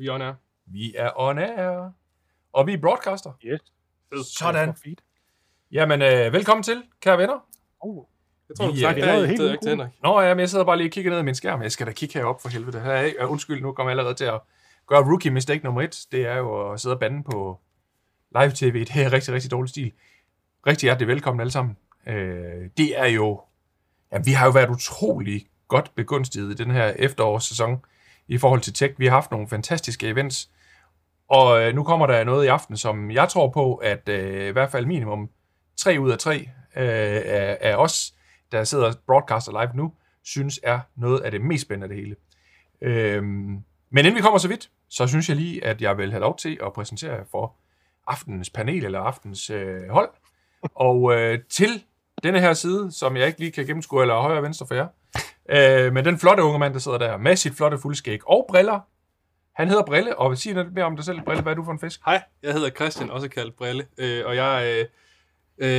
[0.00, 0.32] Vi er on air.
[0.66, 1.90] Vi er on air.
[2.52, 3.32] Og vi er broadcaster.
[3.44, 3.60] Yes.
[4.38, 4.74] Sådan.
[5.72, 7.46] Jamen, øh, velkommen til, kære venner.
[7.80, 8.04] Oh.
[8.48, 9.92] Jeg tror, du Vi sagt er det her, helt ikke til Henrik.
[10.02, 11.62] Nå, ja, men jeg sidder bare lige og kigger ned i min skærm.
[11.62, 12.80] Jeg skal da kigge herop for helvede.
[12.80, 14.40] Her er, øh, undskyld, nu kommer jeg allerede til at
[14.86, 16.06] gøre rookie mistake nummer et.
[16.12, 17.60] Det er jo at sidde og bande på
[18.40, 18.84] live-tv.
[18.84, 19.92] Det er rigtig, rigtig dårlig stil.
[20.66, 21.76] Rigtig hjertelig velkommen alle sammen.
[22.06, 23.42] Øh, det er jo...
[24.12, 27.84] Ja, vi har jo været utrolig godt begunstiget i den her efterårssæson
[28.30, 28.94] i forhold til tech.
[28.98, 30.50] Vi har haft nogle fantastiske events.
[31.28, 34.50] Og øh, nu kommer der noget i aften, som jeg tror på, at øh, i
[34.50, 35.30] hvert fald minimum
[35.76, 36.36] tre ud af tre
[36.76, 38.14] øh, af, af os,
[38.52, 41.98] der sidder og broadcaster live nu, synes er noget af det mest spændende af det
[41.98, 42.16] hele.
[42.80, 46.20] Øh, men inden vi kommer så vidt, så synes jeg lige, at jeg vil have
[46.20, 47.54] lov til at præsentere jer for
[48.06, 50.10] aftenens panel eller aftens øh, hold.
[50.74, 51.84] Og øh, til
[52.22, 54.86] denne her side, som jeg ikke lige kan gennemskue eller højre og venstre for jer,
[55.50, 58.80] øh, men den flotte unge mand, der sidder der med sit flotte fuldskæg og briller.
[59.54, 61.20] Han hedder Brille, og sige noget mere om dig selv.
[61.22, 62.00] Brille, hvad er du for en fisk?
[62.06, 64.86] Hej, jeg hedder Christian, også kaldt Brille, øh, og jeg øh,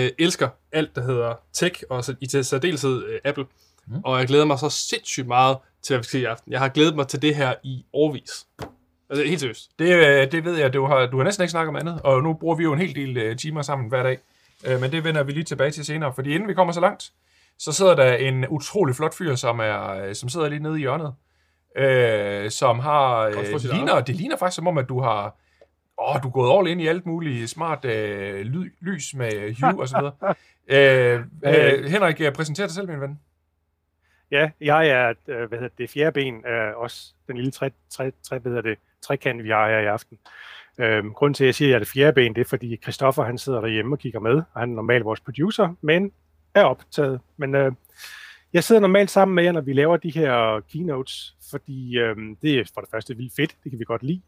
[0.05, 3.45] øh, elsker alt, der hedder tech, og så, i til særdeleshed øh, Apple.
[3.87, 4.01] Mm.
[4.03, 6.51] Og jeg glæder mig så sindssygt meget til, hvad vi skal i aften.
[6.51, 8.47] Jeg har glædet mig til det her i årvis.
[9.09, 9.69] Altså helt seriøst.
[9.79, 12.23] Det, øh, det ved jeg, du har, du har næsten ikke snakket om andet, og
[12.23, 14.17] nu bruger vi jo en hel del øh, timer sammen hver dag.
[14.67, 17.11] Øh, men det vender vi lige tilbage til senere, fordi inden vi kommer så langt,
[17.61, 20.79] så sidder der en utrolig flot fyr, som, er, øh, som sidder lige nede i
[20.79, 21.13] hjørnet,
[21.77, 23.35] øh, som har, øh,
[23.73, 25.35] ligner, det ligner faktisk som om, at du har,
[25.97, 29.81] åh, du er gået all ind i alt muligt smart øh, ly, lys med hue
[29.81, 30.35] og så videre.
[31.13, 33.19] øh, øh, Henrik, øh, præsenter dig selv, min ven.
[34.31, 38.11] Ja, jeg er øh, hvad hedder det, fjerde ben, øh, også den lille tre, tre,
[38.23, 40.17] tre, hvad hedder det, trekant, vi har her i aften.
[40.77, 42.77] Øhm, grunden til, at jeg siger, at jeg er det fjerde ben, det er, fordi
[42.83, 46.11] Christoffer han sidder derhjemme og kigger med, og han er normalt vores producer, men
[46.53, 47.19] er optaget.
[47.37, 47.71] Men øh,
[48.53, 52.59] jeg sidder normalt sammen med jer, når vi laver de her keynotes, fordi øh, det
[52.59, 54.21] er for det første vildt fedt, det kan vi godt lide.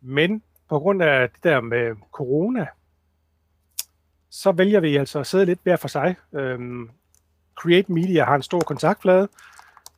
[0.00, 2.66] Men på grund af det der med corona,
[4.30, 6.14] så vælger vi altså at sidde lidt hver for sig.
[6.34, 6.90] Øhm,
[7.60, 9.28] Create Media har en stor kontaktflade,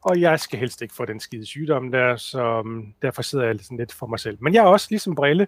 [0.00, 3.60] og jeg skal helst ikke få den skide sygdom der, så um, derfor sidder jeg
[3.60, 4.38] sådan lidt for mig selv.
[4.40, 5.46] Men jeg er også ligesom Brille,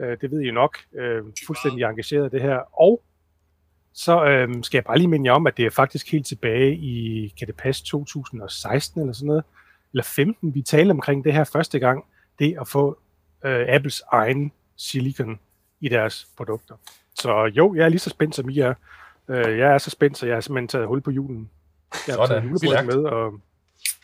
[0.00, 3.02] øh, det ved I jo nok, øh, fuldstændig engageret i det her, og
[3.98, 6.76] så øh, skal jeg bare lige minde jer om, at det er faktisk helt tilbage
[6.76, 9.44] i, kan det passe, 2016 eller sådan noget,
[9.92, 12.04] eller 15, vi talte omkring det her første gang,
[12.38, 12.98] det at få
[13.44, 15.38] øh, Apples egen silicon
[15.80, 16.74] i deres produkter.
[17.14, 18.74] Så jo, jeg er lige så spændt som I er.
[19.28, 21.50] Øh, jeg er så spændt, så jeg har simpelthen taget hul på julen.
[22.06, 22.42] Jeg har Sådan.
[22.42, 22.86] taget Stærkt.
[22.86, 23.32] med, og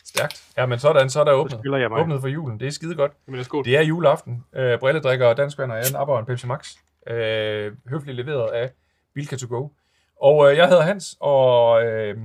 [0.05, 0.43] Stærkt.
[0.57, 1.59] Ja, men sådan, så er der så åbnet.
[1.59, 2.01] skylder jeg mig.
[2.01, 2.59] Åbnet for julen.
[2.59, 3.11] Det er skide godt.
[3.27, 3.65] Jamen, skål.
[3.65, 4.43] Det er juleaften.
[4.55, 6.75] Øh, Brille drikker dansk vand og jeg napper en Pepsi Max.
[7.07, 8.69] Øh, høfligt leveret af
[9.13, 9.67] Bilka to go.
[10.25, 12.17] Og øh, jeg hedder Hans, og øh,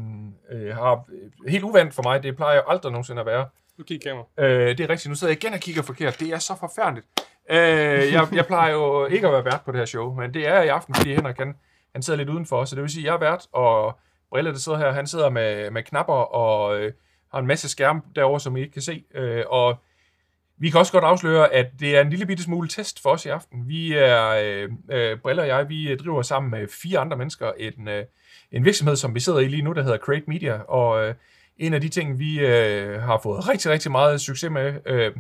[0.51, 1.05] øh, har
[1.49, 3.47] helt uvandt for mig, det plejer jo aldrig nogensinde at være.
[3.79, 4.27] Nu kigger kamera.
[4.39, 6.21] Øh, det er rigtigt, nu sidder jeg igen og kigger forkert.
[6.21, 7.07] Det er så forfærdeligt.
[7.51, 10.49] Øh, jeg, jeg plejer jo ikke at være vært på det her show, men det
[10.49, 11.55] er jeg i aften, fordi Henrik han,
[11.93, 13.99] han sidder lidt udenfor, så det vil sige, at jeg er vært, og
[14.31, 16.93] Brille, der sidder her, han sidder med, med knapper og øh,
[17.33, 19.05] har en masse skærm derovre, som I ikke kan se.
[19.15, 19.77] Øh, og
[20.61, 23.27] vi kan også godt afsløre, at det er en lille bitte smule test for os
[23.27, 23.69] i aften.
[23.69, 27.89] Vi er, øh, øh, Brille og jeg, vi driver sammen med fire andre mennesker en,
[27.89, 28.05] øh,
[28.53, 31.15] en virksomhed, som vi sidder i lige nu, der hedder Create Media, og øh,
[31.59, 35.13] en af de ting, vi øh, har fået rigtig, rigtig meget succes med øh,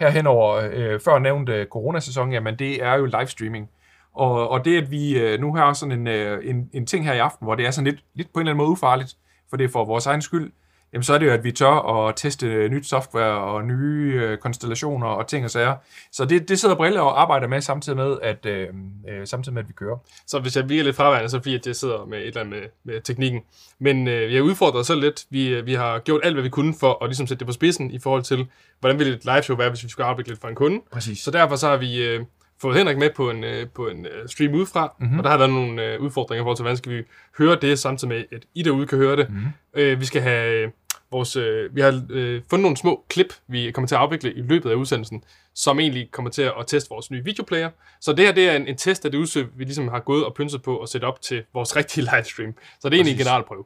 [0.00, 3.70] her hen over øh, før nævnte coronasæson, jamen det er jo livestreaming.
[4.14, 7.12] Og, og det, at vi øh, nu har sådan en, øh, en, en ting her
[7.12, 9.16] i aften, hvor det er sådan lidt, lidt på en eller anden måde ufarligt,
[9.50, 10.52] for det er for vores egen skyld,
[10.92, 14.38] jamen så er det jo, at vi tør at teste nyt software og nye øh,
[14.38, 15.74] konstellationer og ting og sager.
[16.12, 18.68] Så det, det sidder Brille og arbejder med samtidig med, at, øh,
[19.08, 19.96] øh, samtidig med, at vi kører.
[20.26, 22.40] Så hvis jeg virker lidt fraværende, så det fordi, at jeg sidder med et eller
[22.40, 22.54] andet
[22.84, 23.40] med, med teknikken.
[23.78, 25.24] Men øh, jeg udfordrer selv lidt.
[25.30, 27.52] Vi, øh, vi har gjort alt, hvad vi kunne for at ligesom sætte det på
[27.52, 28.46] spidsen i forhold til,
[28.80, 30.80] hvordan ville et live show være, hvis vi skulle afvikle det for en kunde.
[30.92, 31.18] Præcis.
[31.18, 32.20] Så derfor så har vi øh,
[32.62, 35.04] fået Henrik med på en, på en stream udefra, Mhm.
[35.06, 35.18] mm-hmm.
[35.18, 37.02] og der har været nogle udfordringer i forhold til, hvordan skal vi
[37.38, 39.30] høre det, samtidig med, at I derude kan høre det.
[39.30, 39.40] Mhm.
[39.74, 40.70] Øh, vi skal have
[41.12, 44.42] vores, øh, vi har øh, fundet nogle små klip, vi kommer til at afvikle i
[44.42, 45.24] løbet af udsendelsen,
[45.54, 47.70] som egentlig kommer til at teste vores nye videoplayer.
[48.00, 50.24] Så det her, det er en, en test af det udstyr, vi ligesom har gået
[50.24, 52.54] og pynset på at sætte op til vores rigtige livestream.
[52.80, 53.64] Så det er egentlig en generalprøve.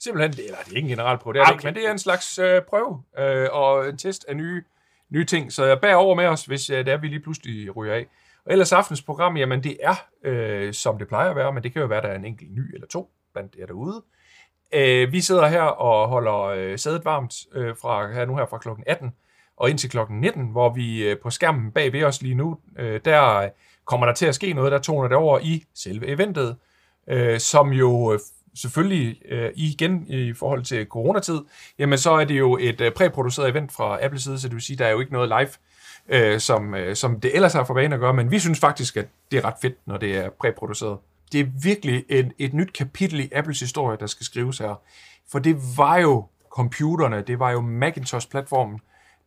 [0.00, 1.58] Simpelthen, det- eller det er ikke en generalprøve, det er det Okay.
[1.58, 4.62] ikke, men det er en slags øh, prøve øh, og en test af nye,
[5.10, 5.52] nye ting.
[5.52, 8.06] Så jeg bærer over med os, hvis øh, det er, vi lige pludselig ryger af.
[8.46, 9.94] Og ellers aftens program, jamen det er,
[10.24, 12.50] øh, som det plejer at være, men det kan jo være, der er en enkelt
[12.54, 14.02] ny eller to blandt jer derude.
[14.72, 18.58] Øh, vi sidder her og holder øh, sædet varmt øh, fra her nu her fra
[18.58, 19.12] klokken 18
[19.56, 23.00] og indtil klokken 19, hvor vi øh, på skærmen bag ved os lige nu, øh,
[23.04, 23.48] der øh,
[23.84, 26.56] kommer der til at ske noget, der toner det over i selve eventet,
[27.08, 28.18] øh, som jo øh,
[28.56, 31.38] selvfølgelig øh, igen i forhold til coronatid,
[31.78, 34.62] jamen så er det jo et øh, præproduceret event fra Apples side, så det vil
[34.62, 35.50] sige, der er jo ikke noget live
[36.08, 38.96] øh, som, øh, som det ellers har for vane at gøre, men vi synes faktisk,
[38.96, 40.98] at det er ret fedt, når det er præproduceret.
[41.32, 44.80] Det er virkelig et, et nyt kapitel i Apples historie, der skal skrives her.
[45.30, 48.80] For det var jo computerne, det var jo Macintosh-platformen,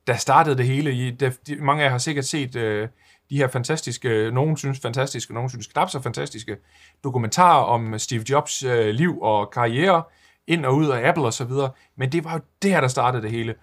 [0.08, 0.94] der startede det hele.
[0.94, 2.88] I, der, de, mange af jer har sikkert set øh,
[3.30, 6.58] de her fantastiske, nogen synes fantastiske, nogen synes knap så fantastiske,
[7.04, 10.04] dokumentarer om Steve Jobs øh, liv og karriere,
[10.48, 11.72] ind og ud af Apple og så videre.
[11.96, 13.56] Men det var jo det her, der startede det hele.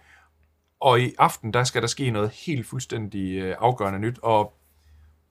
[0.81, 4.19] Og i aften, der skal der ske noget helt fuldstændig øh, afgørende nyt.
[4.23, 4.53] Og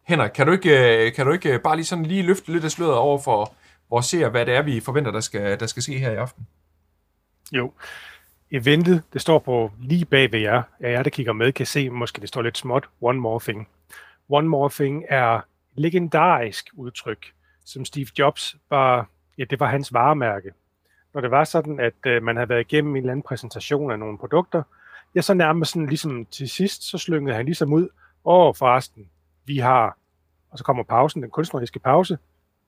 [0.08, 2.64] Henrik, kan du ikke, øh, kan du ikke øh, bare lige sådan lige løfte lidt
[2.64, 3.54] af sløret over for
[3.90, 6.48] vores seere, hvad det er, vi forventer, der skal, der skal ske her i aften?
[7.52, 7.72] Jo.
[8.52, 10.64] Eventet, det står på lige bag ved jer.
[10.82, 13.68] Ja, jer, der kigger med, kan se, måske det står lidt småt, One More Thing.
[14.30, 15.44] One More Thing er et
[15.76, 17.26] legendarisk udtryk,
[17.66, 20.52] som Steve Jobs var, ja, det var hans varemærke.
[21.14, 24.00] Når det var sådan, at øh, man havde været igennem en eller anden præsentation af
[24.00, 24.64] nogle produkter,
[25.16, 27.88] ja, så nærmest sådan ligesom til sidst, så slyngede han ligesom ud,
[28.26, 29.10] åh forresten,
[29.46, 29.98] vi har,
[30.52, 32.18] og så kommer pausen, den kunstneriske pause,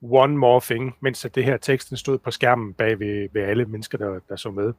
[0.02, 3.64] one more thing, mens at det her teksten stod på skærmen bag ved, ved alle
[3.64, 4.72] mennesker, der, der så med.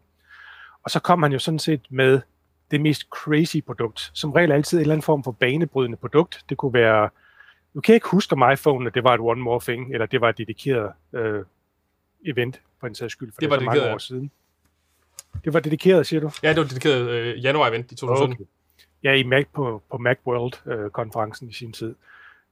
[0.83, 2.21] Og så kom han jo sådan set med
[2.71, 4.11] det mest crazy produkt.
[4.13, 6.45] Som regel altid en eller anden form for banebrydende produkt.
[6.49, 7.09] Det kunne være,
[7.73, 10.21] du kan ikke huske om iPhone, at det var et one more thing, eller det
[10.21, 11.45] var et dedikeret øh,
[12.25, 14.31] event, på en sags skyld, for det, Det det var så mange år siden.
[15.43, 16.31] Det var dedikeret, siger du?
[16.43, 18.47] Ja, det var dedikeret øh, januar-event i 2017.
[19.03, 21.95] Ja, i Mac på, på Macworld-konferencen øh, i sin tid.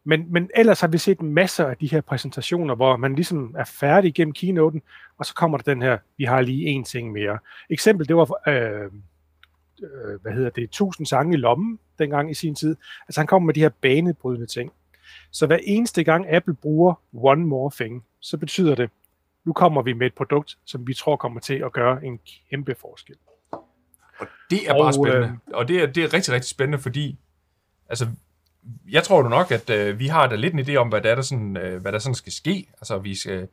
[0.03, 3.63] Men, men ellers har vi set masser af de her præsentationer, hvor man ligesom er
[3.63, 4.81] færdig gennem keynoten,
[5.17, 7.37] og så kommer der den her, vi har lige én ting mere.
[7.69, 8.91] Eksempel, det var, øh,
[9.83, 12.75] øh, hvad hedder det, 1000 sange i lommen dengang i sin tid.
[13.07, 14.71] Altså han kommer med de her banebrydende ting.
[15.31, 18.89] Så hver eneste gang Apple bruger one more thing, så betyder det,
[19.45, 22.75] nu kommer vi med et produkt, som vi tror kommer til at gøre en kæmpe
[22.81, 23.15] forskel.
[24.49, 25.39] Det er Og, bare spændende.
[25.53, 27.17] Og det er, det er rigtig, rigtig spændende, fordi
[27.89, 28.07] altså,
[28.89, 31.11] jeg tror du nok, at øh, vi har da lidt en idé om, hvad der,
[31.11, 32.67] er, der, sådan, øh, hvad der sådan skal ske.
[32.73, 33.47] Altså, vi skal,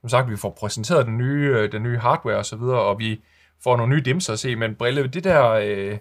[0.00, 2.98] som sagt, vi får præsenteret den nye, øh, den nye hardware og så videre, og
[2.98, 3.20] vi
[3.62, 5.98] får nogle nye dimser at se, men Brille, det der, øh,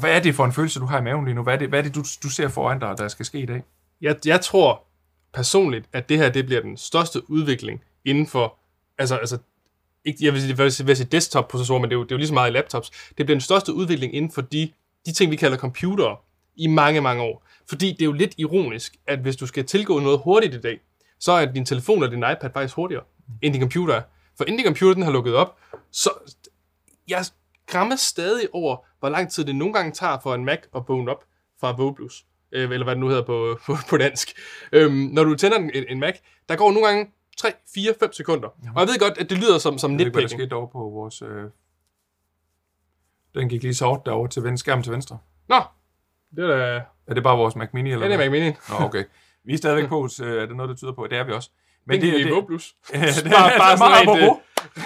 [0.00, 1.42] hvad er det for en følelse, du har i maven lige nu?
[1.42, 3.46] Hvad er det, hvad er det du, du ser foran dig, der skal ske i
[3.46, 3.62] dag?
[4.00, 4.84] Jeg, jeg tror
[5.32, 8.58] personligt, at det her det bliver den største udvikling inden for,
[8.98, 9.38] altså, altså
[10.04, 12.18] ikke, jeg vil sige, jeg vil sige- desktop-processorer, men det er, jo, det er jo
[12.18, 12.90] lige så meget i laptops.
[12.90, 14.72] Det bliver den største udvikling inden for de,
[15.06, 16.16] de ting, vi kalder computere,
[16.56, 17.46] i mange, mange år.
[17.68, 20.80] Fordi det er jo lidt ironisk, at hvis du skal tilgå noget hurtigt i dag,
[21.20, 23.04] så er din telefon og din iPad faktisk hurtigere,
[23.42, 24.02] end din computer er.
[24.38, 25.58] For inden din computer den har lukket op,
[25.92, 26.10] så
[27.08, 27.24] jeg
[27.66, 31.10] skræmmer stadig over, hvor lang tid det nogle gange tager for en Mac at vågne
[31.10, 31.24] op
[31.60, 32.24] fra Vågeblus.
[32.52, 34.32] Øh, eller hvad det nu hedder på, på, på dansk.
[34.72, 36.14] Øhm, når du tænder en, en Mac,
[36.48, 38.48] der går nogle gange 3, 4, 5 sekunder.
[38.48, 40.40] Og jeg ved godt, at det lyder som, som Jeg ved ikke, hvad der nitpicking.
[40.48, 41.22] skete over på vores...
[41.22, 41.44] Øh...
[43.34, 45.18] Den gik lige sort derovre til venstre, skærmen til venstre.
[45.48, 45.56] Nå,
[46.36, 46.82] det er da...
[47.06, 47.92] Er det bare vores Mac Mini?
[47.92, 48.18] Eller Det er?
[48.18, 48.48] Mac Mini.
[48.48, 49.04] Nå, okay.
[49.44, 51.50] Vi er stadigvæk på, så er det noget, der tyder på, det er vi også.
[51.86, 52.74] Men det, det er Vågeblus.
[52.94, 54.00] Ja, det, Bare- bare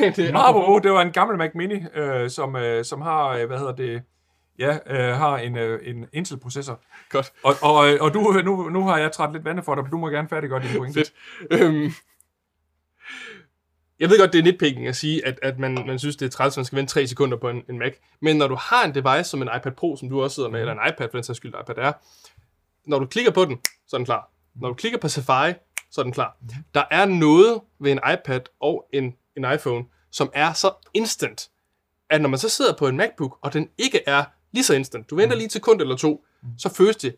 [0.00, 3.28] øh, øh, Meget apropos, det var en gammel Mac Mini, øh, som, øh, som har,
[3.28, 4.02] øh, hvad hedder det,
[4.58, 6.80] ja, øh, har en, øh, en Intel-processor.
[7.10, 7.32] Godt.
[7.44, 9.90] Og, og, øh, og du, nu, nu har jeg træt lidt vande for dig, men
[9.90, 11.00] du må gerne færdiggøre din pointe.
[11.00, 11.62] Fedt.
[11.62, 11.92] Øhm,
[14.00, 16.30] jeg ved godt, det er nitpicking at sige, at, at man, man synes, det er
[16.30, 17.92] træls, at man skal vente 3 sekunder på en, en Mac.
[18.22, 20.60] Men når du har en device som en iPad Pro, som du også sidder med,
[20.60, 21.92] eller en iPad for den sags skyld, iPad er,
[22.86, 24.30] når du klikker på den, så er den klar.
[24.54, 25.52] Når du klikker på Safari,
[25.90, 26.36] så er den klar.
[26.74, 31.48] Der er noget ved en iPad og en, en iPhone, som er så instant,
[32.10, 35.10] at når man så sidder på en MacBook, og den ikke er lige så instant,
[35.10, 36.24] du venter lige et sekund eller to,
[36.58, 37.16] så føles det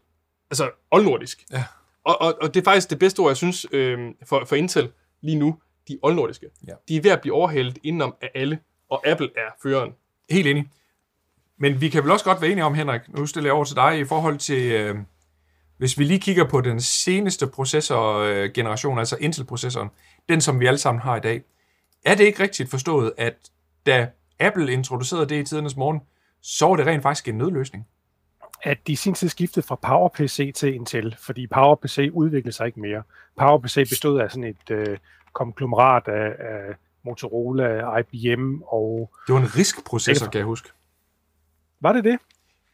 [0.50, 1.44] altså oldnordisk.
[1.52, 1.64] Ja.
[2.04, 4.92] Og, og, og det er faktisk det bedste ord, jeg synes, øh, for, for Intel
[5.20, 5.58] lige nu,
[5.88, 6.46] de oldnordiske.
[6.66, 6.72] Ja.
[6.88, 8.58] De er ved at blive overhældet indenom af alle,
[8.90, 9.94] og Apple er føreren.
[10.30, 10.68] Helt enig.
[11.58, 13.76] Men vi kan vel også godt være enige om, Henrik, nu stiller jeg over til
[13.76, 14.96] dig, i forhold til, øh,
[15.76, 19.88] hvis vi lige kigger på den seneste processorgeneration, altså Intel-processoren,
[20.28, 21.42] den som vi alle sammen har i dag,
[22.04, 23.34] er det ikke rigtigt forstået, at
[23.86, 24.08] da
[24.40, 26.00] Apple introducerede det i tidernes morgen,
[26.40, 27.86] så var det rent faktisk en nødløsning?
[28.62, 32.80] at de i sin tid skiftede fra PowerPC til Intel, fordi PowerPC udviklede sig ikke
[32.80, 33.02] mere.
[33.38, 34.98] PowerPC bestod af sådan et øh,
[35.32, 39.10] konglomerat af, af Motorola, IBM og...
[39.26, 40.68] Det var en RISC-processor, Det- kan jeg huske.
[41.80, 42.18] Var det det?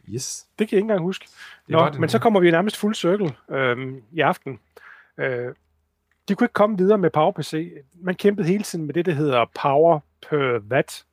[0.09, 0.47] Yes.
[0.59, 1.25] Det kan jeg ikke engang huske.
[1.67, 2.23] Det Nå, det men så nemlig.
[2.23, 4.61] kommer vi nærmest fuld cirkel øhm, i aften.
[5.19, 5.55] Øh,
[6.29, 7.73] de kunne ikke komme videre med PowerPC.
[7.95, 11.05] Man kæmpede hele tiden med det, der hedder power per watt.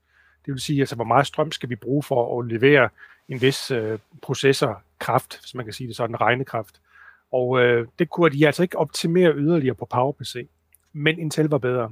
[0.45, 2.89] Det vil sige, altså, hvor meget strøm skal vi bruge for at levere
[3.29, 6.81] en vis øh, processorkraft, hvis man kan sige det sådan, regnekraft.
[7.31, 10.47] Og øh, det kunne de altså ikke optimere yderligere på PowerPC.
[10.93, 11.91] Men Intel var bedre.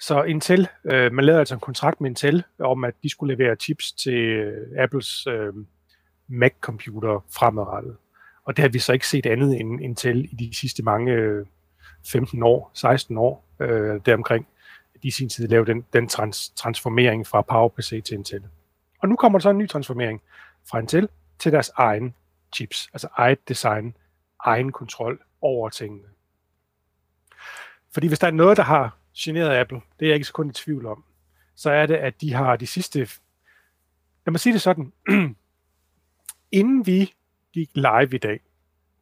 [0.00, 3.56] Så Intel, øh, man lavede altså en kontrakt med Intel om, at de skulle levere
[3.56, 5.52] chips til øh, Apples øh,
[6.28, 7.96] Mac-computer fremadrettet.
[8.44, 11.46] Og det har vi så ikke set andet end Intel i de sidste mange øh,
[12.06, 14.46] 15 år, 16 år øh, deromkring,
[15.02, 18.42] de i sin tid lavede den, den trans, transformering fra PowerPC til Intel.
[19.02, 20.22] Og nu kommer der så en ny transformering
[20.70, 21.08] fra Intel
[21.38, 22.14] til deres egen
[22.54, 23.96] chips, altså eget design,
[24.44, 26.04] egen kontrol over tingene.
[27.92, 30.48] Fordi hvis der er noget, der har generet Apple, det er jeg ikke så kun
[30.48, 31.04] i tvivl om,
[31.54, 32.98] så er det, at de har de sidste...
[34.26, 34.92] Lad mig sige det sådan.
[36.52, 37.14] Inden vi
[37.52, 38.40] gik live i dag,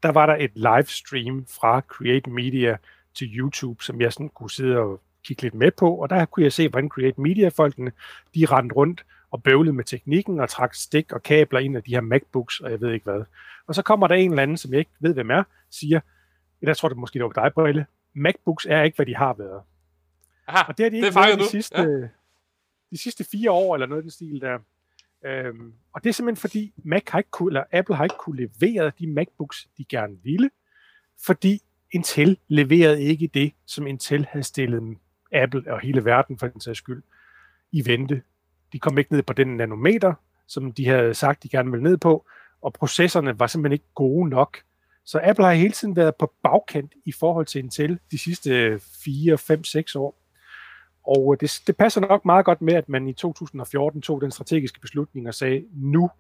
[0.03, 2.77] der var der et livestream fra Create Media
[3.15, 6.45] til YouTube, som jeg sådan kunne sidde og kigge lidt med på, og der kunne
[6.45, 7.93] jeg se, hvordan Create Media-folkene,
[8.35, 11.91] de rendte rundt og bøvlede med teknikken og trak stik og kabler ind af de
[11.91, 13.25] her MacBooks, og jeg ved ikke hvad.
[13.67, 16.01] Og så kommer der en eller anden, som jeg ikke ved, hvem er, siger,
[16.63, 17.87] jeg tror, det måske det var dig, Brille,
[18.19, 19.63] MacBooks er ikke, hvad de har været.
[20.49, 21.89] Aha, Og det har de ikke det været de sidste, Ja.
[21.89, 22.09] ja.
[22.91, 24.59] de sidste fire år, eller noget i den stil der.
[25.25, 28.37] Øhm, og det er simpelthen fordi, Mac har ikke kunne, eller Apple har ikke kunne
[28.37, 30.51] levere de MacBooks, de gerne ville,
[31.27, 34.97] fordi Intel leverede ikke det, som Intel havde stillet
[35.33, 37.03] Apple og hele verden for den sags skyld
[37.73, 38.23] i vente.
[38.73, 40.15] De kom ikke ned på den nanometer,
[40.47, 42.27] som de havde sagt, de gerne ville ned på,
[42.63, 44.59] og processerne var simpelthen ikke gode nok.
[45.09, 49.39] Så Apple har hele tiden været på bagkant i forhold til Intel de sidste 4,
[49.39, 50.15] 5, 6 år.
[51.07, 54.31] Og øh, det, det passer nok meget godt med, at man i 2014 tog den
[54.31, 56.11] strategiske beslutning og sagde, nu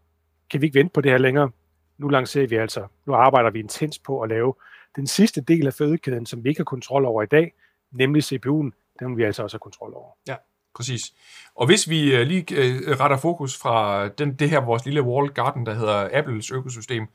[0.50, 1.50] kan vi ikke vente på det her længere.
[1.98, 4.54] Nu lancerer vi altså, nu arbejder vi intens på at lave
[4.96, 7.52] den sidste del af fødekæden, som vi ikke har kontrol over i dag,
[7.92, 10.10] nemlig CPU'en, den vil vi altså også have kontrol over.
[10.28, 10.36] Ja,
[10.74, 11.12] Præcis.
[11.54, 15.34] Og hvis vi øh, lige øh, retter fokus fra den, det her vores lille walled
[15.34, 17.06] garden, der hedder Apples økosystem,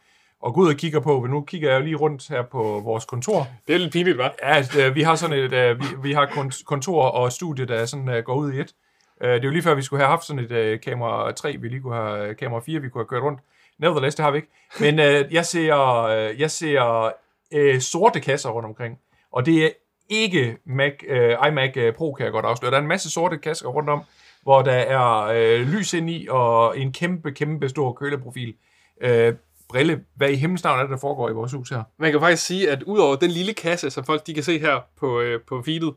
[0.44, 3.06] og går ud og kigger på, nu kigger jeg jo lige rundt her på vores
[3.06, 3.48] kontor.
[3.68, 4.48] Det er lidt pinligt, hva'?
[4.48, 7.86] Ja, øh, vi har sådan et, øh, vi, vi har kon- kontor og studie, der
[7.86, 8.74] sådan øh, går ud i et.
[9.22, 11.82] Det er jo lige før, vi skulle have haft sådan et kamera 3, vi lige
[11.82, 13.40] kunne have kamera 4, vi kunne have kørt rundt.
[13.80, 14.50] Nevertheless, det har vi ikke.
[14.80, 15.00] Men
[15.32, 15.76] jeg ser,
[16.38, 17.12] jeg ser
[17.54, 19.00] øh, sorte kasser rundt omkring,
[19.32, 19.70] og det er
[20.10, 22.72] ikke Mac, øh, iMac Pro, kan jeg godt afsløre.
[22.72, 24.02] Der er en masse sorte kasser rundt om,
[24.44, 28.54] hvor der er øh, lys ind i, og en kæmpe, kæmpe stor køleprofil.
[29.02, 29.34] Øh,
[29.74, 31.84] Brille, hvad i himlens navn er det, der foregår i vores hus her?
[32.00, 34.80] Man kan faktisk sige, at udover den lille kasse, som folk de kan se her
[34.98, 35.94] på, øh, på feedet,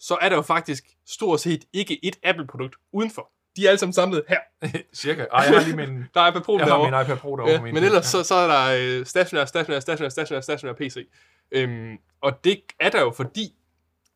[0.00, 3.30] så er der jo faktisk stort set ikke et Apple-produkt udenfor.
[3.56, 4.38] De er alle sammen samlet her.
[4.94, 5.22] Cirka.
[5.32, 6.90] Ej, jeg har lige min, Der er iPad Pro jeg har derovre.
[6.90, 7.52] min iPad Pro derovre.
[7.52, 11.08] Ja, min men ellers så, så er der øh, stationær, stationær, stationær, stationær, stationær PC.
[11.52, 13.54] Øhm, og det er der jo fordi,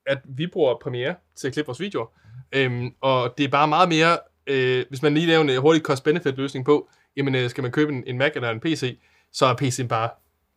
[0.07, 2.07] at vi bruger Premiere til at klippe vores videoer.
[2.53, 6.37] Øhm, og det er bare meget mere, øh, hvis man lige laver en hurtig cost-benefit
[6.37, 8.99] løsning på, jamen øh, skal man købe en, en Mac eller en PC,
[9.33, 10.09] så er PC'en bare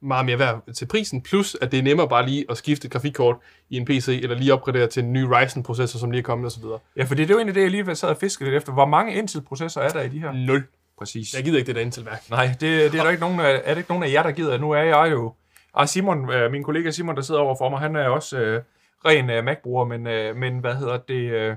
[0.01, 2.91] meget mere værd til prisen, plus at det er nemmere bare lige at skifte et
[2.91, 3.35] grafikkort
[3.69, 6.63] i en PC, eller lige opgradere til en ny Ryzen-processor, som lige er kommet osv.
[6.95, 8.73] Ja, for det er jo egentlig det, jeg lige sad og fiskede lidt efter.
[8.73, 10.31] Hvor mange Intel-processorer er der i de her?
[10.31, 10.63] Nul.
[10.97, 11.33] Præcis.
[11.33, 12.29] Jeg gider ikke det der Intel-værk.
[12.29, 14.31] Nej, det, det er der ikke nogen af, er det ikke nogen af jer, der
[14.31, 14.57] gider.
[14.57, 15.33] Nu er jeg jo...
[15.73, 18.61] Og Simon, øh, min kollega Simon, der sidder over for mig, han er også øh,
[19.05, 21.55] ren øh, Mac-bruger, men, øh, men hvad hedder det, øh,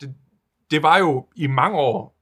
[0.00, 0.14] det...
[0.70, 2.16] Det var jo i mange år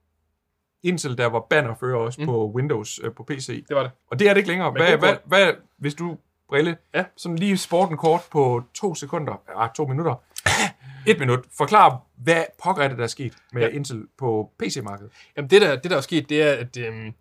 [0.83, 2.27] Intel, der var bannerfører også mm.
[2.27, 3.65] på Windows øh, på PC.
[3.67, 3.91] Det var det.
[4.11, 4.71] Og det er det ikke længere.
[4.71, 6.17] Hvad, hvad, hvad, hvis du,
[6.49, 7.03] Brille, Ja.
[7.17, 10.15] sådan lige sporten kort på to sekunder, ja, to minutter,
[11.11, 13.67] et minut, forklar, hvad pokker er det, der er sket med Ja.
[13.67, 15.11] Intel på PC-markedet?
[15.37, 17.13] Jamen det der, det der er sket, det er, at øhm,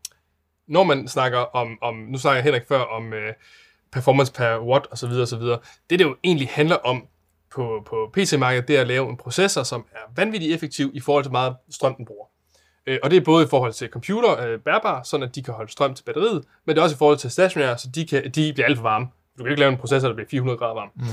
[0.66, 3.32] når man snakker om, om, nu snakker Henrik før om øh,
[3.92, 5.58] performance per watt og så videre og så videre,
[5.90, 7.06] det det jo egentlig handler om
[7.54, 11.24] på, på PC-markedet, det er at lave en processor, som er vanvittigt effektiv i forhold
[11.24, 12.26] til meget strøm den bruger.
[12.86, 15.54] Øh, og det er både i forhold til computer øh, bærbar, sådan at de kan
[15.54, 18.24] holde strøm til batteriet, men det er også i forhold til stationær, så de, kan,
[18.30, 19.06] de bliver alt for varme.
[19.38, 20.90] Du kan ikke lave en processor, der bliver 400 grader varm.
[20.94, 21.04] Mm.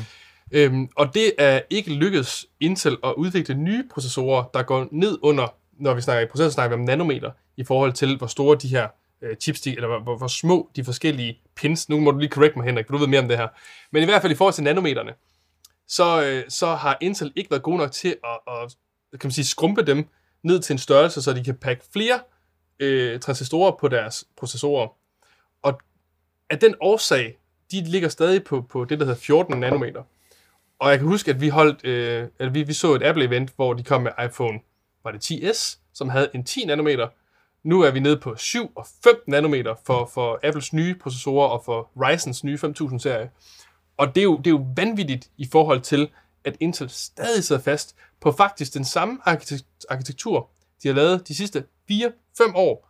[0.52, 5.54] Øhm, og det er ikke lykkedes Intel at udvikle nye processorer, der går ned under,
[5.80, 8.68] når vi snakker i processor, snakker vi om nanometer, i forhold til, hvor store de
[8.68, 8.88] her
[9.22, 12.30] øh, chips, de, eller hvor, hvor, hvor små de forskellige pins, nu må du lige
[12.30, 13.48] correct mig, Henrik, for du ved mere om det her,
[13.92, 15.14] men i hvert fald i forhold til nanometerne,
[15.88, 18.76] så, øh, så har Intel ikke været gode nok til at, at
[19.20, 20.08] kan man sige, skrumpe dem
[20.44, 22.20] ned til en størrelse, så de kan pakke flere
[22.80, 24.88] øh, transistorer på deres processorer.
[25.62, 25.80] Og
[26.50, 27.40] af den årsag,
[27.72, 30.04] de ligger stadig på, på det, der hedder 14 nanometer.
[30.80, 33.74] Og jeg kan huske, at vi holdt, øh, at vi, vi så et Apple-event, hvor
[33.74, 34.60] de kom med iPhone,
[35.04, 37.08] var det 10S, som havde en 10 nanometer.
[37.64, 41.62] Nu er vi nede på 7 og 5 nanometer for, for Apples nye processorer og
[41.66, 43.30] for Ryzens nye 5000-serie.
[43.98, 46.10] Og det er, jo, det er jo vanvittigt i forhold til,
[46.44, 50.50] at Intel stadig sidder fast på faktisk den samme arkitekt- arkitektur,
[50.84, 52.90] de har lavet de sidste 4-5 år,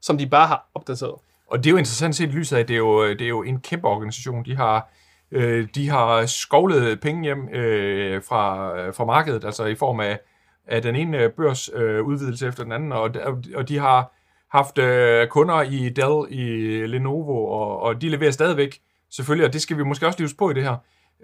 [0.00, 1.14] som de bare har opdateret.
[1.46, 3.28] Og det er jo interessant set i lyset af, at det er jo, det er
[3.28, 4.44] jo en kæmpe organisation.
[4.44, 4.88] De har,
[5.30, 10.20] øh, de har skovlet penge hjem øh, fra, fra markedet, altså i form af,
[10.66, 13.10] af den ene børsudvidelse øh, øh efter den anden, og,
[13.54, 14.12] og de har
[14.50, 16.46] haft øh, kunder i Dell, i
[16.86, 20.50] Lenovo, og, og de leverer stadigvæk, selvfølgelig, og det skal vi måske også lives på
[20.50, 20.76] i det her.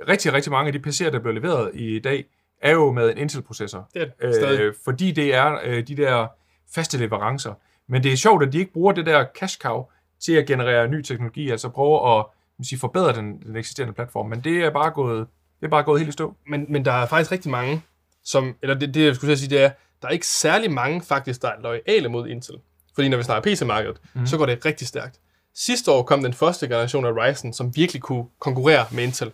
[0.08, 2.24] Rigtig, rigtig mange af de PC'er, der bliver leveret i dag,
[2.62, 3.88] er jo med en Intel-processor.
[3.94, 4.60] Det er det stadig.
[4.60, 6.26] Øh, fordi det er øh, de der
[6.74, 7.54] faste leverancer.
[7.88, 9.84] Men det er sjovt, at de ikke bruger det der cash cow
[10.20, 12.24] til at generere ny teknologi, altså prøve at
[12.58, 14.28] man sige, forbedre den, den eksisterende platform.
[14.28, 15.26] Men det er bare gået,
[15.60, 16.34] det er bare gået helt i stå.
[16.48, 17.82] Men, men der er faktisk rigtig mange,
[18.24, 19.70] som, eller det, det jeg skulle sige, det er,
[20.02, 22.54] der er ikke særlig mange faktisk, der er lojale mod Intel.
[22.94, 24.26] Fordi når vi snakker PC-markedet, mm.
[24.26, 25.20] så går det rigtig stærkt.
[25.54, 29.32] Sidste år kom den første generation af Ryzen, som virkelig kunne konkurrere med Intel.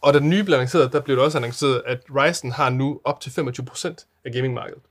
[0.00, 3.00] Og da den nye blev annonceret, der blev det også annonceret, at Ryzen har nu
[3.04, 4.82] op til 25% af gamingmarkedet.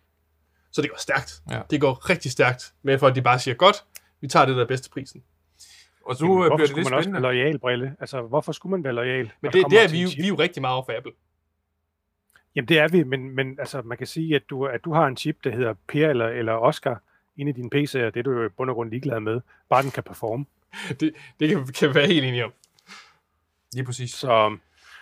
[0.71, 1.41] Så det går stærkt.
[1.51, 1.61] Ja.
[1.69, 3.83] Det går rigtig stærkt, med for at de bare siger, godt,
[4.21, 5.23] vi tager det der bedste prisen.
[6.05, 7.21] Og nu Jamen, Jamen, hvorfor bliver det skulle lidt man også være spændende.
[7.21, 7.95] lojal, Brille?
[7.99, 9.31] Altså, hvorfor skulle man være lojal?
[9.41, 11.11] Men det, det er vi, jo, vi er jo rigtig meget over for Apple.
[12.55, 15.07] Jamen, det er vi, men, men altså, man kan sige, at du, at du har
[15.07, 17.01] en chip, der hedder Per eller, eller Oscar
[17.37, 19.41] inde i din PC, og det er du jo i bund og grund ligeglad med,
[19.69, 20.45] bare den kan performe.
[20.99, 22.53] Det, det kan, kan være helt enige om.
[23.73, 24.11] Lige præcis.
[24.11, 24.57] Så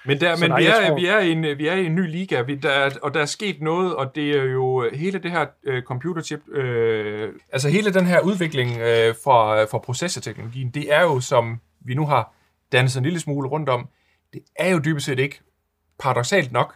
[0.06, 1.96] Men, der, men nej, vi, er, tror- vi, er i en, vi er i en
[1.96, 5.20] ny liga, vi, der, er- og der er sket noget, og det er jo hele
[5.20, 10.94] det her øh, computerchip, øh, altså hele den her udvikling øh, fra, fra processorteknologien, det
[10.94, 12.34] er jo, som vi nu har
[12.72, 13.88] dannet sig en lille smule rundt om,
[14.34, 15.40] det er jo dybest set ikke
[16.00, 16.76] paradoxalt nok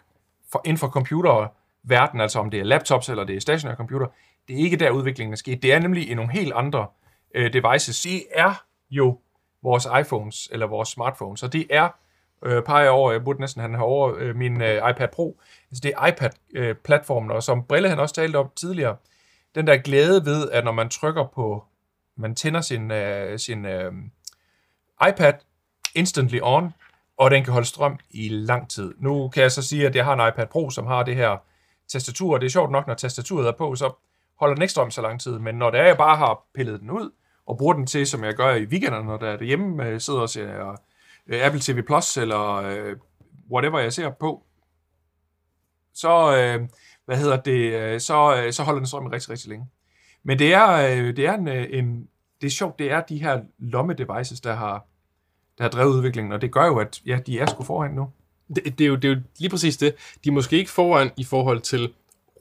[0.52, 4.08] for, inden for computerverden, altså om det er laptops eller det er stationære computer,
[4.48, 5.64] det er ikke der udviklingen er sket.
[5.64, 6.88] Det er nemlig i nogle helt andre
[7.36, 8.02] øh, devices.
[8.02, 9.20] Det er jo
[9.64, 11.90] vores iPhones eller vores smartphones, og det er
[12.46, 15.40] øh, peger over, jeg burde næsten have over øh, min øh, iPad Pro.
[15.72, 18.96] Altså det er iPad-platformen, og som Brille han også talte om tidligere,
[19.56, 21.64] den der glæde ved, at når man trykker på,
[22.16, 23.92] man tænder sin, øh, sin øh,
[25.10, 25.34] iPad
[25.96, 26.74] instantly on,
[27.18, 28.94] og den kan holde strøm i lang tid.
[28.98, 31.38] Nu kan jeg så sige, at jeg har en iPad Pro, som har det her
[31.88, 33.92] tastatur, og det er sjovt nok, når tastaturet er på, så
[34.40, 36.80] holder den ikke strøm så lang tid, men når det er, jeg bare har pillet
[36.80, 37.12] den ud,
[37.46, 40.20] og bruger den til, som jeg gør i weekenderne, når der er derhjemme, øh, sidder
[40.20, 40.78] og ser
[41.28, 42.96] øh, Apple TV Plus, eller øh,
[43.52, 44.44] whatever jeg ser på,
[45.94, 46.70] så, øh,
[47.06, 49.68] hvad hedder det, øh, så, øh, så holder den strøm rigtig, rigtig længe.
[50.24, 52.08] Men det er, øh, det er en, øh, en,
[52.42, 54.86] det er sjovt, det er de her lomme-devices, der har,
[55.58, 58.10] der har drevet udviklingen, og det gør jo, at ja, de er sgu foran nu.
[58.56, 59.96] Det, det, er jo, det er jo lige præcis det.
[60.24, 61.94] De er måske ikke foran i forhold til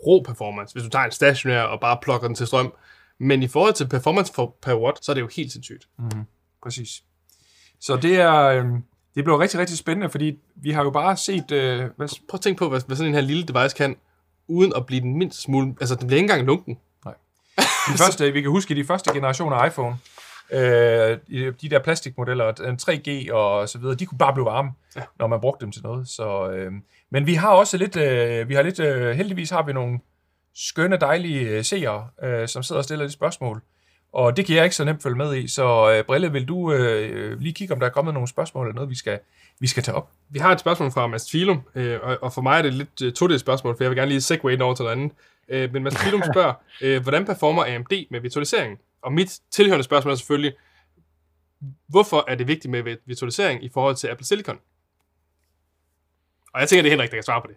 [0.07, 2.73] rå performance, hvis du tager en stationær og bare plukker den til strøm.
[3.19, 5.89] Men i forhold til performance for, per watt, så er det jo helt sindssygt.
[6.63, 7.03] Præcis.
[7.81, 8.65] Så det er, øh,
[9.15, 12.41] det bliver rigtig, rigtig spændende, fordi vi har jo bare set, øh, hvad, Prøv at
[12.41, 13.97] tænke på, hvad, hvad sådan en her lille device kan,
[14.49, 15.75] uden at blive den mindst smule...
[15.81, 16.79] Altså, den bliver ikke engang lunken.
[17.93, 19.97] de første, vi kan huske de første generationer af iPhone,
[20.51, 24.71] øh, de de der plastikmodeller, den 3G og så videre, de kunne bare blive varme,
[24.97, 25.03] ja.
[25.19, 26.09] når man brugte dem til noget.
[26.09, 26.73] Så, øh,
[27.11, 29.99] men vi har også lidt, øh, vi har lidt, øh, heldigvis har vi nogle
[30.55, 33.63] skønne, dejlige øh, seere, øh, som sidder og stiller de spørgsmål.
[34.17, 36.73] Og det kan jeg ikke så nemt følge med i, så øh, Brille, vil du
[36.73, 39.19] øh, lige kigge, om der er kommet nogle spørgsmål eller noget, vi skal,
[39.59, 40.11] vi skal tage op?
[40.29, 43.03] Vi har et spørgsmål fra Mads Filum, øh, og, og for mig er det lidt
[43.03, 45.13] uh, todelt spørgsmål, for jeg vil gerne lige segway den over til noget andet.
[45.49, 48.79] Øh, men Mads Filum spørger, øh, hvordan performer AMD med virtualisering?
[49.03, 50.53] Og mit tilhørende spørgsmål er selvfølgelig,
[51.89, 54.59] hvorfor er det vigtigt med vi- virtualisering i forhold til Apple Silicon?
[56.55, 57.57] Og jeg tænker, det er Henrik, der kan svare på det.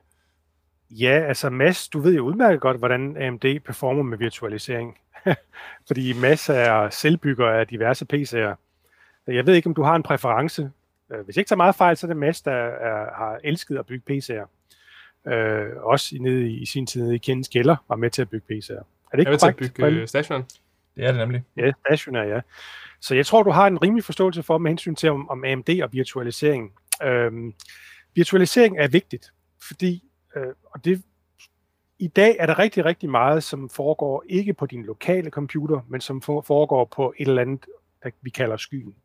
[0.92, 4.98] Ja, altså Mads, du ved jo udmærket godt, hvordan AMD performer med virtualisering.
[5.88, 8.56] Fordi Mads er selvbygger af diverse PC'er.
[9.28, 10.72] Jeg ved ikke, om du har en præference.
[11.12, 13.78] Øh, Hvis jeg ikke tager meget fejl, så er det Mads, der er, har elsket
[13.78, 14.48] at bygge PC'er.
[15.32, 18.30] Øh, også nede i, i sin tid nede i Kjens kælder var med til at
[18.30, 18.74] bygge PC'er.
[18.74, 19.74] Er det Jeg ikke vil til at korrekt?
[19.76, 20.46] bygge øh, stationæren.
[20.96, 21.44] Det er det nemlig.
[21.58, 22.40] Ja, stationær, ja.
[23.02, 25.70] Så jeg tror, du har en rimelig forståelse for med hensyn til om, om AMD
[25.84, 26.72] og virtualisering.
[27.04, 27.54] Øhm,
[28.16, 29.34] virtualisering er vigtigt,
[29.68, 30.04] fordi
[30.36, 31.04] øh, og det,
[32.00, 36.02] i dag er der rigtig, rigtig meget, som foregår ikke på din lokale computer, men
[36.02, 37.66] som for, foregår på et eller andet,
[38.04, 38.96] der vi kalder skyen.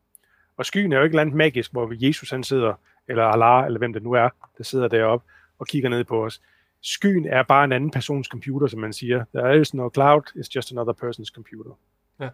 [0.57, 2.73] Og skyen er jo ikke et eller andet magisk, hvor Jesus han sidder,
[3.07, 5.25] eller Allah, eller hvem det nu er, der sidder deroppe
[5.59, 6.41] og kigger ned på os.
[6.81, 9.25] Skyen er bare en anden persons computer, som man siger.
[9.35, 11.71] There is no cloud, it's just another person's computer.
[12.19, 12.29] Ja.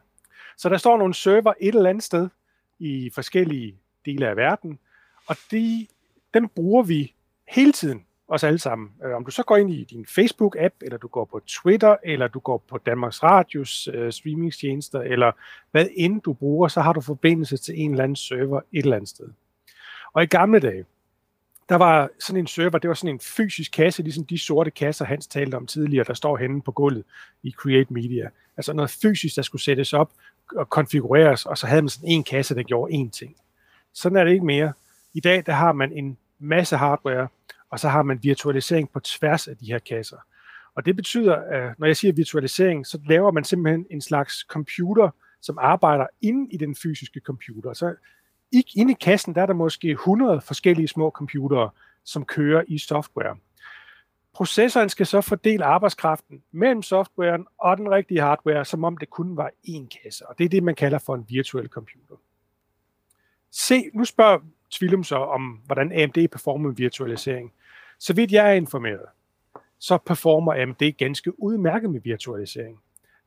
[0.57, 2.29] Så der står nogle server et eller andet sted
[2.79, 3.75] i forskellige
[4.05, 4.79] dele af verden,
[5.27, 5.87] og de,
[6.33, 7.13] dem bruger vi
[7.47, 8.91] hele tiden, os alle sammen.
[9.05, 12.27] Øh, Om du så går ind i din Facebook-app, eller du går på Twitter, eller
[12.27, 15.31] du går på Danmarks Radios øh, streamingstjenester, eller
[15.71, 18.95] hvad end du bruger, så har du forbindelse til en eller anden server et eller
[18.95, 19.27] andet sted.
[20.13, 20.85] Og i gamle dage,
[21.69, 25.05] der var sådan en server, det var sådan en fysisk kasse, ligesom de sorte kasser,
[25.05, 27.03] Hans talte om tidligere, der står henne på gulvet
[27.43, 28.29] i Create Media.
[28.57, 30.11] Altså noget fysisk, der skulle sættes op
[30.55, 33.35] og konfigureres, og så havde man sådan en kasse, der gjorde én ting.
[33.93, 34.73] Sådan er det ikke mere.
[35.13, 37.27] I dag, der har man en masse hardware,
[37.71, 40.17] og så har man virtualisering på tværs af de her kasser.
[40.75, 45.09] Og det betyder, at når jeg siger virtualisering, så laver man simpelthen en slags computer,
[45.41, 47.73] som arbejder inde i den fysiske computer.
[47.73, 47.95] Så
[48.75, 51.69] inde i kassen, der er der måske 100 forskellige små computere,
[52.03, 53.37] som kører i software.
[54.33, 59.37] Processoren skal så fordele arbejdskraften mellem softwaren og den rigtige hardware, som om det kun
[59.37, 60.27] var én kasse.
[60.29, 62.15] Og det er det, man kalder for en virtuel computer.
[63.51, 64.39] Se, nu spørger
[64.71, 67.53] Twilum så om, hvordan AMD performer virtualisering.
[68.01, 69.05] Så vidt jeg er informeret,
[69.79, 72.79] så performer AMD ganske udmærket med virtualisering.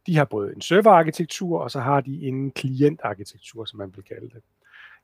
[0.06, 4.30] De har både en serverarkitektur, og så har de en klientarkitektur, som man vil kalde
[4.30, 4.42] det.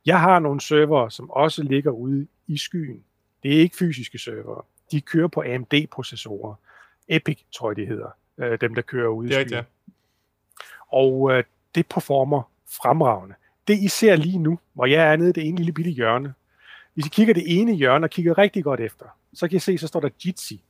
[0.06, 3.04] Jeg har nogle server, som også ligger ude i skyen.
[3.42, 4.66] Det er ikke fysiske server.
[4.92, 6.54] De kører på AMD-processorer.
[7.08, 8.10] Epic, tror jeg, de hedder.
[8.38, 9.50] Øh, dem, der kører ude i skyen.
[9.50, 9.62] Ja.
[10.92, 12.42] Og øh, det performer
[12.82, 13.34] fremragende.
[13.68, 16.34] Det I ser lige nu, hvor jeg er nede i det ene lille bitte hjørne.
[16.94, 19.78] Hvis I kigger det ene hjørne og kigger rigtig godt efter, så kan I se,
[19.78, 20.62] så står der Jitsi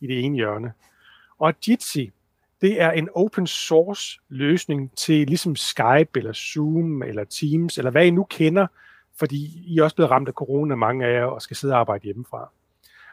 [0.00, 0.72] i det ene hjørne.
[1.38, 2.12] Og Jitsi,
[2.60, 8.06] det er en open source løsning til ligesom Skype eller Zoom eller Teams, eller hvad
[8.06, 8.66] I nu kender,
[9.18, 11.80] fordi I er også blevet ramt af corona, mange af jer, og skal sidde og
[11.80, 12.50] arbejde hjemmefra.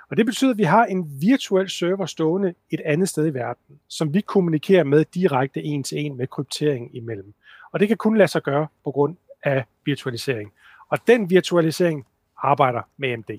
[0.10, 3.80] Og det betyder, at vi har en virtuel server stående et andet sted i verden,
[3.88, 7.34] som vi kommunikerer med direkte en til en med kryptering imellem.
[7.72, 10.54] Og det kan kun lade sig gøre på grund af virtualisering.
[10.90, 12.06] Og den virtualisering
[12.38, 13.30] arbejder med AMD.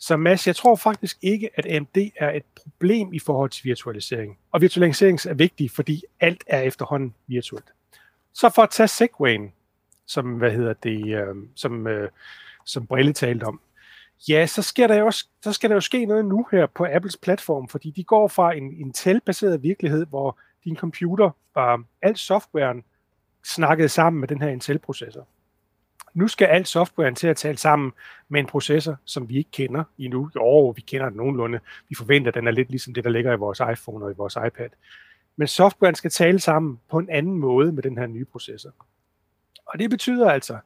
[0.00, 4.38] Så Mads, jeg tror faktisk ikke, at AMD er et problem i forhold til virtualisering.
[4.52, 7.72] Og virtualisering er vigtig, fordi alt er efterhånden virtuelt.
[8.32, 9.52] Så for at tage Segwayen,
[10.06, 12.10] som, hvad hedder det, øh, som, øh,
[12.64, 13.60] som Brille talte om,
[14.28, 16.86] ja, så, sker der jo også, så skal der jo ske noget nu her på
[16.90, 22.84] Apples platform, fordi de går fra en Intel-baseret virkelighed, hvor din computer var alt softwaren
[23.44, 25.26] snakkede sammen med den her Intel-processor.
[26.14, 27.92] Nu skal alt softwaren til at tale sammen
[28.28, 30.30] med en processor, som vi ikke kender endnu.
[30.36, 31.60] Jo, vi kender den nogenlunde.
[31.88, 34.14] Vi forventer, at den er lidt ligesom det, der ligger i vores iPhone og i
[34.16, 34.68] vores iPad.
[35.36, 38.70] Men softwaren skal tale sammen på en anden måde med den her nye processor.
[39.66, 40.58] Og det betyder altså,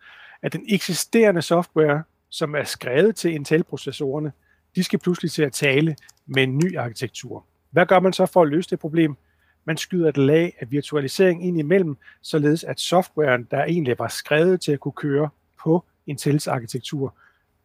[0.42, 4.32] at den eksisterende software, som er skrevet til Intel-processorerne,
[4.76, 7.46] de skal pludselig til at tale med en ny arkitektur.
[7.70, 9.16] Hvad gør man så for at løse det problem?
[9.64, 14.60] Man skyder et lag af virtualisering ind imellem, således at softwaren, der egentlig var skrevet
[14.60, 15.28] til at kunne køre
[15.62, 17.14] på Intels arkitektur,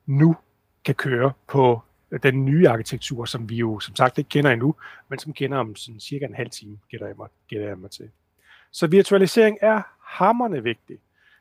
[0.06, 0.36] nu
[0.86, 1.82] kan køre på
[2.12, 4.76] øh, den nye arkitektur, som vi jo som sagt ikke kender endnu,
[5.10, 7.92] men som kender om sådan cirka en halv time, gætter jeg mig, gætter jeg mig
[7.92, 8.10] til.
[8.72, 10.98] Så virtualisering er hammerne vigtig.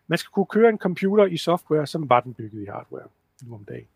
[0.06, 3.08] Man skal kunne køre en computer i software, som var den bygget i hardware
[3.42, 3.86] nu om dagen.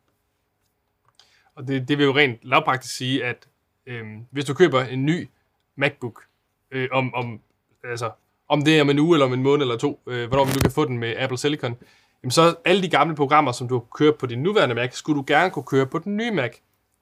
[1.55, 3.49] Og det, det vil jo rent lavpraktisk sige, at
[3.87, 5.29] øhm, hvis du køber en ny
[5.77, 6.25] MacBook,
[6.73, 7.41] øh, om, om,
[7.85, 8.11] altså,
[8.49, 10.61] om det er om en uge eller om en måned eller to, øh, hvornår du
[10.61, 11.77] kan få den med Apple Silicon,
[12.23, 15.25] jamen så alle de gamle programmer, som du kører på din nuværende Mac, skulle du
[15.27, 16.53] gerne kunne køre på den nye Mac.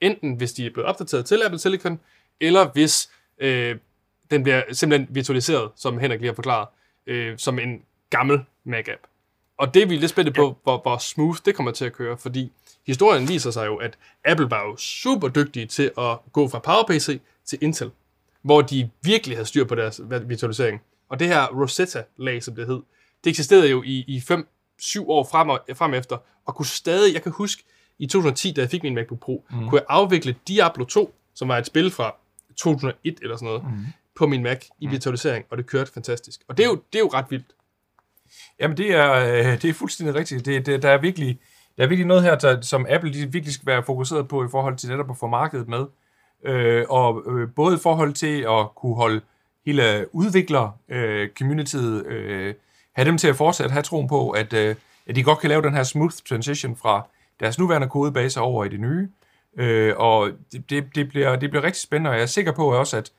[0.01, 2.01] Enten hvis de er blevet opdateret til Apple Silicon,
[2.41, 3.77] eller hvis øh,
[4.31, 6.69] den bliver simpelthen virtualiseret, som Henrik lige har forklaret,
[7.07, 9.07] øh, som en gammel Mac-app.
[9.59, 12.19] Og det er vi lidt spændte på, hvor, hvor smooth det kommer til at køre,
[12.19, 12.53] fordi
[12.87, 17.21] historien viser sig jo, at Apple var jo super dygtige til at gå fra PowerPC
[17.45, 17.91] til Intel
[18.43, 20.81] hvor de virkelig havde styr på deres virtualisering.
[21.09, 22.81] Og det her Rosetta-lag, som det hed,
[23.25, 27.23] det eksisterede jo i, i 5-7 år frem, og, frem efter, og kunne stadig, jeg
[27.23, 27.65] kan huske,
[27.99, 29.69] i 2010, da jeg fik min MacBook Pro, mm.
[29.69, 32.15] kunne jeg afvikle Diablo 2, som var et spil fra
[32.57, 33.87] 2001 eller sådan noget, mm.
[34.17, 34.93] på min Mac i mm.
[34.93, 36.41] virtualisering, og det kørte fantastisk.
[36.49, 37.55] Og det er jo, det er jo ret vildt.
[38.61, 40.47] Jamen, det er, øh, det er fuldstændig rigtigt.
[40.47, 41.39] Det, det, der, er virkelig,
[41.77, 44.49] der er virkelig noget her, der, som Apple de virkelig skal være fokuseret på i
[44.51, 45.87] forhold til netop at få markedet med.
[46.45, 49.21] Øh, og øh, både i forhold til at kunne holde
[49.67, 52.55] hele udvikler-communityet, øh, øh,
[52.93, 54.75] have dem til at fortsætte have troen på, at, øh,
[55.07, 57.07] at de godt kan lave den her smooth transition fra
[57.41, 59.09] deres nuværende kodebase over i det nye.
[59.59, 62.73] Øh, og det, det, det, bliver, det bliver rigtig spændende, og jeg er sikker på
[62.73, 63.13] også, at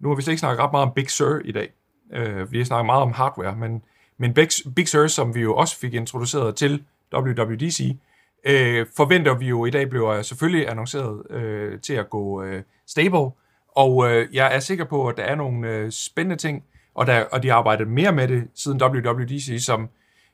[0.00, 1.68] nu har vi slet ikke snakket ret meget om Big Sur i dag.
[2.12, 3.82] Øh, vi har snakket meget om hardware, men,
[4.18, 7.96] men Big, Big Sur, som vi jo også fik introduceret til WWDC,
[8.44, 13.30] øh, forventer vi jo i dag bliver selvfølgelig annonceret øh, til at gå øh, stable,
[13.76, 17.24] og øh, jeg er sikker på, at der er nogle øh, spændende ting, og, der,
[17.24, 19.88] og de har arbejdet mere med det siden WWDC, som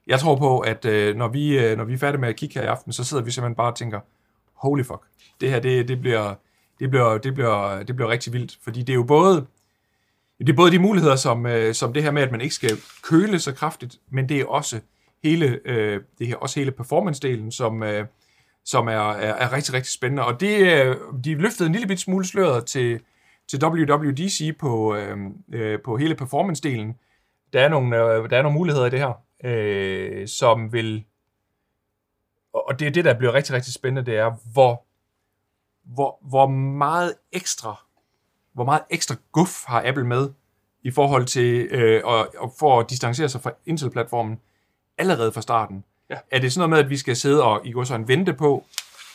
[0.07, 2.55] jeg tror på, at øh, når, vi, øh, når vi er færdige med at kigge
[2.55, 4.01] her i aften, så sidder vi simpelthen bare og tænker,
[4.55, 5.03] holy fuck,
[5.41, 6.35] det her, det, det, bliver,
[6.81, 9.47] det, bliver, det, bliver, det bliver rigtig vildt, fordi det er jo både,
[10.39, 12.71] det er både de muligheder, som, øh, som det her med, at man ikke skal
[13.03, 14.81] køle så kraftigt, men det er også
[15.25, 18.07] hele, øh, det her, også hele performance-delen, som, øh,
[18.65, 20.25] som er, er, er rigtig, rigtig spændende.
[20.25, 23.01] Og det, øh, de løftede en lille bit smule sløret til,
[23.49, 25.19] til WWDC på, øh,
[25.53, 26.95] øh, på hele performance-delen.
[27.53, 29.13] Der er, nogle, øh, der er nogle muligheder i det her,
[29.45, 31.05] øh, som vil...
[32.53, 34.85] Og det er det, der bliver rigtig, rigtig spændende, det er, hvor,
[35.85, 37.89] hvor, hvor meget ekstra
[38.59, 40.31] hvor meget ekstra guf har Apple med
[40.83, 44.41] i forhold til øh, og, og for at distancere sig fra Intel-platformen
[44.99, 45.85] allerede fra starten.
[46.11, 46.17] Ja.
[46.31, 48.33] Er det sådan noget med, at vi skal sidde og i går så en vente
[48.33, 48.65] på,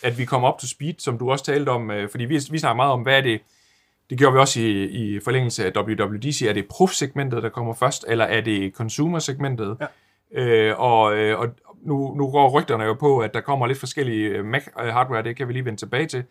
[0.03, 2.59] at vi kommer op til speed, som du også talte om, øh, fordi vi, vi
[2.59, 3.41] snakker meget om, hvad er det,
[4.09, 8.05] det gjorde vi også i, i forlængelse af WWDC, er det prof-segmentet, der kommer først,
[8.07, 9.77] eller er det consumer-segmentet?
[9.81, 9.87] Ja.
[10.41, 11.47] Øh, og øh, og
[11.81, 15.47] nu, nu går rygterne jo på, at der kommer lidt forskellige øh, Mac-hardware, det kan
[15.47, 16.23] vi lige vende tilbage til.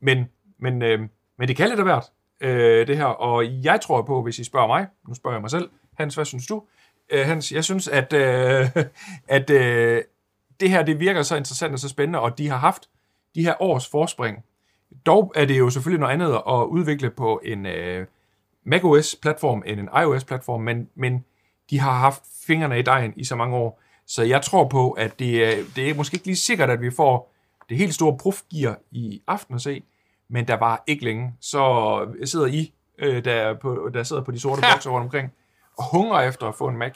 [0.00, 1.00] Men, men, øh,
[1.38, 2.04] men det kan lidt af hvert,
[2.40, 3.04] øh, det her.
[3.04, 6.24] Og jeg tror på, hvis I spørger mig, nu spørger jeg mig selv, Hans, hvad
[6.24, 6.62] synes du?
[7.10, 8.68] Øh, Hans, jeg synes, at, øh,
[9.36, 10.02] at øh,
[10.60, 12.88] det her det virker så interessant og så spændende, og de har haft
[13.34, 14.44] de her års forspring.
[15.06, 18.06] Dog er det jo selvfølgelig noget andet at udvikle på en øh,
[18.64, 21.24] macOS-platform end en iOS-platform, men, men
[21.70, 23.80] de har haft fingrene i dejen i så mange år.
[24.06, 26.90] Så jeg tror på, at det, er- det er måske ikke lige sikkert, at vi
[26.90, 27.32] får
[27.68, 29.82] det helt store profgear i aften at se,
[30.28, 31.34] men der var ikke længe.
[31.40, 35.32] Så sidder I, øh, der, på, der sidder på de sorte bokser rundt omkring,
[35.92, 36.94] hungrer efter at få en Mac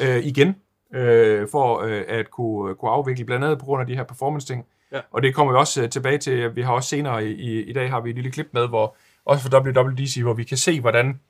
[0.00, 0.56] øh, igen,
[0.94, 4.66] øh, for øh, at kunne, kunne afvikle, blandt andet på grund af de her performance-ting.
[4.92, 5.00] Ja.
[5.10, 6.56] Og det kommer vi også øh, tilbage til.
[6.56, 8.96] Vi har også senere i, i, i dag har vi et lille klip med, hvor
[9.24, 11.20] også for WWDC, hvor vi kan se, hvordan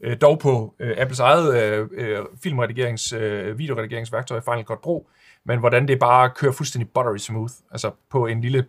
[0.00, 5.08] øh, dog på øh, Apples eget øh, øh, filmredigerings, øh, videoredigeringsværktøj Final Cut Pro,
[5.44, 8.66] men hvordan det bare kører fuldstændig buttery smooth, altså på en lille,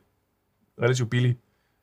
[0.81, 1.37] relativt billig,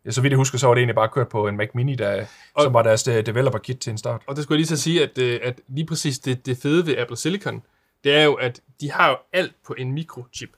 [0.07, 1.95] ja, så vidt jeg husker, så var det egentlig bare kørt på en Mac Mini,
[1.95, 4.23] der, Og- som var deres øh, developer kit til en start.
[4.27, 6.87] Og det skulle jeg lige så sige, at, øh, at lige præcis det, det fede
[6.87, 7.63] ved Apple Silicon,
[8.05, 10.51] det er jo, at de har jo alt på en mikrochip.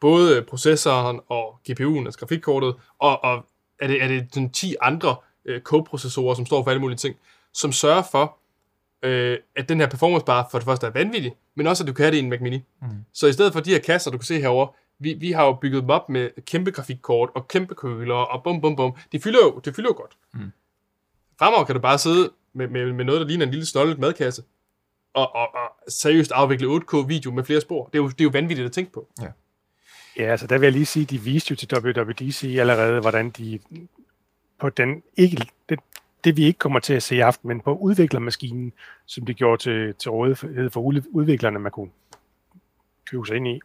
[0.00, 3.46] Både processoren og GPU'en, altså grafikkortet, og, og
[3.80, 7.16] er det, er det sådan 10 andre øh, koprocessorer, som står for alle mulige ting,
[7.54, 8.36] som sørger for,
[9.02, 11.92] øh, at den her performance bare for det første er vanvittig, men også at du
[11.92, 12.64] kan have det i en Mac Mini.
[12.82, 12.88] Mm.
[13.12, 14.66] Så i stedet for de her kasser, du kan se herover,
[14.98, 18.60] vi, vi har jo bygget dem op med kæmpe grafikkort og kæmpe køler og bum
[18.60, 18.96] bum bum.
[19.12, 20.16] Det fylder jo, det fylder jo godt.
[20.34, 20.52] Mm.
[21.38, 24.42] Fremover kan du bare sidde med, med, med noget, der ligner en lille snollet madkasse,
[25.14, 27.86] og, og, og seriøst afvikle 8K-video med flere spor.
[27.86, 29.08] Det er, jo, det er jo vanvittigt at tænke på.
[30.16, 33.58] Ja, altså der vil jeg lige sige, de viste jo til WWDC allerede, hvordan de
[34.58, 35.78] på den ikke, det,
[36.24, 38.72] det vi ikke kommer til at se i aften, men på udviklermaskinen,
[39.06, 41.90] som de gjorde til, til rådighed for ud- udviklerne, man kunne
[43.10, 43.60] købe sig ind i,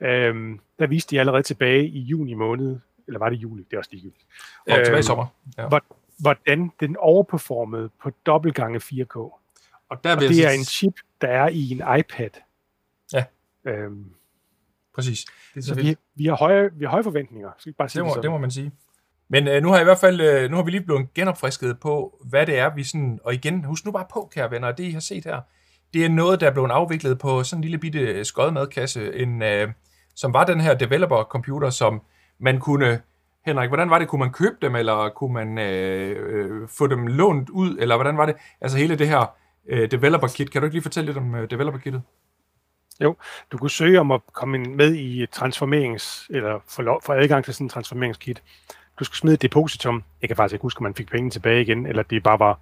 [0.00, 3.78] øhm, der viste de allerede tilbage i juni måned, eller var det juli, det er
[3.78, 4.24] også ligegyldigt,
[4.58, 5.26] Og tilbage i Øhm, sommer.
[5.58, 5.68] Ja.
[5.68, 5.82] hvor,
[6.20, 9.16] hvordan den overperformede på dobbelt gange 4K.
[9.16, 9.40] Og
[9.88, 12.30] Og der jeg det sige- er en chip, der er i en iPad.
[13.12, 13.24] Ja.
[13.64, 14.04] Øhm,
[14.94, 15.24] Præcis.
[15.54, 17.50] det er så så vi, vi, har høje, vi har høje forventninger.
[17.58, 18.22] Skal vi bare sige Det må, sådan?
[18.22, 18.72] det må man sige.
[19.28, 21.80] Men øh, nu har jeg i hvert fald øh, nu har vi lige blevet genopfrisket
[21.80, 23.20] på, hvad det er, vi sådan...
[23.24, 25.40] Og igen, husk nu bare på, kære venner, det, I har set her,
[25.94, 29.42] det er noget, der er blevet afviklet på sådan en lille bitte øh, skodmadkasse, en,
[29.42, 29.68] øh,
[30.14, 32.02] som var den her developer-computer, som
[32.38, 33.00] man kunne...
[33.46, 34.08] Henrik, hvordan var det?
[34.08, 38.16] Kunne man købe dem, eller kunne man øh, øh, få dem lånt ud, eller hvordan
[38.16, 38.34] var det?
[38.60, 39.34] Altså hele det her
[39.68, 40.50] øh, developer-kit.
[40.50, 42.02] Kan du ikke lige fortælle lidt om øh, developer-kittet?
[43.00, 43.16] Jo,
[43.52, 47.54] Du kunne søge om at komme med i transformerings, eller få, lov, få adgang til
[47.54, 48.42] sådan en transformeringskit.
[48.98, 50.04] Du skulle smide et depositum.
[50.20, 52.58] Jeg kan faktisk ikke huske, om man fik penge tilbage igen, eller det bare var,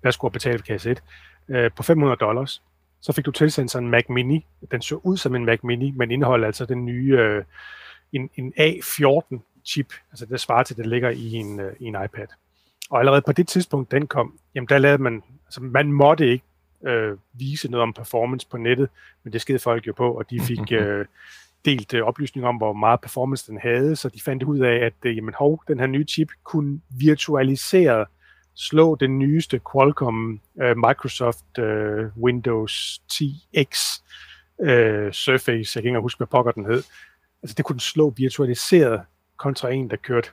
[0.00, 1.02] hvad skulle betale for kasse 1,
[1.48, 2.62] øh, på 500 dollars.
[3.00, 4.46] Så fik du tilsendt sådan en Mac Mini.
[4.70, 7.44] Den så ud som en Mac Mini, men indeholder altså den nye, øh,
[8.12, 11.96] en, en A14 chip, altså det svarer til, det ligger i en, øh, i en
[12.04, 12.26] iPad.
[12.90, 16.44] Og allerede på det tidspunkt, den kom, jamen der lavede man, altså man måtte ikke
[16.86, 18.88] øh, vise noget om performance på nettet,
[19.24, 21.06] men det skede folk jo på, og de fik øh,
[21.64, 24.94] delt øh, oplysninger om, hvor meget performance den havde, så de fandt ud af, at
[25.04, 28.08] øh, jamen, hov, den her nye chip kunne virtualiseret
[28.58, 34.02] slå den nyeste Qualcomm øh, Microsoft øh, Windows 10X
[34.62, 36.82] øh, Surface, jeg kan ikke huske, hvad pokker den hed.
[37.42, 39.02] Altså det kunne den slå virtualiseret
[39.36, 40.30] kontra en, der kørte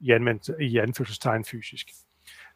[0.00, 1.86] i, anvend- i anførselstegn fysisk.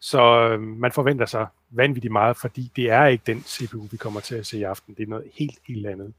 [0.01, 4.21] Så øh, man forventer sig vanvittigt meget, fordi det er ikke den CPU, vi kommer
[4.21, 4.95] til at se i aften.
[4.95, 6.15] Det er noget helt, helt andet,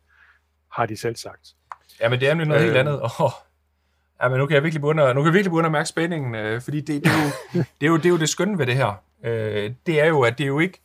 [0.71, 1.55] har de selv sagt.
[2.01, 3.01] Ja, men det er nemlig noget øh, helt andet.
[3.19, 3.31] Oh,
[4.23, 5.89] ja, men nu kan jeg virkelig begynde at, nu kan jeg virkelig begynde at mærke
[5.89, 8.57] spændingen, øh, fordi det, det, er jo, det, er jo, det er jo det skønne
[8.57, 8.93] ved det her.
[9.23, 10.81] Øh, det er jo, at det er jo ikke,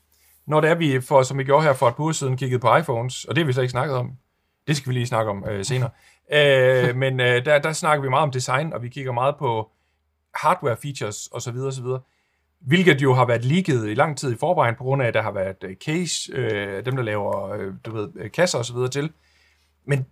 [0.46, 2.60] når det er, vi for, som vi gjorde her for et par uger siden, kiggede
[2.60, 4.12] på iPhones, og det har vi så ikke snakket om.
[4.66, 5.90] Det skal vi lige snakke om øh, senere.
[6.32, 9.70] Øh, men øh, der, der snakker vi meget om design, og vi kigger meget på
[10.34, 11.56] hardware features osv.
[11.56, 11.86] osv.
[12.60, 15.22] Hvilket jo har været leaget i lang tid i forvejen, på grund af, at der
[15.22, 18.76] har været øh, case, øh, dem der laver øh, du ved, kasser osv.
[18.92, 19.12] til.
[19.84, 20.06] Men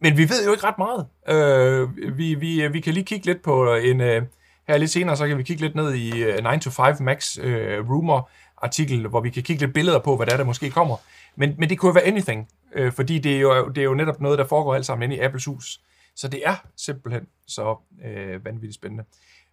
[0.00, 1.06] men vi ved jo ikke ret meget.
[1.28, 4.00] Øh, vi, vi, vi kan lige kigge lidt på en...
[4.00, 4.22] Øh,
[4.68, 7.38] her lidt senere, så kan vi kigge lidt ned i øh, 9 to 5 Max
[7.38, 8.30] øh, rumor
[8.62, 10.96] artikel, hvor vi kan kigge lidt billeder på, hvad der, er, der måske kommer.
[11.36, 13.94] Men, men det kunne jo være anything, øh, fordi det er, jo, det er jo
[13.94, 15.80] netop noget, der foregår alt sammen inde i Apples hus.
[16.16, 19.04] Så det er simpelthen så øh, vanvittigt spændende.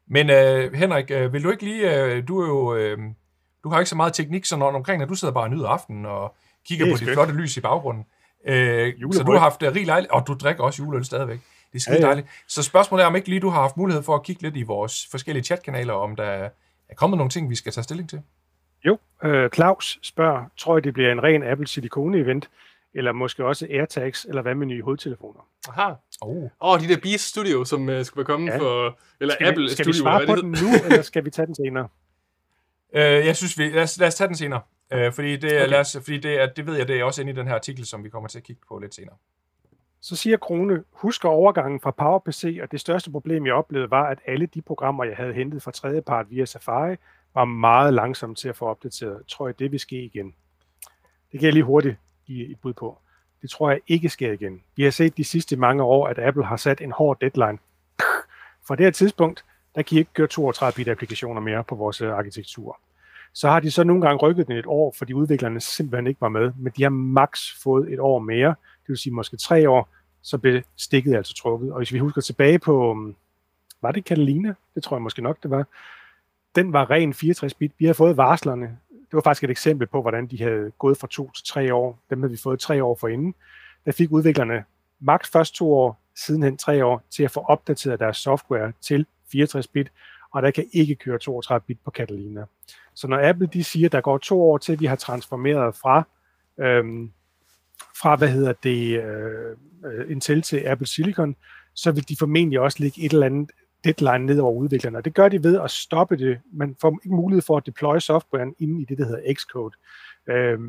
[0.08, 2.98] Men øh, Henrik, øh, vil du ikke lige, øh, du er jo, øh,
[3.64, 6.06] du har ikke så meget teknik sådan omkring, at du sidder bare og nyder aftenen
[6.06, 6.36] og
[6.68, 7.12] kigger er på skønt.
[7.12, 8.06] flotte lys i baggrunden.
[8.48, 11.40] Øh, så du har haft øh, rig lejlighed, og du drikker også juleøl stadigvæk.
[11.72, 12.28] Det er skide Ja, ja, dejligt.
[12.48, 14.64] Så spørgsmålet er, om ikke lige du har haft mulighed for at kigge lidt i
[14.64, 16.24] vores forskellige chatkanaler, om der
[16.90, 18.22] er kommet nogle ting, vi skal tage stilling til.
[18.86, 22.50] Jo, øh, Claus spørger, tror I, det bliver en ren Apple Silicone-event,
[22.94, 25.40] eller måske også AirTags, eller hvad med nye hovedtelefoner?
[25.70, 25.94] Aha.
[26.22, 26.36] Oh.
[26.44, 28.58] Åh, oh, de der Beast Studio, som uh, skulle være kommet Ja.
[28.60, 28.98] for...
[29.22, 31.46] Eller Skal, Apple vi, skal Studio, vi svare på den nu, eller skal vi tage
[31.46, 31.88] den senere?
[32.96, 34.62] Øh, jeg synes, vi, lad, os, lad os tage den senere.
[34.92, 35.68] Øh, fordi det, okay.
[35.68, 37.56] Lad os, fordi det, er, det ved jeg, det er også inde i den her
[37.56, 39.16] artikel, som vi kommer til at kigge på lidt senere.
[40.02, 44.20] Så siger Krone, husker overgangen fra PowerPC, og det største problem, jeg oplevede, var, at
[44.26, 46.96] alle de programmer, jeg havde hentet fra tredjepart via Safari,
[47.34, 49.22] var meget langsomme til at få opdateret.
[49.28, 50.34] Tror jeg, det vil ske igen?
[51.32, 51.96] Det kan jeg lige hurtigt
[52.26, 52.98] give et bud på.
[53.42, 54.62] Det tror jeg ikke sker igen.
[54.76, 57.58] Vi har set de sidste mange år, at Apple har sat en hård deadline.
[58.68, 59.46] Fra det her tidspunkt,
[59.76, 62.80] der kan I ikke køre 32-bit applikationer mere på vores øh, arkitektur.
[63.38, 66.30] Så har de så nogle gange rykket den et år, fordi udviklerne simpelthen ikke var
[66.30, 69.90] med, men de har max fået et år mere, det vil sige måske tre år,
[70.22, 71.72] så blev stikket altså trukket.
[71.72, 73.16] Og hvis vi husker tilbage på, mm,
[73.82, 74.54] var det Catalina?
[74.76, 75.66] Det tror jeg måske nok, det var.
[76.56, 77.72] Den var ren 64-bit.
[77.80, 78.66] Vi har fået varslerne.
[78.90, 82.00] Det var faktisk et eksempel på, hvordan de havde gået fra to til tre år.
[82.10, 83.36] Dem havde vi fået tre år forinden.
[83.86, 84.64] Der fik udviklerne
[85.00, 89.92] maks først to år, sidenhen tre år, til at få opdateret deres software til 64-bit,
[90.32, 92.46] og der kan ikke køre 32-bit på Catalina.
[92.94, 95.76] Så når Apple de siger, at der går to år til, at vi har transformeret
[95.76, 96.04] fra
[96.60, 97.12] øhm,
[98.02, 101.36] fra, hvad hedder det, øh, Intel til Apple Silicon,
[101.74, 103.52] så vil de formentlig også lægge et eller andet
[103.84, 104.98] deadline ned over udviklerne.
[104.98, 106.40] Og det gør de ved at stoppe det.
[106.54, 109.76] Man får ikke mulighed for at deploye softwaren inden i det, der hedder Xcode
[110.28, 110.60] øh,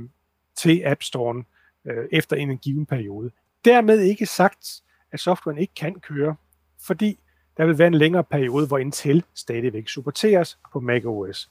[0.56, 1.42] til App Store'en
[1.84, 3.30] øh, efter en given periode.
[3.64, 6.36] Dermed ikke sagt, at softwaren ikke kan køre,
[6.80, 7.18] fordi
[7.58, 11.50] der vil være en længere periode, hvor Intel stadigvæk supporteres på macOS.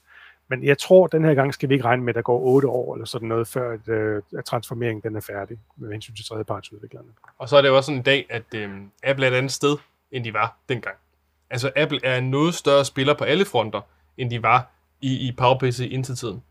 [0.50, 2.40] Men jeg tror, at den her gang skal vi ikke regne med, at der går
[2.40, 6.14] 8 år eller sådan noget, før at, øh, at transformeringen den er færdig med hensyn
[6.14, 7.08] til tredjepartsudviklerne.
[7.38, 8.70] Og så er det jo også sådan en dag, at øh,
[9.02, 9.76] Apple er et andet sted,
[10.12, 10.96] end de var dengang.
[11.50, 13.80] Altså Apple er en noget større spiller på alle fronter,
[14.18, 16.42] end de var i, i PowerPC indtil tiden.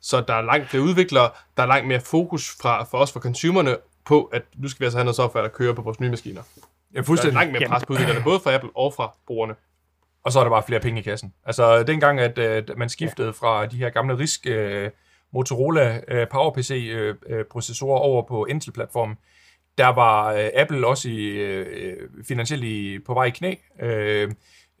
[0.00, 3.20] Så der er langt flere udviklere, der er langt mere fokus fra, for os, for
[3.20, 6.10] consumerne, på, at nu skal vi altså have noget software, der kører på vores nye
[6.10, 6.42] maskiner.
[6.96, 7.34] Ja, Der er fuldstændig.
[7.34, 9.54] langt mere pres på udviklerne, både fra Apple og fra brugerne.
[10.24, 11.32] Og så er der bare flere penge i kassen.
[11.44, 14.90] Altså, dengang, at øh, man skiftede fra de her gamle RISC øh,
[15.32, 19.16] Motorola øh, PowerPC-processorer over på Intel-platformen,
[19.78, 23.54] der var øh, Apple også i, øh, finansielt i, på vej i knæ.
[23.82, 24.30] Øh,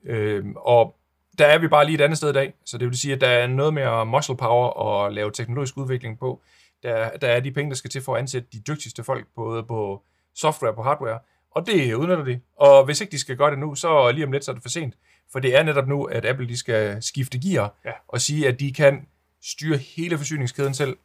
[0.06, 0.96] øh, og
[1.38, 2.52] der er vi bare lige et andet sted i dag.
[2.64, 6.18] Så det vil sige, at der er noget mere muscle power at lave teknologisk udvikling
[6.18, 6.42] på.
[6.82, 9.62] Der, der er de penge, der skal til for at ansætte de dygtigste folk, både
[9.62, 10.02] på
[10.34, 11.18] software og på hardware.
[11.56, 12.40] Og det udnytter de.
[12.56, 14.62] Og hvis ikke de skal gøre det nu, så lige om lidt, så er det
[14.62, 14.94] for sent.
[15.32, 17.90] For det er netop nu, at Apple de skal skifte gear Ja.
[18.08, 19.06] og sige, at de kan
[19.42, 20.96] styre hele forsyningskæden selv.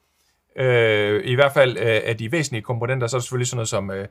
[0.56, 3.68] Øh, I hvert fald øh, af de væsentlige komponenter, så er det selvfølgelig sådan noget
[3.70, 4.08] som, øh,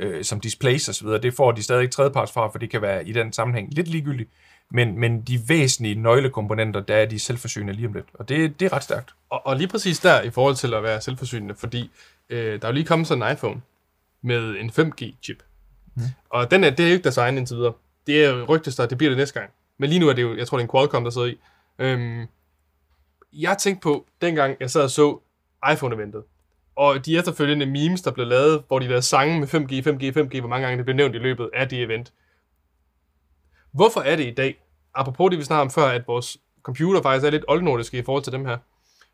[0.00, 1.20] øh, som displays og så videre.
[1.22, 3.88] Det får de stadig ikke tredjeparts fra, for det kan være i den sammenhæng lidt
[3.88, 4.30] ligegyldigt.
[4.70, 8.06] Men, men de væsentlige nøglekomponenter, der er de selvforsynende lige om lidt.
[8.14, 9.10] Og det, det er ret stærkt.
[9.30, 11.90] Og, og lige præcis der, i forhold til at være selvforsynende, fordi
[12.30, 13.60] øh, der er jo lige kommet sådan en iPhone
[14.22, 15.42] med en 5G-chip.
[15.94, 16.02] Mm.
[16.30, 17.72] Og den er, det er jo ikke design indtil videre.
[18.06, 19.50] Det er rygtes der, det bliver det næste gang.
[19.78, 21.38] Men lige nu er det jo, jeg tror det er en Qualcomm, der sidder i.
[21.78, 22.26] Øhm,
[23.32, 25.18] jeg tænkte på, dengang jeg sad og så
[25.72, 26.22] iPhone-eventet,
[26.76, 30.40] og de efterfølgende memes, der blev lavet, hvor de lavede sange med 5G, 5G, 5G,
[30.40, 32.12] hvor mange gange det blev nævnt i løbet af det event.
[33.72, 34.62] Hvorfor er det i dag,
[34.94, 38.24] apropos det vi snakkede om før, at vores computer faktisk er lidt oldnordiske i forhold
[38.24, 38.58] til dem her.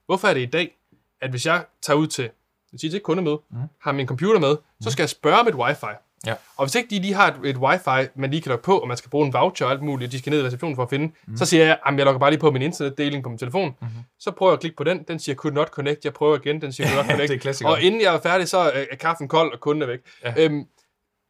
[0.07, 0.77] Hvorfor er det i dag,
[1.21, 2.31] at hvis jeg tager ud til,
[2.73, 3.57] jeg siger til et kundemøde, mm.
[3.81, 5.87] har min computer med, så skal jeg spørge om et wifi.
[6.27, 6.35] Ja.
[6.57, 8.89] Og hvis ikke de lige har et, et wifi, man lige kan logge på, og
[8.89, 10.91] man skal bruge en voucher og alt muligt, de skal ned i receptionen for at
[10.91, 11.37] finde, mm.
[11.37, 13.69] så siger jeg, at jeg logger bare lige på min internetdeling på min telefon.
[13.81, 13.95] Mm-hmm.
[14.19, 16.61] Så prøver jeg at klikke på den, den siger could not connect, jeg prøver igen,
[16.61, 17.45] den siger could not connect.
[17.45, 20.01] det er og inden jeg er færdig, så er kaffen kold, og kunden er væk.
[20.25, 20.35] Ja.
[20.39, 20.67] Øhm,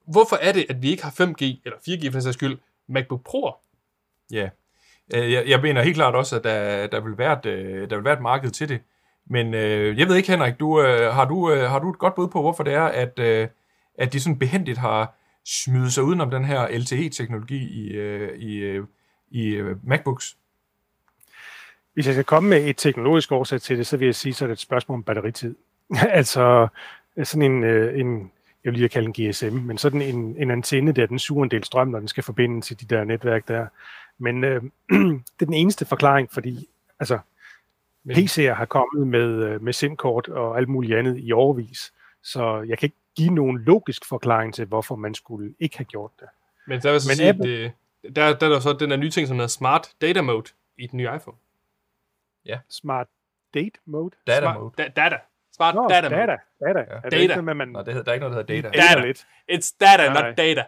[0.08, 2.58] hvorfor er det, at vi ikke har 5G, eller 4G for den sags skyld,
[2.88, 3.62] MacBook Pro'er?
[4.32, 4.48] Ja.
[5.14, 7.96] Øh, Jeg, jeg mener helt klart også, at der, der, vil være et, øh, der
[7.96, 8.80] vil være et marked til det.
[9.30, 12.14] Men øh, jeg ved ikke, Henrik, du, øh, har, du, øh, har du et godt
[12.14, 13.48] bud på, hvorfor det er, at, øh,
[13.98, 18.84] at de sådan behendigt har smidt sig udenom den her LTE-teknologi i, øh, i, øh,
[19.30, 20.36] i øh, MacBooks?
[21.94, 24.44] Hvis jeg skal komme med et teknologisk årsag til det, så vil jeg sige, så
[24.44, 25.54] er det et spørgsmål om batteritid.
[26.18, 26.68] altså
[27.24, 28.32] sådan en, en,
[28.64, 31.50] jeg vil lige kalde en GSM, men sådan en, en antenne der, den suger en
[31.50, 33.66] del strøm, når den skal forbinde til de der netværk der.
[34.18, 34.62] Men øh,
[35.38, 36.68] det er den eneste forklaring, fordi
[37.00, 37.18] altså,
[38.04, 41.92] Men- PC'er har kommet med, med SIM-kort og alt muligt andet i overvis.
[42.22, 46.10] Så jeg kan ikke give nogen logisk forklaring til, hvorfor man skulle ikke have gjort
[46.20, 46.28] det.
[46.66, 48.72] Men så vil jeg så Men sige, Apple- at det, der, der er der så
[48.72, 51.36] den der nye ting, som hedder Smart Data Mode i den nye iPhone.
[52.68, 53.06] Smart
[53.54, 54.16] date mode.
[54.26, 54.72] Data Smart, mode.
[54.78, 55.18] Da, data.
[55.56, 56.36] Smart Nå, data, data.
[56.60, 56.74] mode.
[56.74, 56.78] Data.
[56.78, 56.96] Ja.
[56.96, 57.22] Er det Data.
[57.22, 58.94] ikke man Nå, det hedder, der er ikke noget, der hedder data.
[58.94, 59.06] Data.
[59.06, 59.26] lidt?
[59.52, 60.28] It's data, Nej.
[60.28, 60.64] not data.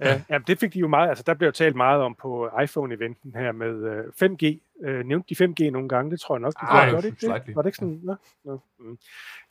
[0.00, 3.38] Ja, ja, det fik de jo meget, altså der blev talt meget om på iPhone-eventen
[3.38, 4.58] her med øh, 5G.
[4.88, 6.90] Øh, nævnte de 5G nogle gange, det tror jeg nok, de Ej, gjorde.
[6.90, 7.56] Gjorde det ikke det?
[7.56, 8.00] Var det ikke sådan?
[8.02, 8.14] Nå,
[8.44, 8.60] nå.
[8.78, 8.98] Mm.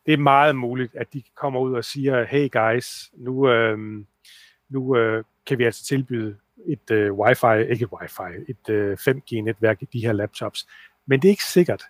[0.05, 4.05] Det er meget muligt, at de kommer ud og siger, hey guys, nu, øh,
[4.69, 9.81] nu øh, kan vi altså tilbyde et øh, wifi, ikke et wifi, et øh, 5G-netværk
[9.81, 10.67] i de her laptops.
[11.05, 11.83] Men det er ikke sikkert,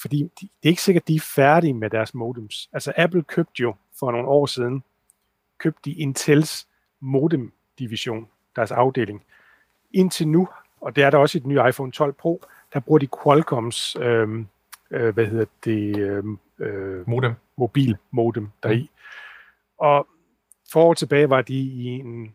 [0.00, 2.68] fordi de, det er ikke sikkert, at de er færdige med deres modems.
[2.72, 4.82] Altså Apple købte jo for nogle år siden,
[5.58, 6.68] købte de Intels
[7.00, 9.24] modem-division, deres afdeling.
[9.92, 10.48] Indtil nu,
[10.80, 13.96] og det er der også i den nye iPhone 12 Pro, der bruger de Qualcomms,
[14.00, 14.44] øh,
[14.90, 16.24] øh, hvad hedder det, øh,
[16.58, 17.32] øh, Modem.
[17.56, 18.90] mobil modem deri.
[19.78, 20.06] Og
[20.72, 22.34] for år tilbage var de i en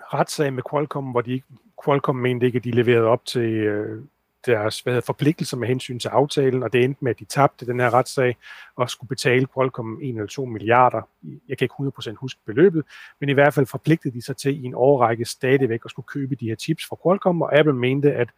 [0.00, 1.46] retssag med Qualcomm, hvor de ikke,
[1.84, 4.02] Qualcomm mente ikke, at de leverede op til øh,
[4.46, 7.66] deres hvad hedder, forpligtelser med hensyn til aftalen, og det endte med, at de tabte
[7.66, 8.36] den her retssag
[8.76, 11.08] og skulle betale Qualcomm 1 eller 2 milliarder.
[11.48, 12.84] Jeg kan ikke 100% huske beløbet,
[13.20, 16.34] men i hvert fald forpligtede de sig til i en årrække stadigvæk at skulle købe
[16.34, 18.28] de her chips fra Qualcomm, og Apple mente, at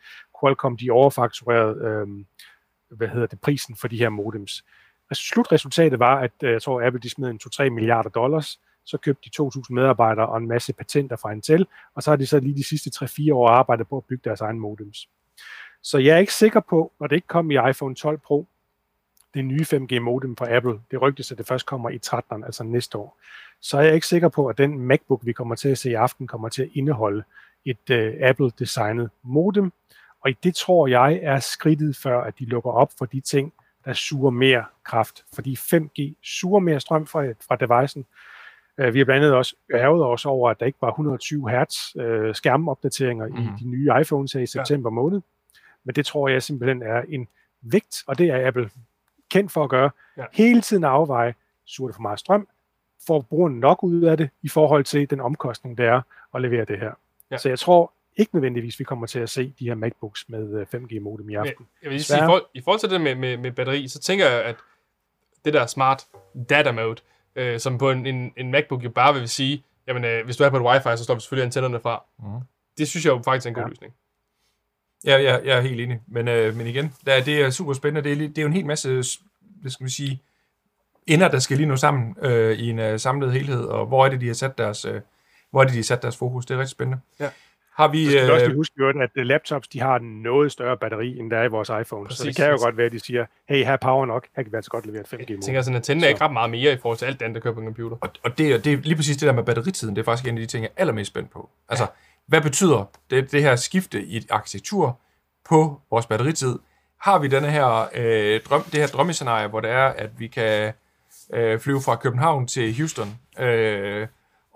[0.41, 2.25] Qualcomm de overfakturerede øh,
[2.91, 4.65] hvad hedder det, prisen for de her modems.
[5.11, 8.99] Altså, slutresultatet var, at øh, jeg tror, Apple de smed en 2-3 milliarder dollars, så
[8.99, 12.41] købte de 2.000 medarbejdere og en masse patenter fra Intel, og så har de så
[12.41, 15.09] lige de sidste 3-4 år arbejdet på at bygge deres egen modems.
[15.83, 18.47] Så jeg er ikke sikker på, når det ikke kom i iPhone 12 Pro,
[19.35, 22.65] det nye 5G modem fra Apple, det rygtes, at det først kommer i 13, altså
[22.65, 23.19] næste år,
[23.61, 25.95] så er jeg ikke sikker på, at den MacBook, vi kommer til at se i
[25.95, 27.23] aften, kommer til at indeholde
[27.65, 29.73] et uh, Apple-designet modem,
[30.29, 33.53] og det tror jeg er skridtet før, at de lukker op for de ting,
[33.85, 35.25] der suger mere kraft.
[35.35, 38.07] Fordi 5G suger mere strøm fra, fra devicen.
[38.83, 41.95] Uh, vi har blandt andet også ærget os over, at der ikke var 120 Hz
[41.97, 43.35] uh, skærmopdateringer mm.
[43.37, 43.59] i Mhm.
[43.59, 45.21] de nye iPhones her i september måned.
[45.85, 47.29] Men det tror jeg simpelthen er en
[47.63, 48.71] vægt, og det er Apple
[49.31, 49.91] kendt for at gøre.
[50.17, 50.25] Ja.
[50.33, 52.49] Hele tiden afveje, suger det for meget strøm,
[53.07, 56.01] får brugeren nok ud af det i forhold til den omkostning, det er
[56.35, 56.93] at levere det her.
[57.31, 57.37] Ja.
[57.39, 60.67] Så jeg tror ikke nødvendigvis, vi kommer til at se de her MacBooks med øh,
[60.75, 61.55] 5G modem i aften.
[61.59, 63.89] Men, jeg vil lige sige, i forhold, i forhold til det med, med, med batteri,
[63.89, 64.57] så tænker jeg, at
[65.45, 66.05] det der smart
[66.49, 67.01] data mode,
[67.37, 70.45] øh, som på en, en, en MacBook jo bare vil sige, jamen øh, hvis du
[70.45, 72.05] er på et wifi, så slår vi selvfølgelig antennerne fra.
[72.19, 72.41] Mhm.
[72.79, 73.69] Det synes jeg jo faktisk er en god Ja.
[73.69, 73.95] løsning.
[75.05, 76.01] Ja, ja, jeg er helt enig.
[76.07, 78.09] Men, øh, men igen, der, det er super spændende.
[78.11, 79.03] Det er, det er jo en hel masse,
[79.61, 80.23] hvad skal vi sige,
[81.07, 84.09] ender, der skal lige nå sammen øh, i en øh, samlet helhed, og hvor er
[84.09, 85.01] det, de har sat deres, øh,
[85.51, 86.47] hvor er det, de har sat deres fokus.
[86.47, 87.01] Det er rigtig spændende.
[87.21, 87.31] Ja.
[87.79, 88.05] Har vi...
[88.05, 90.77] Så skal vi også Øh, lige huske, at øh, laptops de har en noget større
[90.77, 91.87] batteri, end der er i vores iPhone.
[91.87, 92.25] så Præcis.
[92.27, 94.53] det kan jo godt være, at de siger, hey, her er power nok, her kan
[94.53, 96.51] vi altså godt levere et 5G Jeg tænker, sådan, at Nintendo er ikke ret meget
[96.51, 97.97] mere i forhold til alt det andet, der kører på en computer.
[98.01, 100.29] og, og det, er- det er lige præcis det der med batteritiden, det er faktisk
[100.29, 101.49] en af de ting, jeg er allermest spændt på.
[101.69, 101.89] Altså, ja.
[102.27, 104.99] hvad betyder det, det her skifte i arkitektur
[105.49, 106.59] på vores batteritid?
[107.01, 110.73] Har vi denne her, øh, drøm, det her drømmescenarie, hvor det er, at vi kan
[111.35, 113.09] øh, flyve fra København til Houston
[113.41, 114.07] øh,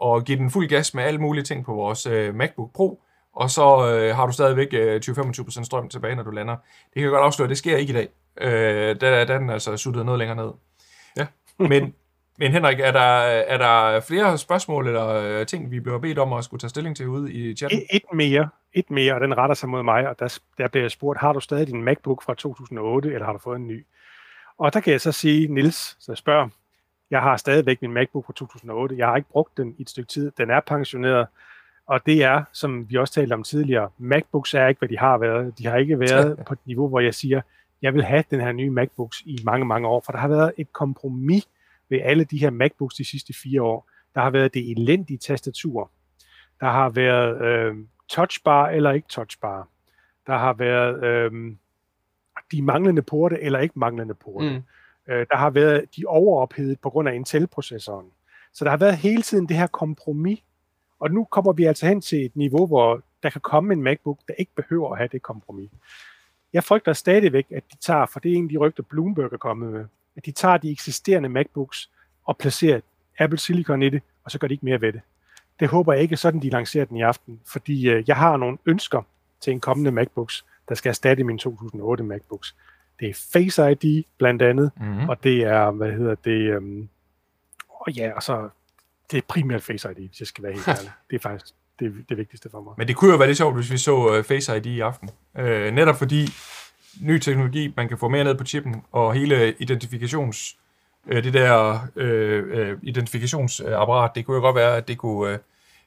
[0.01, 3.01] og give den fuld gas med alle mulige ting på vores øh, MacBook Pro,
[3.33, 6.57] og så øh, har du stadigvæk øh, 20-25% strøm tilbage, når du lander.
[6.57, 8.09] Det kan jeg godt afsløre, det sker ikke i dag.
[8.41, 10.53] Øh, der, der er den altså suttet noget længere ned.
[11.17, 11.27] Ja.
[11.71, 11.95] men,
[12.39, 16.33] men Henrik, er der, er der flere spørgsmål eller øh, ting, vi bliver bedt om
[16.33, 17.79] at skulle tage stilling til ude i chatten?
[17.79, 20.85] Et, et mere, et mere, og den retter sig mod mig, og der, der bliver
[20.85, 23.87] jeg spurgt, har du stadig din MacBook fra 2008, eller har du fået en ny?
[24.59, 26.49] Og der kan jeg så sige, Nils, så jeg spørger,
[27.11, 30.09] jeg har stadigvæk min MacBook fra 2008, jeg har ikke brugt den i et stykke
[30.09, 31.27] tid, den er pensioneret,
[31.87, 35.19] og det er, som vi også talte om tidligere, MacBooks er ikke, hvad de har
[35.19, 35.59] været.
[35.59, 37.41] De har ikke været på et niveau, hvor jeg siger,
[37.83, 40.53] jeg vil have den her nye MacBooks i mange, mange år, for der har været
[40.57, 41.49] et kompromis
[41.89, 43.89] ved alle de her MacBooks de sidste fire år.
[44.15, 45.91] Der har været det elendige tastatur.
[46.61, 47.77] Der har været øh,
[48.09, 49.69] touchbar eller ikke touchbar.
[50.27, 51.33] Der har været øh,
[52.53, 54.51] de manglende porte eller ikke manglende porte.
[54.51, 54.63] Mm.
[55.13, 58.07] Øh, der har været de overophedet på grund af Intel-processoren.
[58.53, 60.43] Så der har været hele tiden det her kompromis.
[61.03, 64.19] Og nu kommer vi altså hen til et niveau, hvor der kan komme en MacBook,
[64.29, 65.71] der ikke behøver at have det kompromis.
[66.53, 69.37] Jeg frygter stadigvæk, at de tager, for det er en af de rygter, Bloomberg er
[69.37, 69.85] kommet med,
[70.17, 71.91] at de tager de eksisterende MacBooks
[72.25, 72.81] og placerer
[73.19, 75.01] Apple Silicon i det, og så gør de ikke mere ved det.
[75.61, 78.59] Det håber jeg ikke sådan, de lancerer den i aften, fordi øh, jeg har nogle
[78.67, 79.03] ønsker
[79.41, 82.57] til en kommende MacBooks, der skal erstatte min 2008 MacBooks.
[83.01, 85.09] Det er Face ID blandt andet, Mm-hmm.
[85.09, 86.89] og det er, hvad hedder det, øhm,
[87.69, 88.49] og ja, og så,
[89.13, 90.91] det er primært Face ID, hvis jeg skal være helt ærlig.
[91.11, 92.75] Det er faktisk det, det vigtigste for mig.
[92.79, 95.11] Men det kunne jo være lidt sjovt, hvis vi så uh, Face ID i aften.
[95.39, 96.29] Uh, netop fordi
[97.01, 100.57] ny teknologi, man kan få mere ned på chippen, og hele identifikations,
[101.07, 105.39] uh, det der uh, uh, identifikationsapparat, det kunne jo godt være, at det kunne,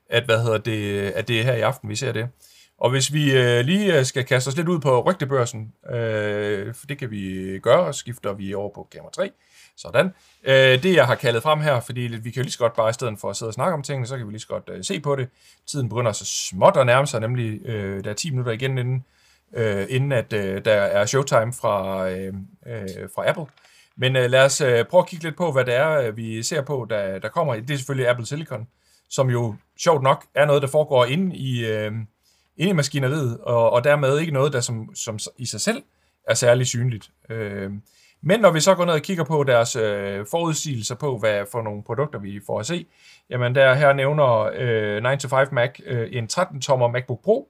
[0.09, 2.29] at hvad hedder det, at det er her i aften, vi ser det.
[2.77, 6.85] Og hvis vi øh, lige øh, skal kaste os lidt ud på rygtebørsen, øh, for
[6.87, 9.31] det kan vi gøre, og skifter vi over på kamera 3.
[9.77, 10.13] Sådan.
[10.43, 12.89] Øh, det jeg har kaldet frem her, fordi vi kan jo lige så godt bare
[12.89, 14.69] i stedet for at sidde og snakke om tingene, så kan vi lige så godt
[14.73, 15.29] øh, se på det.
[15.67, 19.05] Tiden begynder så småt at nærme sig, nemlig øh, der er 10 minutter igen inden,
[19.53, 22.33] øh, inden at øh, der er showtime fra, øh,
[22.67, 23.45] øh, fra Apple.
[23.97, 26.43] Men øh, lad os øh, prøve at kigge lidt på, hvad det er, øh, vi
[26.43, 27.55] ser på, der, der kommer.
[27.55, 28.67] Det er selvfølgelig Apple Silicon,
[29.09, 31.91] som jo sjovt nok er noget, der foregår inde i, øh,
[32.57, 35.83] inde i maskineriet, og, og dermed ikke noget, der som, som i sig selv
[36.27, 37.09] er særlig synligt.
[37.29, 37.71] Øh,
[38.27, 41.61] men når vi så går ned og kigger på deres øh, forudsigelser på, hvad for
[41.61, 42.85] nogle produkter vi får at se,
[43.29, 47.49] jamen der her nævner øh, 9to5 Mac øh, en 13-tommer MacBook Pro,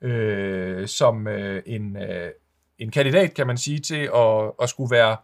[0.00, 2.30] øh, som øh, en, øh,
[2.78, 5.16] en kandidat, kan man sige, til at, at skulle være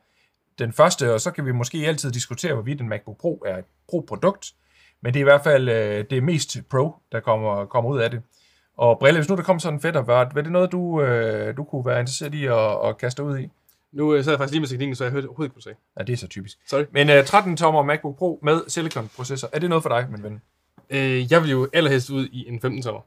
[0.59, 3.65] den første, og så kan vi måske altid diskutere, hvorvidt en MacBook Pro er et
[3.89, 4.53] Pro-produkt,
[5.01, 8.11] men det er i hvert fald øh, det mest Pro, der kommer, kommer ud af
[8.11, 8.23] det.
[8.77, 11.57] Og Brille, hvis nu der kom sådan en fætter, hvad var det noget, du, øh,
[11.57, 13.49] du kunne være interesseret i at, at kaste ud i?
[13.97, 15.65] Nu øh, sad jeg faktisk lige med teknikken, så jeg hørte overhovedet ikke, hvad du
[15.65, 15.79] sagde.
[15.99, 16.59] Ja, det er så typisk.
[16.67, 16.85] Sorry.
[16.91, 20.41] Men øh, 13-tommer MacBook Pro med Silicon-processor, er det noget for dig, min ven?
[20.91, 23.01] Øh, jeg vil jo allerhelst ud i en 15-tommer.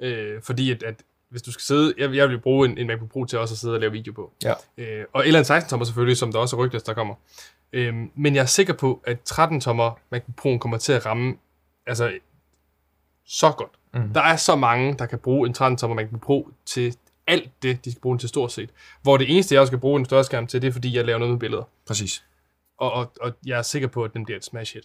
[0.00, 3.10] Øh, fordi at, at hvis du skal sidde, jeg, jeg vil bruge en, en MacBook
[3.10, 4.32] Pro til også at sidde og lave video på.
[4.44, 4.54] Ja.
[4.78, 7.14] Øh, og eller en 16-tommer selvfølgelig, som der også er rygter, der kommer.
[7.72, 11.36] Øh, men jeg er sikker på, at 13-tommer MacBook Pro kommer til at ramme
[11.86, 12.12] altså,
[13.26, 13.70] så godt.
[13.94, 14.12] Mhm.
[14.12, 16.96] Der er så mange, der kan bruge en 13-tommer MacBook Pro til
[17.30, 18.70] alt det, de skal bruge den til stort set.
[19.02, 21.04] Hvor det eneste, jeg også skal bruge en større skærm til, det er fordi, jeg
[21.04, 21.62] laver noget med billeder.
[21.86, 22.24] Præcis.
[22.78, 24.84] Og, og, og jeg er sikker på, at den bliver et smash hit.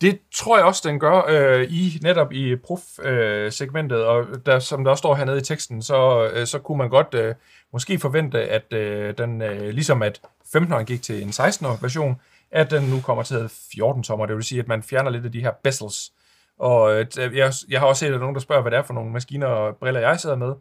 [0.00, 4.84] Det tror jeg også, den gør øh, i netop i prof-segmentet, øh, og der, som
[4.84, 7.34] der også står hernede i teksten, så, øh, så kunne man godt øh,
[7.72, 10.20] måske forvente, at øh, den, øh, ligesom at
[10.56, 12.20] 15'eren gik til en 16'er version,
[12.50, 14.26] at den nu kommer til at 14 tommer.
[14.26, 16.12] Det vil sige, at man fjerner lidt af de her bezels.
[16.58, 18.78] Og øh, jeg, jeg har også set, at der er nogen, der spørger, hvad det
[18.78, 20.54] er for nogle maskiner og briller, jeg sidder med.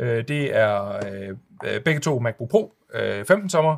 [0.00, 0.96] Øh, det er
[1.66, 3.76] øh, begge to MacBook Pro, øh, 15 tommer,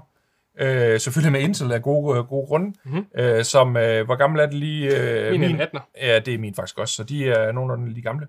[0.60, 2.74] Øh, selvfølgelig med Intel af gode, gode grunde.
[2.84, 3.06] Mhm.
[3.18, 4.96] Øh, som, øh, hvor gammel er det lige?
[5.00, 5.80] Øh, Min, min 18'er.
[6.02, 8.26] Ja, det er min faktisk også, så de er nogenlunde lige gamle.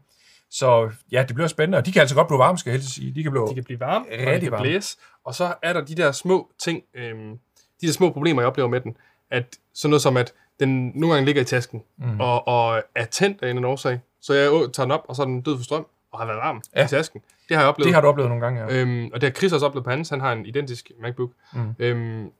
[0.50, 2.96] Så ja, det bliver spændende, og de kan altså godt blive varme, skal jeg helst
[2.96, 3.14] sige.
[3.16, 3.48] De kan blive...
[3.50, 4.64] De kan blive varme, og Rigtig kan varme.
[4.64, 4.98] blæse.
[5.26, 7.38] Og så er der de der små ting, øhm,
[7.82, 8.98] de der små problemer, jeg oplever med den.
[9.32, 12.20] At sådan noget som, at den nogle gange ligger i tasken, Mm.
[12.20, 14.00] og, og er tændt af en eller anden årsag.
[14.22, 16.38] Så jeg tager den op, og så er den død for strøm, og har været
[16.38, 16.86] varm Ja.
[16.86, 17.22] i tasken.
[17.50, 17.86] Det har jeg oplevet.
[17.86, 18.82] Det har du oplevet nogle gange, ja.
[18.82, 20.10] Øhm, og det har Chris også oplevet på hans.
[20.10, 21.32] Han har en identisk MacBook.
[21.54, 21.76] Mm.
[21.80, 22.32] Øhm,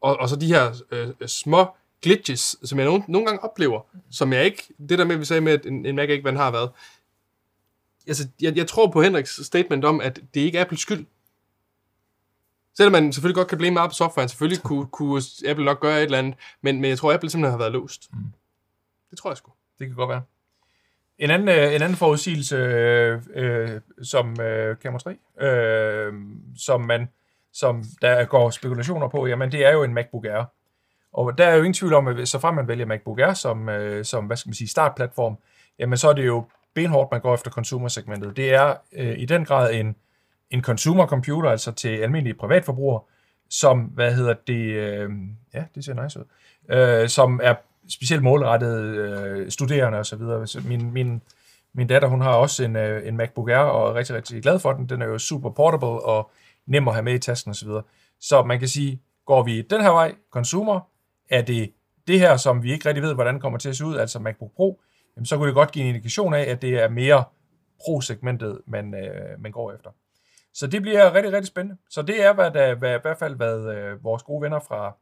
[0.00, 1.66] og, og så de her øh, små
[2.02, 4.74] glitches, som jeg nogle, nogle gange oplever, som jeg ikke...
[4.88, 6.70] Det der med, vi sagde med, at en, en Mac ikke, hvad den har været.
[8.06, 11.06] Altså, jeg, jeg tror på Henriks statement om, at det ikke er Apples skyld.
[12.76, 16.02] Selvom man selvfølgelig godt kan blame på softwaren, selvfølgelig kunne, kunne Apple nok gøre et
[16.02, 18.10] eller andet, men, men jeg tror, Apple simpelthen har været låst.
[18.12, 18.18] Mm.
[19.10, 19.52] Det tror jeg sgu.
[19.78, 20.22] Det kan godt være.
[21.18, 26.12] En anden, øh, en anden forudsigelse, øh, øh, som øh, kamera 3, øh,
[26.56, 27.08] som, man,
[27.52, 30.44] som der går spekulationer på, jamen det er jo en MacBook Air.
[31.12, 33.68] Og der er jo ingen tvivl om, at så frem man vælger MacBook Air som,
[33.68, 35.36] øh, som hvad skal man sige, startplatform,
[35.78, 36.44] jamen så er det jo
[36.74, 38.36] benhårdt, man går efter consumer-segmentet.
[38.36, 39.96] Det er øh, i den grad en,
[40.50, 43.00] en consumer computer, altså til almindelige privatforbrugere,
[43.50, 45.10] som, hvad hedder det, øh,
[45.54, 46.24] ja, det ser nice ud,
[46.76, 47.54] øh, som er
[47.88, 50.46] specielt målrettet øh, studerende og så videre.
[50.64, 51.22] Min, min,
[51.74, 54.58] min datter, hun har også en, øh, en MacBook Air, og er rigtig, rigtig glad
[54.58, 54.88] for den.
[54.88, 56.30] Den er jo super portable og
[56.66, 57.82] nem at have med i tasken og så videre.
[58.20, 60.80] Så man kan sige, går vi den her vej, consumer,
[61.30, 61.72] er det
[62.06, 64.50] det her, som vi ikke rigtig ved, hvordan kommer til at se ud, altså MacBook
[64.56, 64.80] Pro,
[65.16, 67.24] jamen, så kunne det godt give en indikation af, at det er mere
[67.80, 69.90] pro-segmentet, man, øh, man går efter.
[70.54, 71.76] Så det bliver rigtig, rigtig spændende.
[71.90, 74.96] Så det er hvad der, hvad, i hvert fald, hvad øh, vores gode venner fra...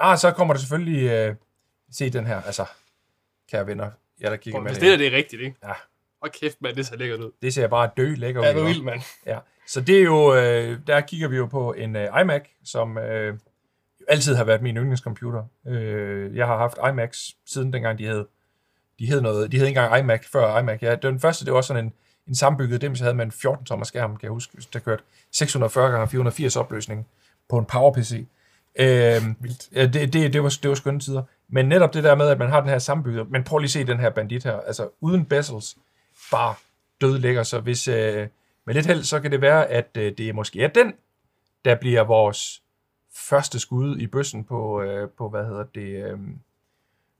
[0.00, 1.10] Ah, så kommer der selvfølgelig...
[1.10, 1.34] Øh,
[1.92, 2.64] se den her, altså,
[3.50, 4.90] kære venner, jeg der kigger med Hvis det.
[4.90, 5.56] der, det er rigtigt, ikke?
[5.64, 5.72] Ja.
[6.20, 7.30] Og kæft, mand, det ser lækkert ud.
[7.42, 8.46] Det ser bare dø lækker ud.
[8.46, 9.00] Ja, det er vildt, mand.
[9.26, 12.98] Ja, så det er jo, øh, der kigger vi jo på en øh, iMac, som
[12.98, 13.38] øh,
[14.08, 15.44] altid har været min yndlingscomputer.
[15.66, 18.24] Øh, jeg har haft iMacs siden dengang de hed,
[18.98, 20.82] de hed noget, de hed ikke engang iMac før iMac.
[20.82, 21.92] Ja, den første, det var sådan en,
[22.28, 25.02] en sammenbygget dem, jeg havde med en 14 tommer skærm, kan jeg huske, der kørte
[25.32, 27.06] 640 x 480 opløsning
[27.48, 28.26] på en PowerPC.
[28.78, 31.22] Øh, ja, det, det, det, var, det var skønne tider.
[31.48, 33.70] Men netop det der med, at man har den her sammenbygget, men prøv lige at
[33.70, 35.76] se den her bandit her, altså uden bezels,
[36.30, 36.54] bare
[37.00, 37.44] død.
[37.44, 38.28] Så hvis, øh,
[38.64, 40.92] med lidt held, så kan det være, at øh, det måske er den,
[41.64, 42.62] der bliver vores
[43.14, 46.18] første skud i bøssen på, øh, på hvad hedder det, øh,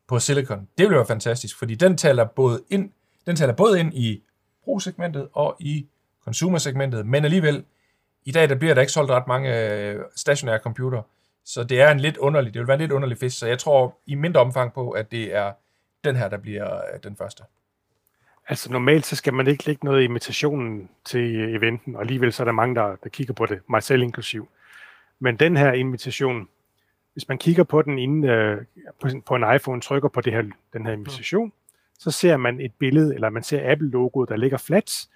[0.08, 0.68] på Silicon.
[0.78, 2.90] Det ville være fantastisk, fordi den taler både ind,
[3.26, 4.22] den taler både ind i
[4.64, 5.86] pro-segmentet og i
[6.24, 7.64] consumer-segmentet, men alligevel,
[8.24, 11.02] i dag der bliver der ikke solgt ret mange øh, stationære computer,
[11.48, 13.58] så det er en lidt underlig, det vil være en lidt underlig fisk, så jeg
[13.58, 15.52] tror i mindre omfang på, at det er
[16.04, 17.42] den her, der bliver øh, den første.
[18.48, 22.42] Altså normalt så skal man ikke lægge noget i invitationen til eventen, og alligevel så
[22.42, 24.48] er der mange, der, der kigger på det, mig selv inklusiv.
[25.18, 26.48] Men den her invitation,
[27.12, 28.64] hvis man kigger på den inden øh,
[29.00, 30.42] på, på en iPhone, trykker på det her,
[30.72, 31.52] den her invitation,
[31.98, 35.08] så ser man et billede, eller man ser Apple-logoet, der ligger flat,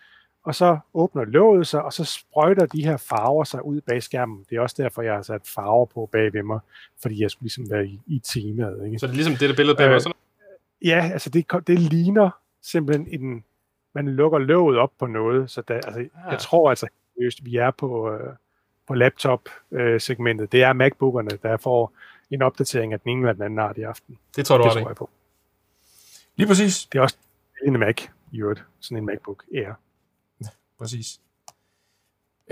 [0.44, 4.44] og så åbner låget sig, og så sprøjter de her farver sig ud bag skærmen.
[4.50, 6.60] Det er også derfor, jeg har sat farver på bag ved mig,
[7.02, 8.86] fordi jeg skulle ligesom være i, i temaet.
[8.86, 8.98] Ikke?
[8.98, 10.00] Så det er ligesom det der billede bag Øh, øh,
[10.84, 12.30] Ja, altså det, det ligner
[12.62, 13.44] simpelthen en,
[13.94, 16.06] man lukker låget op på noget, så der, altså, Ah.
[16.30, 18.34] jeg tror altså, seriøst, vi er på, øh,
[18.88, 20.52] på laptop-segmentet.
[20.52, 21.92] Det er MacBookerne, der får
[22.30, 24.18] en opdatering af den ene eller den anden art i aften.
[24.36, 25.10] Det tror du Det tror jeg på.
[26.36, 26.86] Lige præcis.
[26.86, 27.16] Det er også
[27.66, 28.64] en Mac, i øvrigt.
[28.80, 29.72] Sådan en MacBook Air.
[30.78, 31.18] Præcis.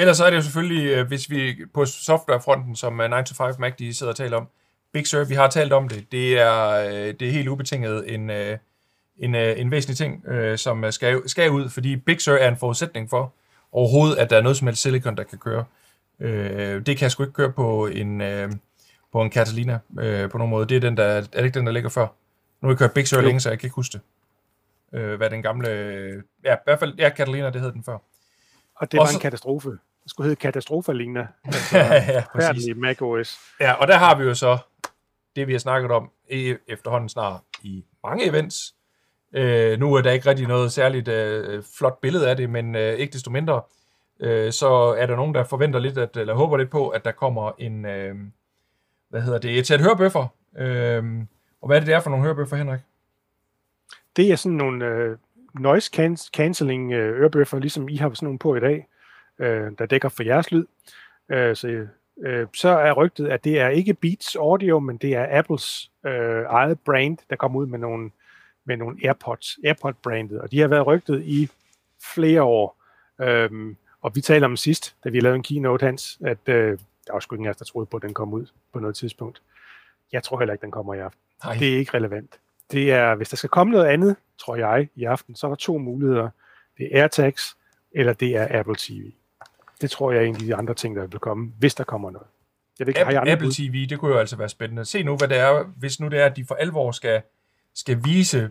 [0.01, 3.77] Ellers så er det jo selvfølgelig, øh, hvis vi på softwarefronten, som øh, 9to5 Mac
[3.79, 4.49] de sidder og taler om,
[4.93, 8.31] Big Sur, vi har talt om det, det er, øh, det er helt ubetinget en,
[8.31, 8.59] øh,
[9.19, 10.25] en, en væsentlig ting,
[10.59, 13.33] som skal, skal ud, fordi Big Sur er en forudsætning for
[13.73, 15.65] overhovedet, at der er noget som helst silicon, der kan køre.
[16.79, 18.23] Det kan jeg sgu ikke køre på en,
[19.13, 19.79] på en Catalina
[20.31, 20.67] på nogen måde.
[20.69, 22.07] Det er, den, der, er det ikke den, der ligger før?
[22.61, 23.99] Nu har jeg kørt Big Sur længe, så jeg kan ikke huske
[24.91, 25.17] det.
[25.17, 25.69] Hvad den gamle...
[26.45, 27.99] Ja, i hvert fald, ja, Catalina, det hed den før.
[28.81, 29.71] Og det var Også- en katastrofe.
[29.71, 31.21] Det skulle hedde Katastrofa Ligner.
[31.73, 32.47] ja, præcis.
[32.47, 33.39] Færdig Mac OS.
[33.61, 34.59] Ja, og der har vi jo så
[35.37, 38.75] det, vi har snakket om i, efterhånden snart i mange events.
[39.35, 42.95] Øh, nu er der ikke rigtig noget særligt øh, flot billede af det, men øh,
[42.95, 43.63] ikke desto mindre,
[44.21, 44.69] øh, så
[44.99, 47.85] er der nogen, der forventer lidt, at, eller håber lidt på, at der kommer en,
[47.87, 48.15] øh,
[49.09, 50.27] hvad hedder det, et sæt hørebøffer.
[50.59, 51.05] Øh,
[51.63, 52.81] og hvad er det, det er for nogle hørebøffer, Henrik?
[54.17, 55.17] Det er sådan nogle øh,
[55.55, 58.89] noise can- cancelling øh, ørebøffer, ligesom I har sådan nogle på i dag,
[59.39, 60.65] øh, der dækker for jeres lyd.
[61.29, 61.87] Øh, så,
[62.23, 66.45] øh, så er rygtet, at det er ikke Beats Audio, men det er Apples øh,
[66.49, 68.11] eget brand, der kommer ud med nogle,
[68.65, 71.49] med nogle AirPods, AirPod-brandet, og de har været rygtet i
[72.15, 72.77] flere år.
[73.21, 77.13] Øhm, og vi talte om sidst, da vi lavede en keynote, Hans, at øh, der
[77.13, 79.43] var sgu ingen af os, der troede på, at den kom ud på noget tidspunkt.
[80.13, 81.21] Jeg tror heller ikke, den kommer i aften.
[81.45, 82.39] Nej, Det er ikke relevant.
[82.73, 85.57] Det er, hvis der skal komme noget andet, tror jeg, i aften, så er der
[85.57, 86.29] to muligheder.
[86.79, 87.57] Det er AirTags,
[87.93, 89.13] eller det er Apple TV.
[89.81, 92.11] Det tror jeg er en af de andre ting, der vil komme, hvis der kommer
[92.11, 92.27] noget.
[92.79, 93.53] Jeg ved ikke, har Apple, andre Apple bud?
[93.53, 94.85] TV, det kunne jo altså være spændende.
[94.85, 97.23] Se nu, hvad det er, hvis nu det er, at de for alvor skal,
[97.75, 98.51] skal vise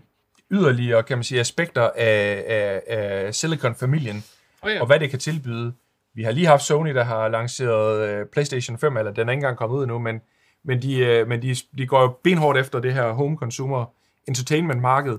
[0.52, 4.24] yderligere, kan man sige, aspekter af, af, af Silicon-familien,
[4.62, 4.82] Oh, ja.
[4.82, 5.74] og hvad det kan tilbyde.
[6.14, 9.40] Vi har lige haft Sony, der har lanceret øh, PlayStation 5, eller den er ikke
[9.40, 10.22] engang kommet ud endnu, men,
[10.64, 13.86] men, de, øh, men de, de går jo benhårdt efter det her home consumer
[14.28, 15.18] entertainment marked,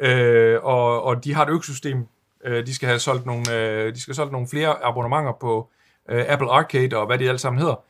[0.00, 2.06] øh, og, og de har et økosystem.
[2.44, 5.70] Øh, de skal have solgt nogle, øh, de skal have solgt nogle flere abonnementer på
[6.10, 7.84] øh, Apple Arcade og hvad det alt sammen hedder.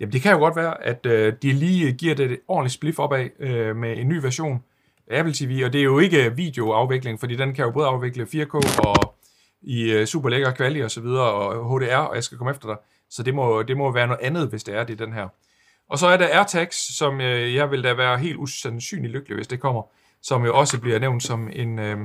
[0.00, 2.98] Jamen det kan jo godt være, at øh, de lige giver det et ordentligt spliff
[2.98, 4.62] opad øh, med en ny version
[5.06, 8.24] af Apple TV, og det er jo ikke videoafvikling, fordi den kan jo både afvikle
[8.24, 9.14] 4K og
[9.62, 12.68] i øh, super lækker kvali og så videre, og HDR, og jeg skal komme efter
[12.68, 12.76] dig.
[13.10, 15.28] Så det må, det må være noget andet, hvis det er det, den her.
[15.88, 19.48] Og så er der AirTags, som øh, jeg vil da være helt usandsynligt lykkelig, hvis
[19.48, 19.82] det kommer,
[20.22, 21.98] som jo også bliver nævnt som en, øh,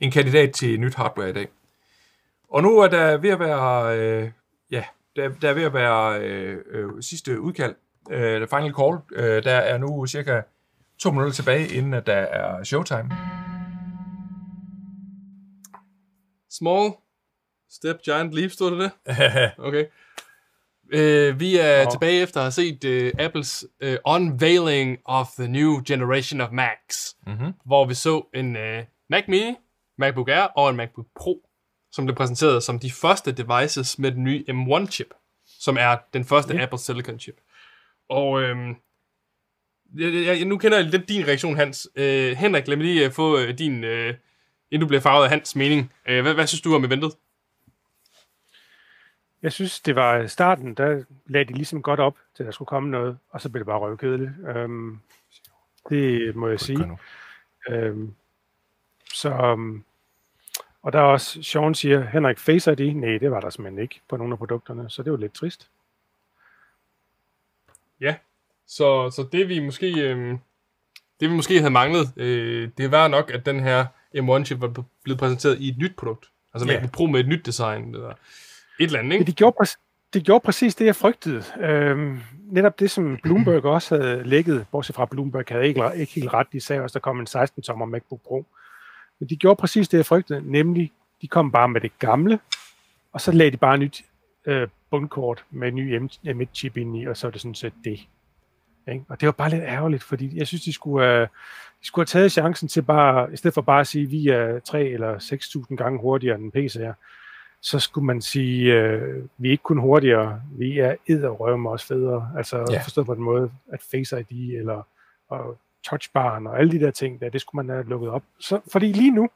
[0.00, 1.48] en kandidat til nyt hardware i dag.
[2.48, 4.30] Og nu er der ved at være, øh,
[4.70, 4.84] ja,
[5.16, 7.74] der, der er ved at være øh, øh, sidste udkald,
[8.10, 8.98] øh, final call.
[9.12, 10.42] Øh, der er nu cirka
[10.98, 13.10] to minutter tilbage, inden at der er showtime.
[16.50, 16.92] Small
[17.70, 19.50] step, giant leap, stod det det?
[19.66, 19.84] Okay.
[20.92, 21.90] Øh, vi er Nå.
[21.90, 27.16] tilbage efter at have set øh, Apples øh, unveiling of the new generation of Macs,
[27.26, 27.52] mm-hmm.
[27.64, 29.54] hvor vi så en øh, Mac Mini,
[29.98, 31.48] MacBook Air og en MacBook Pro,
[31.92, 35.08] som blev præsenteret som de første devices med den nye M1-chip,
[35.46, 36.62] som er den første Ja.
[36.62, 37.36] Apple Silicon chip.
[38.08, 38.76] Og øhm,
[39.98, 41.88] jeg, jeg, jeg, nu kender jeg lidt din reaktion, Hans.
[41.96, 44.14] Øh, Henrik, lad mig lige øh, få øh, din, øh,
[44.70, 45.92] inden du bliver farvet af Hans mening.
[46.08, 47.12] Øh, hvad, hvad synes du om eventet?
[49.44, 52.66] Jeg synes, det var starten, der lagde de ligesom godt op til, at der skulle
[52.66, 54.30] komme noget, og så blev det bare røvkedeligt.
[54.48, 54.98] Øhm,
[55.88, 56.98] det må jeg sige.
[57.68, 58.14] Øhm,
[59.14, 59.84] så, um,
[60.82, 62.94] og der er også, Sean siger, Henrik, Face ID?
[62.94, 65.70] Nej, det var der simpelthen ikke på nogle af produkterne, så det var lidt trist.
[68.66, 70.38] Så, så det vi måske øh,
[71.20, 73.86] det vi måske havde manglet, øh, det var nok, at den her
[74.16, 76.30] M1-chip var blevet præsenteret i et nyt produkt.
[76.54, 76.72] Altså Ja.
[76.72, 78.14] man kunne Pro med et nyt design, eller
[78.80, 79.26] et eller andet, Ja, ikke?
[79.30, 81.44] de gjorde, præ- de gjorde præcis det, jeg frygtede.
[81.60, 82.20] Øhm,
[82.50, 86.46] netop det, som Bloomberg også havde lægget, bortset fra Bloomberg havde ikke, ikke helt ret,
[86.52, 88.46] de sagde også, der kom en 16-tommer MacBook Pro.
[89.20, 92.38] Men de gjorde præcis det, jeg frygtede, nemlig, de kom bare med det gamle,
[93.12, 94.04] og så lagde de bare nyt
[94.46, 98.00] øh, bundkort med en ny M1-chip ind i, og så er det sådan set det.
[98.88, 99.04] Ikke?
[99.08, 101.28] Og det var bare lidt ærgerligt, fordi jeg synes, de skulle, uh,
[101.80, 104.28] de skulle have taget chancen til bare, i stedet for bare at sige, at vi
[104.28, 105.18] er 3 eller
[105.70, 106.94] 6.000 gange hurtigere end PC er,
[107.64, 112.32] så skulle man sige, øh, vi er ikke kun hurtigere, vi er edderrømme også federe.
[112.36, 112.82] Altså Ja.
[112.82, 114.82] forstået på den måde, at Face ID eller
[115.28, 118.22] og touchbaren og alle de der ting, der, det skulle man have lukket op.
[118.40, 119.28] Så, fordi lige nu,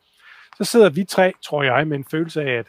[0.56, 2.66] så sidder vi tre, tror jeg, med en følelse af, at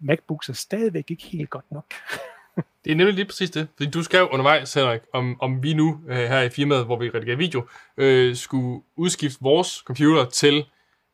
[0.00, 1.84] MacBooks er stadigvæk ikke helt godt nok.
[2.84, 3.68] Det er nemlig lige præcis det.
[3.76, 7.10] Fordi du skrev undervejs, Henrik, om, om vi nu øh, her i firmaet, hvor vi
[7.10, 10.64] redigerer video, øh, skulle udskifte vores computer til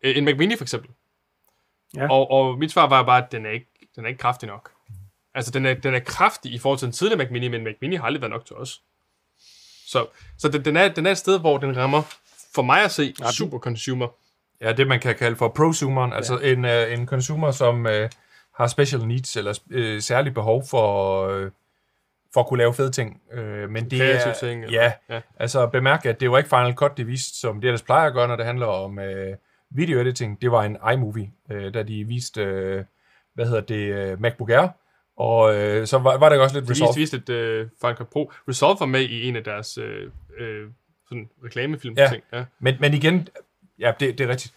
[0.03, 0.90] øh, en Mac Mini for eksempel.
[1.97, 2.11] Ja.
[2.11, 3.66] Og, og mit svar var bare, at den er ikke,
[3.97, 4.70] den er ikke kraftig nok.
[5.34, 7.74] Altså, den er, den er kraftig i forhold til den tidligere Mac Mini, men Mac
[7.80, 8.80] Mini har aldrig været nok til os.
[9.86, 10.07] Så,
[10.38, 12.03] så den, den, er, den er et sted, hvor den rammer,
[12.55, 14.09] for mig at se, Ja, super consumer.
[14.61, 17.93] Ja, det man kan kalde for prosumeren, altså en, uh, en consumer, som uh,
[18.55, 21.51] har special needs eller uh, særlig behov for, uh,
[22.34, 23.20] for at kunne lave fede ting.
[23.32, 25.14] Uh, men det Kreative er, ting, eller- ja, ja.
[25.14, 28.07] ja, altså bemærk, at det var ikke Final Cut, de viste, som det ellers plejer
[28.07, 29.05] at gøre, når det handler om uh,
[29.71, 30.43] video editing.
[30.43, 32.43] Det var en iMovie, uh, da de viste,
[32.79, 32.85] uh,
[33.35, 34.68] hvad hedder det, uh, MacBook Air.
[35.16, 36.93] Og uh, så var, var der også lidt De Resolve.
[36.97, 38.33] viste, viste et uh, Final Cut Pro.
[38.49, 40.68] Resolve var med i en af deres øh, øh,
[41.09, 42.09] sådan reklamefilm Ja.
[42.12, 42.23] ting.
[42.33, 42.45] Ja.
[42.59, 43.29] Men, men igen,
[43.79, 44.55] ja, det, det er rigtigt.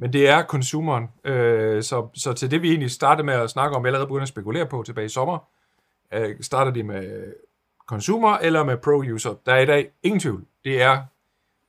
[0.00, 1.08] Men det er consumeren.
[1.24, 4.28] Øh, så, så til det, vi egentlig startede med at snakke om, allerede begyndte at
[4.28, 5.38] spekulere på tilbage i sommer,
[6.14, 7.32] øh, starter de med
[7.88, 9.34] consumer eller med pro-user.
[9.46, 10.44] Der er i dag ingen tvivl.
[10.64, 11.02] Det er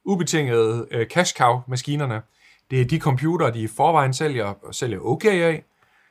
[0.09, 2.21] ubetingede øh, cash cow-maskinerne.
[2.71, 5.63] Det er de computere, de i forvejen sælger, og sælger okay af,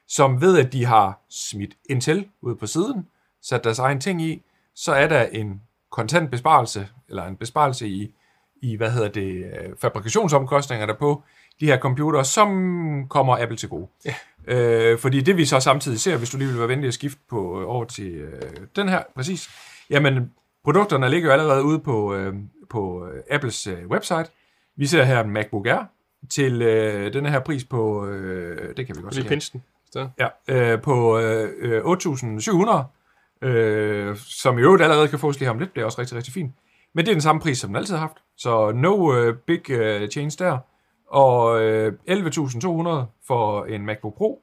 [0.08, 3.06] som ved, at de har smidt Intel ud på siden,
[3.42, 4.42] sat deres egen ting i,
[4.74, 8.14] så er der en kontant besparelse, eller en besparelse i,
[8.62, 11.22] i hvad hedder det, øh, fabrikationsomkostninger der på
[11.60, 13.88] de her computere, som kommer Apple til gode.
[14.04, 14.14] Ja.
[14.46, 17.20] Øh, fordi det vi så samtidig ser, hvis du lige vil være venlig at skifte
[17.30, 18.42] på, øh, over til øh,
[18.76, 19.50] den her, præcis,
[19.90, 20.32] jamen
[20.64, 22.34] produkterne ligger jo allerede ude på, øh,
[22.70, 24.26] på øh, Apples øh, website.
[24.76, 25.90] Vi ser her en MacBook Air
[26.30, 29.60] til øh, den her pris på, øh, det kan vi godt se.
[29.92, 30.08] Så.
[30.18, 31.82] Ja, øh, på øh, øh,
[33.42, 35.74] 8.700, øh, som i øvrigt allerede kan fås lige om lidt.
[35.74, 36.54] Det er også rigtig, rigtig fint.
[36.94, 38.16] Men det er den samme pris, som den altid har haft.
[38.36, 40.58] Så no øh, big øh, change der.
[41.06, 42.88] Og øh, 11.200
[43.26, 44.42] for en MacBook Pro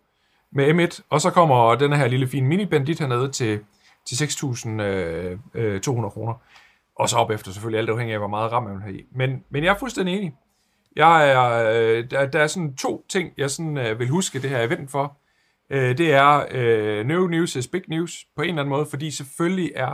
[0.52, 1.02] med M1.
[1.10, 3.60] Og så kommer den her lille fine mini-bandit hernede til,
[4.06, 6.34] til 6.200 øh, øh, 200 kroner.
[6.96, 9.06] Og så op efter selvfølgelig alt afhængig af, hvor meget RAM man har i.
[9.12, 10.36] Men, men jeg er fuldstændig enig.
[10.96, 14.50] Jeg er, øh, der, der er sådan to ting, jeg sådan, øh, vil huske det
[14.50, 15.18] her event for.
[15.70, 19.12] Øh, det er øh, no news is big news på en eller anden måde, fordi
[19.12, 19.94] selvfølgelig er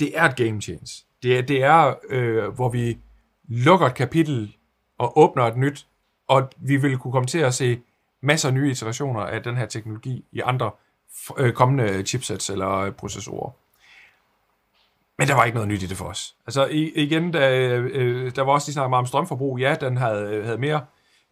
[0.00, 1.04] det er et game change.
[1.22, 2.98] Det er, det er øh, hvor vi
[3.48, 4.56] lukker et kapitel
[4.98, 5.86] og åbner et nyt,
[6.28, 7.80] og vi vil kunne komme til at se
[8.20, 10.72] masser af nye iterationer af den her teknologi i andre øh,
[11.54, 13.50] kommende chipsets eller øh, processorer.
[15.18, 16.34] Men der var ikke noget nyt i det for os.
[16.46, 19.58] Altså igen, da, øh, der var også lige snakket meget om strømforbrug.
[19.58, 20.80] Ja, den havde, havde mere.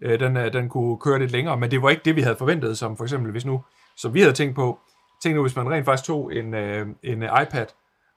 [0.02, 2.36] Øh, den, øh, den kunne køre lidt længere, men det var ikke det, vi havde
[2.36, 3.64] forventet, som for eksempel hvis nu,
[3.96, 4.78] som vi havde tænkt på.
[5.22, 7.66] Tænk nu, hvis man rent faktisk tog en, øh, en øh, iPad,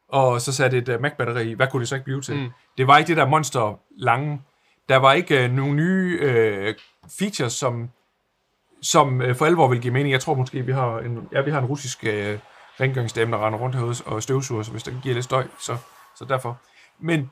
[0.09, 2.35] og så satte et øh, Mac-batteri i, hvad kunne det så ikke blive til?
[2.35, 2.49] Mm.
[2.77, 4.41] Det var ikke det der monster lange.
[4.89, 6.75] Der var ikke øh, nogen nye øh,
[7.19, 7.89] features, som,
[8.81, 10.11] som øh, for alvor vil give mening.
[10.11, 12.39] Jeg tror måske, vi har en, ja, vi har en russisk øh,
[12.79, 15.77] rengøringsdame, der render rundt herude og støvsuger, så hvis der giver lidt støj, så,
[16.15, 16.57] så derfor.
[16.99, 17.31] Men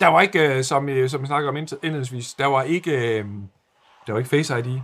[0.00, 3.18] der var ikke, øh, som, øh, som jeg snakkede om ind- indledningsvis, der var ikke,
[3.18, 3.24] øh,
[4.06, 4.80] der var ikke Face ID.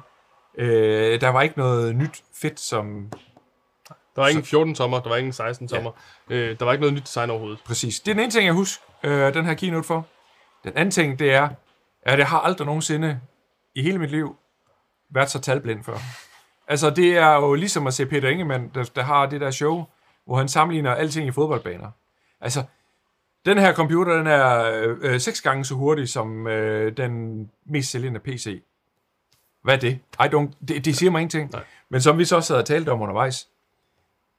[0.59, 3.11] Øh, der var ikke noget nyt fedt, som
[4.17, 5.91] Der var ingen 14 tommer, der var ingen 16 tommer.
[6.31, 6.35] Ja.
[6.35, 7.59] Øh, der var ikke noget nyt design overhovedet.
[7.67, 8.01] Præcis.
[8.01, 10.07] Det er den ene ting, jeg husker øh, den her keynote for.
[10.65, 11.49] Den anden ting, det er,
[12.03, 13.21] at jeg har aldrig nogensinde
[13.75, 14.37] i hele mit liv
[15.15, 15.99] været så talblind før.
[16.69, 19.85] Altså, det er jo ligesom at se Peter Ingemann, der, der har det der show,
[20.25, 21.91] hvor han sammenligner alting i fodboldbaner.
[22.41, 22.65] Altså,
[23.45, 27.91] den her computer, den er øh, øh, seks gange så hurtig som øh, den mest
[27.91, 28.63] sælgende PC.
[29.63, 29.99] Hvad er det?
[30.21, 31.51] I don't, det, det siger mig ingenting.
[31.53, 31.65] Nej.
[31.89, 33.49] Men som vi så sad og talte om undervejs,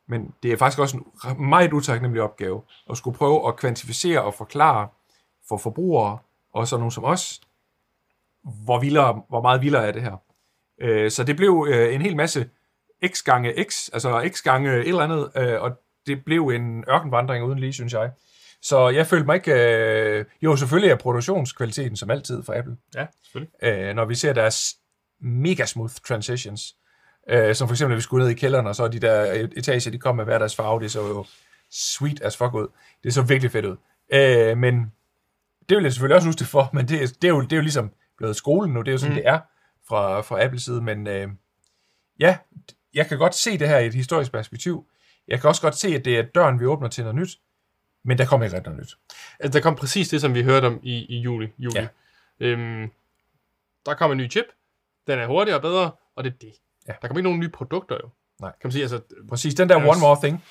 [0.07, 4.34] men det er faktisk også en meget utaknemmelig opgave at skulle prøve at kvantificere og
[4.34, 4.88] forklare
[5.49, 6.17] for forbrugere,
[6.53, 7.41] og så nogen som os,
[8.43, 10.17] hvor, vildere, hvor meget vildere er det her.
[10.84, 12.49] Øh, så det blev øh, en hel masse
[13.07, 15.71] x gange x, altså x gange et eller andet, øh, og
[16.07, 18.11] det blev en ørkenvandring uden lige, synes jeg.
[18.61, 19.53] Så jeg følte mig ikke...
[19.53, 23.51] Øh, jo, selvfølgelig er produktionskvaliteten som altid for Apple, Ja, selvfølgelig.
[23.63, 24.75] øh, når vi ser deres
[25.21, 26.75] mega smooth transitions.
[27.29, 29.91] Øh, som for eksempel, når vi skulle ned i kælderen, og så de der etager,
[29.91, 31.25] de kom med hver deres farve, det så jo
[31.71, 32.67] sweet as fuck ud.
[33.03, 33.75] Det så virkelig fedt ud.
[34.13, 34.91] Øh, men
[35.69, 37.51] det vil jeg selvfølgelig også huske det for, men det, er- det, er, jo, det
[37.53, 39.21] er jo ligesom blevet skolen nu, det er jo sådan, mm.
[39.21, 39.39] det er
[39.88, 41.29] fra, fra Apples side, men øh,
[42.19, 42.38] ja,
[42.93, 44.88] jeg kan godt se det her i et historisk perspektiv.
[45.27, 47.39] Jeg kan også godt se, at det er døren, vi åbner til noget nyt,
[48.03, 48.97] Men der kommer ikke ret noget nyt.
[49.39, 51.47] Altså, der kom præcis det, som vi hørte om i, i juli.
[51.57, 51.79] juli.
[51.79, 51.88] Ja.
[52.39, 52.91] Øhm,
[53.86, 54.45] der kom en ny chip.
[55.07, 56.53] Den er hurtigere og bedre, og det er det.
[56.88, 56.93] Ja.
[57.01, 58.09] Der kommer ikke nogen nye produkter jo.
[58.41, 58.51] Nej.
[58.51, 59.01] Kan man sige, altså...
[59.29, 59.88] Præcis, den der Yes.
[59.88, 60.43] One More Thing.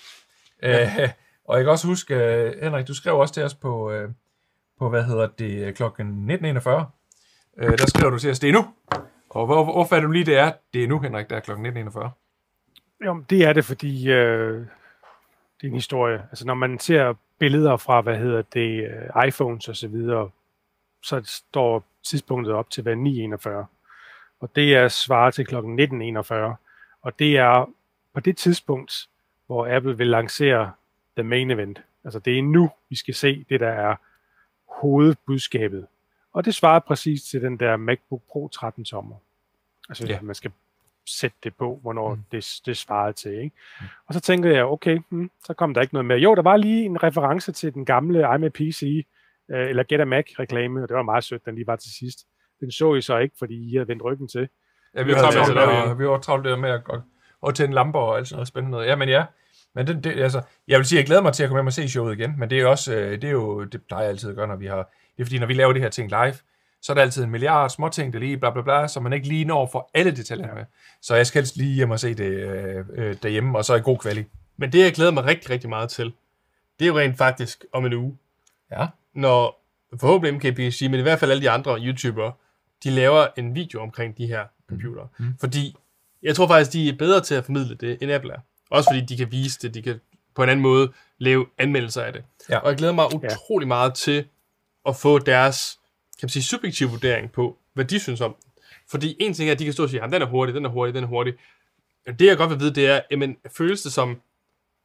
[0.62, 1.02] Ja.
[1.02, 1.08] Øh,
[1.48, 4.10] og jeg kan også huske, øh, Henrik, du skrev også til os på, øh,
[4.78, 6.36] på hvad hedder det, klokken 19.41.
[7.58, 8.66] Øh, der skriver du til os, det er nu.
[9.34, 10.52] Og hvor, hvor fandt du lige, det er?
[10.74, 12.08] Det er nu, Henrik, der er klokken 19.41.
[13.04, 14.60] Jo, det er det, fordi øh,
[15.60, 16.26] det er en historie.
[16.30, 20.30] Altså, når man ser billeder fra, hvad hedder det, øh, iPhones og så videre,
[21.02, 23.66] så står tidspunktet op til at være 9.41.
[24.40, 25.80] Og det er svaret til klokken
[26.18, 26.34] 19.41.
[27.02, 27.70] Og det er
[28.14, 29.08] på det tidspunkt,
[29.46, 30.72] hvor Apple vil lancere
[31.16, 31.82] the main event.
[32.04, 33.96] Altså, det er nu, vi skal se det, der er
[34.68, 35.86] hovedbudskabet.
[36.32, 39.16] Og det svarer præcis til den der MacBook Pro 13 tommer.
[39.88, 40.18] Altså, Ja.
[40.22, 40.50] man skal
[41.06, 42.22] sætte det på, hvornår Mm.
[42.32, 43.32] det, det svarede til.
[43.32, 43.56] Ikke?
[43.80, 43.86] Mm.
[44.06, 46.18] Og så tænkte jeg, okay, hmm, så kom der ikke noget mere.
[46.18, 49.06] Jo, der var lige en reference til den gamle iMac PC,
[49.50, 52.26] øh, eller Get a Mac-reklame, og det var meget sødt, den lige var til sidst.
[52.60, 54.48] Den så I så ikke, fordi I havde vendt ryggen til.
[54.94, 55.58] Ja, vi Vi var travlt
[55.90, 57.00] at- vi var travlt der med at, at,
[57.48, 58.86] at tænde lamper og alt sådan noget spændende noget.
[58.86, 59.24] Ja, men ja.
[59.74, 61.72] Men det, det, altså, jeg vil sige, jeg glæder mig til at komme hjem og
[61.72, 64.30] se showet igen, men det er også, øh, det er jo, det plejer jeg altid
[64.30, 66.34] at gøre, når vi har, det er fordi, når vi laver det her ting live,
[66.82, 69.12] så er der altid en milliard små ting, der lige bla bla bla, så man
[69.12, 70.64] ikke lige når for alle detaljer med.
[71.02, 73.80] Så jeg skal helst lige hjem og se det øh, øh, derhjemme, og så i
[73.80, 74.26] god kvalitet.
[74.56, 76.12] Men det, jeg glæder mig rigtig, rigtig meget til,
[76.78, 78.18] det er jo rent faktisk om en uge,
[78.72, 78.86] Ja.
[79.14, 79.62] når
[80.00, 82.32] forhåbentlig MKBHD, men i hvert fald alle de andre YouTubere,
[82.84, 85.08] de laver en video omkring de her computere.
[85.18, 85.24] Mm.
[85.24, 85.34] Mm.
[85.40, 85.76] Fordi
[86.22, 88.38] jeg tror faktisk, de er bedre til at formidle det, end Apple er.
[88.70, 90.00] Også fordi de kan vise det, de kan
[90.34, 92.22] på en anden måde lave anmeldelser af det.
[92.48, 92.58] Ja.
[92.58, 94.24] Og jeg glæder mig utrolig meget til
[94.86, 95.78] at få deres
[96.20, 98.52] kan man sige, subjektive vurdering på, hvad de synes om den.
[98.90, 100.64] Fordi en ting er, at de kan stå og sige, at den er hurtig, den
[100.64, 101.34] er hurtig, den er hurtig.
[102.06, 104.20] Det jeg godt vil vide, det er, jamen, føles det som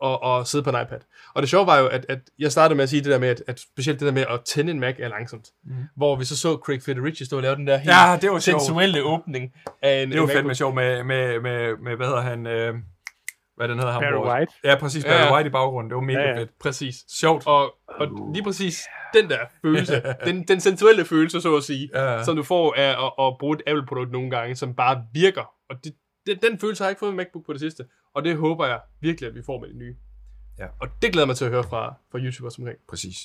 [0.04, 1.00] at, at sidde på en iPad?
[1.34, 3.30] Og det sjove var jo, at, at jeg startede med at sige det der med,
[3.30, 5.48] at, at specielt det der med at tænde en Mac er langsomt.
[5.64, 5.74] Mm.
[5.96, 8.40] Hvor vi så så Craig Federici stå og lave den der helt Ja, det var
[8.40, 8.62] sjovt.
[8.62, 12.22] sensuelle åbning af en Det var en fandme sjovt med, med, med, med, hvad hedder
[12.22, 12.76] han, øh,
[13.58, 14.02] hvad den hedder ham?
[14.02, 14.54] Barry White.
[14.64, 15.34] Ja, præcis, Barry ja.
[15.34, 16.38] White i baggrunden, det var mega Ja, ja.
[16.40, 16.60] fedt.
[16.60, 16.96] Præcis.
[17.10, 17.48] Sjovt.
[17.48, 18.84] Og, og lige præcis
[19.14, 22.24] den der følelse, den, den sensuelle følelse, så at sige, Ja.
[22.24, 25.52] som du får af at, at bruge et Apple-produkt nogle gange, som bare virker.
[25.70, 25.94] Og det,
[26.26, 27.84] det, den følelse har jeg ikke fået med MacBook på det sidste.
[28.16, 29.96] Og det håber jeg virkelig, at vi får med det nye.
[30.60, 30.66] Ja.
[30.82, 32.78] Og det glæder mig til at høre fra, fra YouTubers omkring.
[32.90, 33.18] Præcis.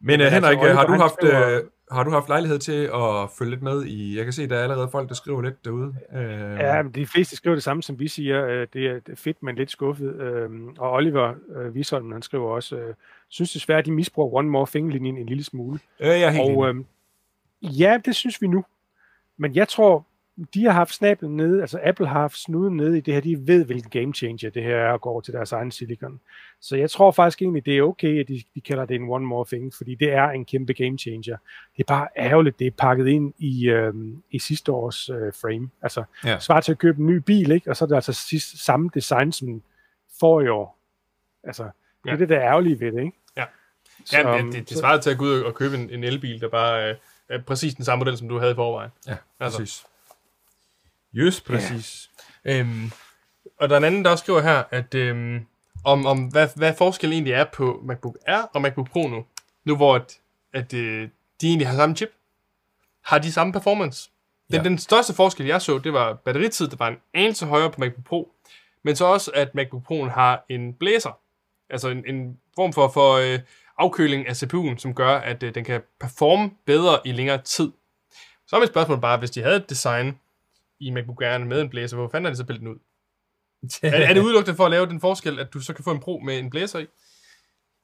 [0.00, 2.82] Men uh, altså, Henrik, Oliver, har du haft skriver- uh, har du haft lejlighed til
[2.94, 4.16] at følge lidt med i?
[4.16, 5.94] Jeg kan se, der er allerede folk, der skriver lidt derude.
[6.12, 6.16] Uh,
[6.60, 8.46] Ja, men de fleste skriver det samme, som vi siger.
[8.46, 10.14] Øh, Det er fedt, men lidt skuffet.
[10.20, 12.94] Øhm, Og Oliver øh, Visholm, han skriver også, øh,
[13.28, 15.78] synes desværre, at de misbruger One More Thing-linjen en lille smule.
[16.00, 16.68] øh, jeg er helt Og enig.
[16.68, 16.84] øhm,
[17.62, 18.64] ja, det synes vi nu.
[19.36, 20.06] Men jeg tror,
[20.54, 23.46] de har haft snablen nede, altså Apple har haft snuden nede i det her, de
[23.46, 26.20] ved, hvilken game changer det her er, og går over til deres egen silicon.
[26.60, 29.26] Så jeg tror faktisk egentlig, det er okay, at de, de kalder det en one
[29.26, 31.36] more thing, fordi det er en kæmpe game changer.
[31.76, 35.70] Det er bare ærgerligt, det er pakket ind i, øhm, i sidste års øh, frame.
[35.82, 36.38] Altså, Ja.
[36.38, 37.70] svar til at købe en ny bil, ikke?
[37.70, 39.62] og så er det altså sidst, samme design som
[40.20, 40.78] for i år.
[41.44, 41.70] Altså, det
[42.06, 42.16] er Ja.
[42.16, 43.18] det, der er ærgerlige ved det, ikke?
[43.36, 43.44] Ja.
[44.04, 46.04] Så, Ja, øhm, det, det, det svarer til at gå ud og købe en, en
[46.04, 46.96] elbil, der bare øh,
[47.28, 48.90] er præcis den samme model, som du havde i forvejen.
[49.06, 49.58] Ja, altså.
[49.58, 49.86] præcis.
[51.16, 52.10] Just præcis.
[52.44, 52.90] Øhm,
[53.60, 55.46] og der er en anden, der også skriver her, at øhm,
[55.84, 59.24] om, om hvad, hvad forskellen egentlig er på MacBook Air og MacBook Pro nu.
[59.64, 60.18] Nu hvor at,
[60.54, 61.08] at øh,
[61.40, 62.10] de egentlig har samme chip.
[63.04, 64.10] Har de samme performance?
[64.50, 64.62] Den, Ja.
[64.62, 68.04] den største forskel, jeg så, det var batteritid, der var en anelse højere på MacBook
[68.04, 68.32] Pro.
[68.82, 71.18] Men så også, at MacBook Pro har en blæser.
[71.70, 73.38] Altså en, en form for, for øh,
[73.78, 77.72] afkøling af CPU'en, som gør, at øh, den kan performe bedre i længere tid.
[78.46, 80.18] Så er mit spørgsmål bare, hvis de havde et design
[80.80, 82.78] i MacBook Air med en blæser, hvor fanden er det så pillet den ud?
[83.82, 86.00] Er, er det udelukkende for at lave den forskel, at du så kan få en
[86.00, 86.86] Pro med en blæser i?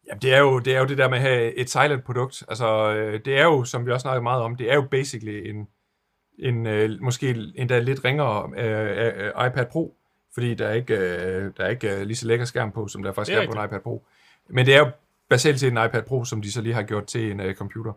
[0.07, 2.43] Jamen, det er, jo, det er jo det der med at have et silent produkt.
[2.49, 5.49] Altså, øh, det er jo, som vi også snakkede meget om, det er jo basically
[5.51, 5.69] en,
[6.39, 9.97] en øh, måske endda lidt ringere øh, iPad Pro,
[10.35, 13.03] fordi der er ikke, øh, der er ikke øh, lige så lækker skærm på, som
[13.03, 14.05] der faktisk Det er er, på en iPad Pro.
[14.49, 14.91] Men det er jo
[15.29, 17.93] basalt set en iPad Pro, som de så lige har gjort til en øh, computer.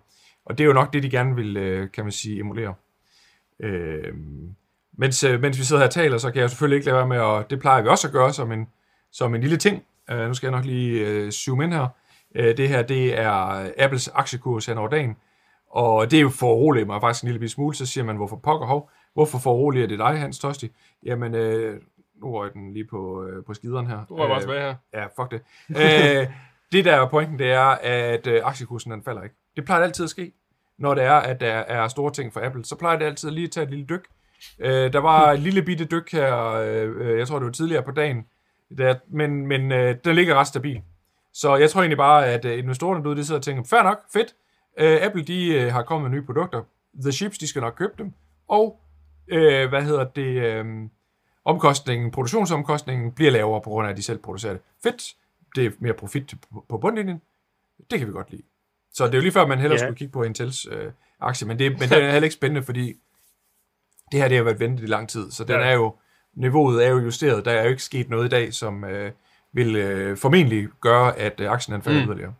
[0.46, 2.74] Og det er jo nok det, de gerne vil, øh, kan man sige, emulere.
[3.60, 4.14] Øh,
[4.98, 7.08] mens, øh, mens vi sidder her og taler, så kan jeg selvfølgelig ikke lade være
[7.08, 8.68] med, og det plejer vi også at gøre som en,
[9.12, 9.84] som en lille ting.
[10.12, 11.88] Uh, nu skal jeg nok lige øh, zoome ind her.
[12.39, 15.16] Uh, det her, det er Apples aktiekurs hen over dagen.
[15.72, 17.76] Og det er jo for at rolige mig faktisk en lille smule.
[17.76, 18.89] Så siger man, hvorfor pokker hov?
[19.14, 20.70] Hvorfor foruroliger det dig, Hans Tosti?
[21.04, 21.82] Jamen, øh,
[22.22, 24.06] nu røg den lige på, øh, på skideren her.
[24.10, 24.76] Du var bare Øh, tilbage her.
[24.93, 25.41] Ja, fuck det.
[25.70, 26.28] øh,
[26.72, 29.36] det der er pointen, det er, at øh, aktiekursen den falder ikke.
[29.56, 30.32] Det plejer altid at ske,
[30.80, 32.66] når det er, at der er store ting for Apple.
[32.66, 34.06] Så plejer det altid lige at tage et lille dyk.
[34.60, 37.84] Øh, der var et lille bitte dyk her, øh, øh, jeg tror det var tidligere
[37.84, 38.26] på dagen,
[38.78, 40.82] der, men, men øh, den ligger ret stabil.
[41.34, 44.00] Så jeg tror egentlig bare, at øh, investorerne derude, de sidder og tænker, fair nok,
[44.14, 44.36] fedt.
[44.80, 46.64] Øh, Apple, de øh, har kommet med nye produkter.
[47.02, 48.14] The Ships, de skal nok købe dem.
[48.48, 48.80] Og,
[49.28, 50.66] øh, hvad hedder det, øh,
[51.46, 54.62] omkostningen, produktionsomkostningen bliver lavere på grund af, at de selv producerer det.
[54.84, 55.14] Fedt.
[55.56, 56.34] Det er mere profit
[56.70, 57.22] på, bundlinjen.
[57.91, 58.41] Det kan vi godt lide.
[58.93, 59.86] Så det er jo lige før, man hellere Ja.
[59.86, 62.93] skulle kigge på Intels øh, aktie, men det, men det er heller ikke spændende, fordi
[64.16, 65.61] det her det har været ventet i lang tid, så den Ja.
[65.66, 65.95] er jo,
[66.36, 67.45] niveauet er jo justeret.
[67.45, 69.11] Der er jo ikke sket noget i dag, som øh,
[69.53, 72.07] vil øh, formentlig gøre, at øh, aktien falder Mm.
[72.07, 72.34] yderligere.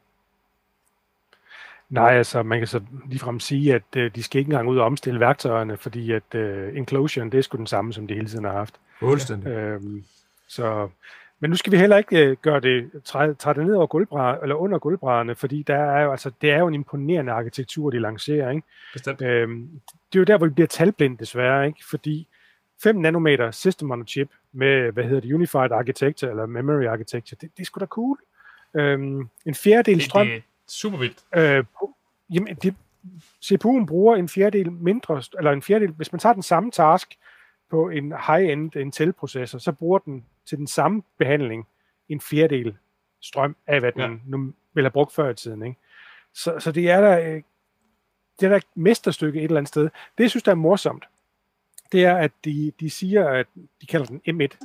[1.90, 4.86] Nej, altså man kan så ligefrem sige, at øh, de skal ikke engang ud og
[4.86, 8.46] omstille værktøjerne, fordi at øh, inclusion, det er sgu den samme, som de hele tiden
[8.46, 8.76] har haft.
[9.00, 9.48] Fuldstændig.
[9.50, 10.04] Øhm,
[10.48, 10.90] så,
[11.40, 14.38] men nu skal vi heller ikke øh, gøre det, træde, træde det ned over gulvbræd,
[14.42, 18.00] eller under gulvbrædderne, fordi der er jo, altså, det er jo en imponerende arkitektur, de
[18.00, 18.50] lancerer.
[18.50, 18.68] Ikke?
[18.94, 19.22] Bestemt.
[19.22, 19.70] Øhm,
[20.12, 21.86] det er jo der, hvor vi bliver talblind desværre, ikke?
[21.90, 22.28] fordi
[22.84, 27.38] 5 nanometer system on a chip med, hvad hedder det, Unified Architecture eller Memory Architecture,
[27.42, 28.18] det, det er sgu da cool.
[28.76, 31.24] Øhm, en fjerdedel strøm, det er super vildt.
[31.36, 31.64] øh,
[32.30, 32.76] jamen, det,
[33.46, 37.18] CPU'en bruger en fjerdedel mindre, eller en fjerdedel, hvis man tager den samme task
[37.70, 41.68] på en high-end Intel-processor, så bruger den til den samme behandling
[42.10, 42.78] en fjerdedel
[43.22, 44.10] strøm af, hvad den Ja.
[44.26, 45.64] nu ville have brugt før i tiden.
[45.64, 45.80] Ikke?
[46.34, 47.42] Så, så det er der, øh,
[48.40, 49.84] det er der mesterstykke et eller andet sted.
[49.84, 51.06] Det, jeg synes, der er morsomt,
[51.92, 53.48] det er, at de, de siger, at
[53.82, 54.58] de kalder den M1.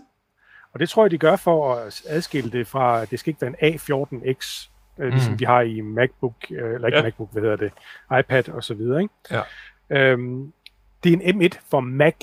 [0.72, 3.40] Og det tror jeg, de gør for at adskille det fra, at det skal ikke
[3.40, 5.38] være en A14X, øh, ligesom Mm.
[5.38, 7.03] de har i MacBook, øh, eller ikke ja.
[7.05, 7.72] MacBook, hvad hedder det,
[8.20, 9.03] iPad og så videre.
[9.03, 9.14] Ikke?
[9.30, 9.42] Ja.
[9.90, 10.53] Øhm,
[11.05, 12.14] det er en M1 for Mac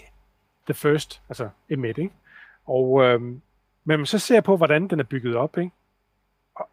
[0.68, 2.10] the first, altså M1, ikke?
[2.66, 3.42] Og øhm,
[3.84, 5.72] men man så ser på, hvordan den er bygget op, ikke?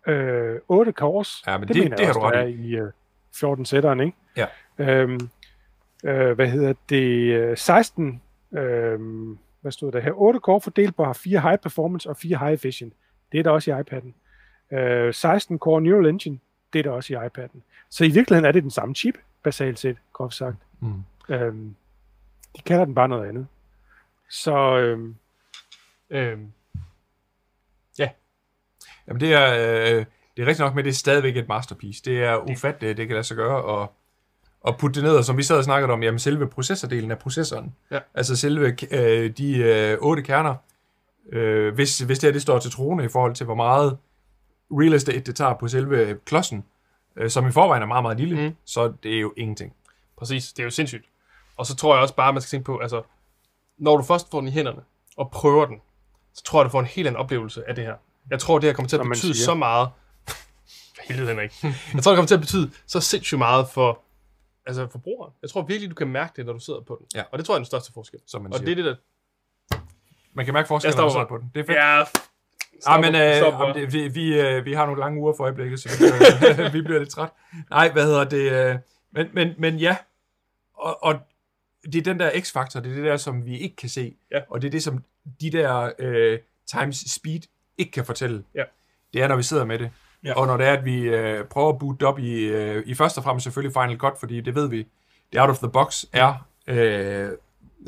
[0.06, 2.90] Øh, 8 cores, Ja, men det- mener det jeg også, der er i øh,
[3.34, 4.16] 14 sætteren, ikke?
[4.36, 4.46] Ja.
[4.78, 5.28] Øhm,
[6.04, 7.32] øh, hvad hedder det?
[7.34, 8.22] øh, 16,
[8.52, 10.12] øhm, hvad stod der her?
[10.14, 12.92] 8 core fordelt på har 4 high performance og 4 high efficient.
[13.32, 14.12] Det er der også i iPad'en.
[14.76, 16.38] Øh, 16 core neural engine,
[16.72, 17.58] det er der også i iPad'en.
[17.90, 20.56] Så i virkeligheden er det den samme chip, basalt set, groft sagt.
[20.80, 21.02] Mm.
[21.28, 21.74] Øhm,
[22.56, 23.46] de kalder den bare noget andet.
[24.42, 25.16] Så øhm,
[26.10, 26.52] Øhm,
[29.08, 30.04] Jamen det er, øh,
[30.36, 32.02] det er rigtigt nok, men det er stadigvæk et masterpiece.
[32.04, 33.92] Det er ufatteligt, at det kan lade sig gøre, og,
[34.60, 37.18] og putte det ned, og som vi sad og snakkede om, jamen selve processordelen af
[37.18, 37.98] processoren, Ja.
[38.14, 40.54] altså selve øh, de øh, otte kerner,
[41.32, 43.98] øh, hvis, hvis det her det står til trone i forhold til, hvor meget
[44.70, 46.64] real estate det tager på selve klodsen,
[47.16, 48.54] øh, som i forvejen er meget, meget lille, mm.
[48.64, 49.74] så det er jo ingenting.
[50.18, 50.52] præcis.
[50.52, 51.04] Det er jo sindssygt.
[51.56, 53.02] Og så tror jeg også bare, man skal tænke på, altså,
[53.78, 54.82] når du først får den i hænderne
[55.16, 55.80] og prøver den,
[56.34, 57.94] så tror jeg, du får en helt anden oplevelse af det her.
[58.30, 59.88] Jeg tror, det her kommer til at betyde så meget.
[61.08, 61.62] Helvede, Henrik.
[61.94, 64.02] Jeg tror, det kommer til at betyde så sindssygt meget for
[64.66, 65.32] altså forbrugeren.
[65.42, 67.06] Jeg tror virkelig, du kan mærke det, når du sidder på den.
[67.14, 67.22] Ja.
[67.32, 68.20] Og det tror jeg er den største forskel.
[68.26, 68.74] Som man Og siger.
[68.74, 68.96] det er det,
[69.70, 69.76] der...
[70.34, 71.50] Man kan mærke forskellen, når man sidder på den.
[71.54, 71.78] Det er fedt.
[71.78, 72.04] Ja,
[72.86, 75.44] Ja, men øh, stop, jamen, det, vi, vi, øh, vi har nogle lange uger for
[75.44, 77.28] øjeblikket, så vi bliver, vi bliver lidt træt.
[77.70, 78.52] Nej, hvad hedder det?
[78.52, 78.78] Øh,
[79.12, 79.96] men, men, men ja,
[80.74, 81.14] og, og
[81.92, 84.38] det er den der x-faktor, det er det der, som vi ikke kan se, Ja.
[84.50, 85.04] og det er det, som
[85.40, 86.38] de der øh,
[86.72, 87.40] times speed
[87.78, 88.44] ikke kan fortælle.
[88.54, 88.62] Ja.
[89.12, 89.90] Det er, når vi sidder med det.
[90.24, 90.34] Ja.
[90.34, 93.18] Og når det er, at vi øh, prøver at boote op i, øh, i første
[93.18, 94.86] og fremmest selvfølgelig Final Cut, fordi det ved vi,
[95.32, 97.28] det out of the box er øh,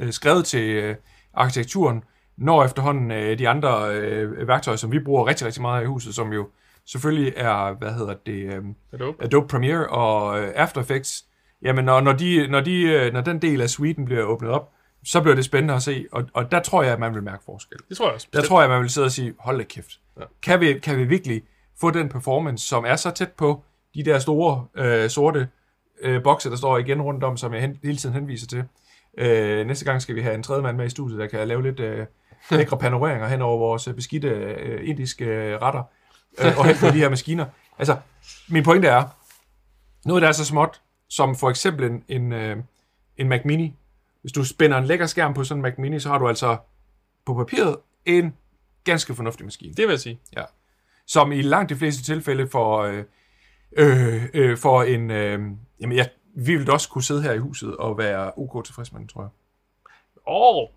[0.00, 0.96] øh, skrevet til øh,
[1.34, 2.04] arkitekturen,
[2.36, 6.14] når efterhånden øh, de andre øh, værktøjer, som vi bruger rigtig, rigtig meget i huset,
[6.14, 6.48] som jo
[6.86, 8.64] selvfølgelig er, hvad hedder det, øh,
[9.08, 9.24] okay?
[9.24, 11.24] Adobe Premiere og øh, After Effects,
[11.62, 14.72] jamen når, når, de, når, de, øh, når den del af suiten bliver åbnet op,
[15.04, 17.44] så bliver det spændende at se, og, og der tror jeg, at man vil mærke
[17.44, 17.78] forskel.
[17.88, 18.28] Det tror jeg også.
[18.32, 20.00] Der tror jeg, at man vil sidde og sige, hold da kæft.
[20.16, 20.20] Ja.
[20.20, 20.26] Ja.
[20.42, 21.42] Kan, vi, kan vi virkelig
[21.80, 23.62] få den performance, som er så tæt på
[23.94, 25.48] de der store øh, sorte
[26.00, 28.64] øh, bokse, der står igen rundt om, som jeg hen, hele tiden henviser til.
[29.18, 31.62] Øh, næste gang skal vi have en tredje mand med i studiet, der kan lave
[31.62, 32.06] lidt øh,
[32.50, 35.82] lækre panoreringer hen over vores øh, beskidte øh, indiske øh, retter
[36.38, 37.46] øh, og hen på de her maskiner.
[37.78, 37.96] Altså,
[38.48, 39.04] min pointe er,
[40.04, 42.56] noget der er så småt, som for eksempel en, en, øh,
[43.16, 43.74] en Mac Mini.
[44.20, 46.56] Hvis du spænder en lækker skærm på sådan en Mac Mini, så har du altså
[47.26, 48.36] på papiret en
[48.84, 50.20] ganske fornuftig maskine, Det vil jeg sige.
[51.06, 53.04] som i langt de fleste tilfælde for, øh,
[53.76, 55.10] øh, øh, for en...
[55.10, 55.40] Øh,
[55.80, 59.00] jamen, jeg, vi ville også kunne sidde her i huset og være OK tilfreds med
[59.00, 59.30] den, tror jeg.
[60.28, 60.68] Åh, oh,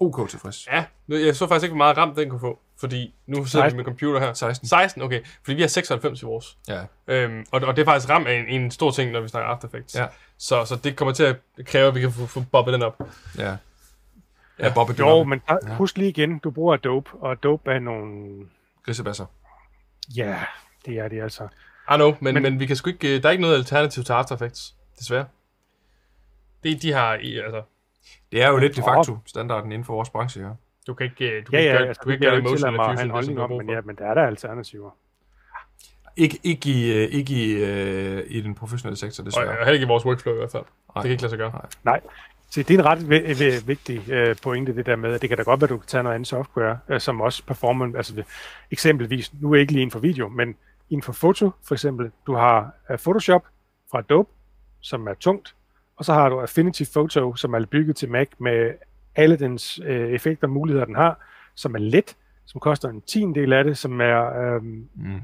[0.00, 0.66] OK tilfreds.
[0.66, 0.84] ja.
[1.06, 2.58] Nu- Jeg så faktisk ikke, hvor meget ram den kunne få.
[2.80, 3.76] Fordi nu sidder vi 16.
[3.76, 4.32] med computer her.
[4.32, 4.68] 16.
[4.68, 5.20] 16, okay.
[5.44, 6.58] Fordi vi har 96 i vores.
[6.68, 6.84] Ja.
[7.06, 9.50] Øhm, og, og det er faktisk ram af en, en stor ting, når vi snakker
[9.50, 9.94] After Effects.
[9.94, 10.06] Ja.
[10.38, 13.00] Så, så det kommer til at kræve, at vi kan få, få bobbet den op.
[13.38, 13.56] Ja.
[14.58, 18.36] Ja, Bobbe jo, men der, husk lige igen, du bruger Adobe, og Adobe er nogle...
[18.82, 19.26] Grisebasser.
[20.16, 20.38] Ja,
[20.86, 21.44] det er det altså.
[21.92, 24.04] I know, men, men, Men- vi kan sgu ikke, øh, der er ikke noget alternativ
[24.04, 25.24] til After Effects, desværre.
[26.62, 27.62] Det, de har, i- altså,
[28.32, 30.50] Det er jo lidt de facto standarden inden for vores branche, ja.
[30.86, 32.42] Du kan ikke, øh, du Ja, kan ikke ja, gøre, altså, du kan det ikke
[32.44, 34.14] gøre tillade mig at have en det, som holdning om, men, ja, men der er
[34.14, 34.90] der alternativer.
[36.16, 39.56] ikke, ikke, i, øh, ikke i, øh, i den professionelle sektor, Og desværre.
[39.56, 40.62] heller ikke i vores workflow i hvert fald.
[40.64, 41.02] Det Nej.
[41.02, 41.52] kan ikke lade sig gøre.
[41.84, 42.00] Nej.
[42.50, 45.28] Så det er en ret vi- vi- vigtig øh, pointe, det der med, at det
[45.30, 47.96] kan da godt være, at du kan tage noget andet software, øh, som også performer,
[47.96, 48.22] altså
[48.70, 50.56] eksempelvis, nu er ikke lige inden for video, men
[50.90, 53.44] inden for foto, for eksempel, du har øh, Photoshop
[53.90, 54.30] fra Adobe,
[54.80, 55.54] som er tungt,
[55.96, 58.72] og så har du Affinity Photo, som er bygget til Mac med
[59.16, 61.20] alle dens øh, effekter og muligheder, den har,
[61.54, 64.62] som er let, som koster en tiendel af det, som er øh,
[64.94, 65.20] Mm.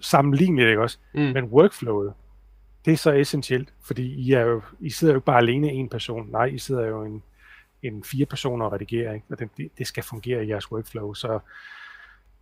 [0.00, 0.98] sammenligneligt, ikke også?
[1.14, 1.20] Mm.
[1.20, 2.14] Men workflowet,
[2.84, 5.88] det er så essentielt, fordi I, er jo, I sidder jo ikke bare alene en
[5.88, 6.28] person.
[6.30, 7.22] Nej, I sidder jo en,
[7.82, 9.26] en fire personer og redigerer, ikke?
[9.30, 11.14] og det, det- det skal fungere i jeres workflow.
[11.14, 11.38] Så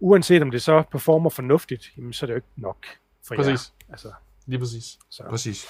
[0.00, 2.86] uanset om det så performer fornuftigt, jamen, så er det jo ikke nok
[3.28, 3.72] for Præcis.
[3.88, 3.92] jer.
[3.92, 4.12] Altså,
[4.46, 4.98] Lige præcis.
[5.10, 5.22] så.
[5.30, 5.66] Præcis.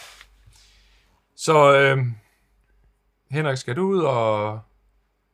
[1.36, 1.98] Så øh,
[3.30, 4.60] Henrik, skal du ud og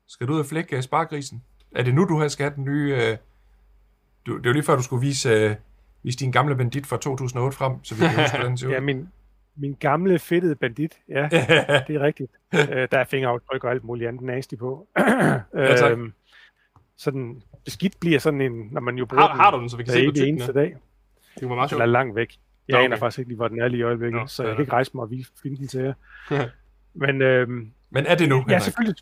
[0.09, 1.42] skal du ud og flække øh, spargrisen?
[1.74, 2.94] Er det nu, du har have den nye...
[2.94, 3.16] Øh,
[4.26, 5.54] du, det er jo lige før, du skulle vise, øh,
[6.02, 8.72] vise din gamle bandit fra 2008 frem, så vi kan huske, hvordan den ser ud.
[8.72, 9.09] Ja, min,
[9.57, 11.22] min gamle fedtede bandit, ja,
[11.86, 12.32] det er rigtigt.
[12.54, 14.86] øh, der er fingeraftryk og alt muligt andet nasty på.
[15.54, 15.92] Ja, tak.
[15.92, 16.12] øhm,
[16.96, 19.82] sådan beskidt bliver sådan en, når man jo bruger Har, har du den, så vi
[19.84, 20.54] kan se, hvor tyk den eneste er?
[20.54, 20.76] dag.
[21.40, 21.82] Det var meget Den sjovt.
[21.82, 22.36] er langt væk.
[22.68, 22.84] Jeg okay.
[22.84, 24.72] aner faktisk ikke lige, hvor den er lige i øjeblikket, Nå, så jeg kan ikke
[24.72, 25.11] rejse mig og
[25.42, 25.94] finde den til jer.
[27.04, 28.61] Men øhm, Men er det nu, ja, Henrik?
[28.62, 28.96] selvfølgelig.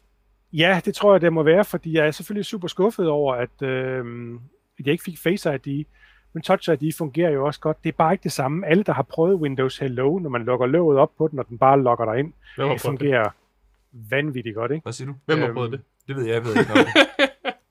[0.58, 3.62] Ja, det tror jeg, det må være, fordi jeg er selvfølgelig super skuffet over, at,
[3.62, 4.34] øhm,
[4.78, 5.84] at jeg ikke fik Face ID.
[6.32, 7.84] Men Touch ID fungerer jo også godt.
[7.84, 8.66] Det er bare ikke det samme.
[8.66, 11.58] Alle, der har prøvet Windows Hello, når man lukker låget op på den, og den
[11.58, 12.80] bare logger dig ind, har det prøvet det?
[12.80, 13.28] fungerer
[13.92, 14.82] vanvittigt godt, ikke?
[14.82, 15.14] Hvad siger du?
[15.26, 15.80] Hvem har Øhm, prøvet det?
[16.08, 16.86] Det ved jeg, jeg ved ikke noget.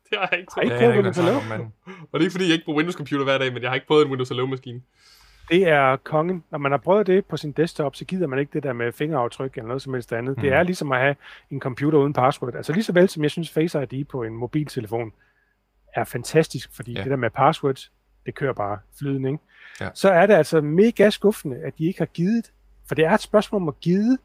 [0.09, 0.65] Det har jeg ikke Har prøvet.
[0.65, 1.63] ikke Ja, prøvet Windows Hello?
[2.11, 3.88] Og det er ikke, fordi jeg ikke bruger Windows-computer hver dag, men jeg har ikke
[3.88, 4.81] prøvet en Windows Hello-maskine.
[5.50, 6.44] Det er kongen.
[6.52, 8.91] Når man har prøvet det på sin desktop, så gider man ikke det der med
[8.91, 10.38] fingeraftryk eller noget som helst andet.
[10.38, 10.41] Mm.
[10.41, 11.16] Det er ligesom at have
[11.52, 12.56] en computer uden password.
[12.56, 15.12] Altså lige så vel som jeg synes Face ID på en mobiltelefon
[15.96, 17.02] er fantastisk, fordi Ja.
[17.04, 17.91] det der med passwords,
[18.26, 19.44] det kører bare flydende, ikke?
[19.82, 19.89] Ja.
[19.94, 22.52] Så er det altså mega skuffende, at de ikke har givet,
[22.88, 24.18] for det er et spørgsmål om at give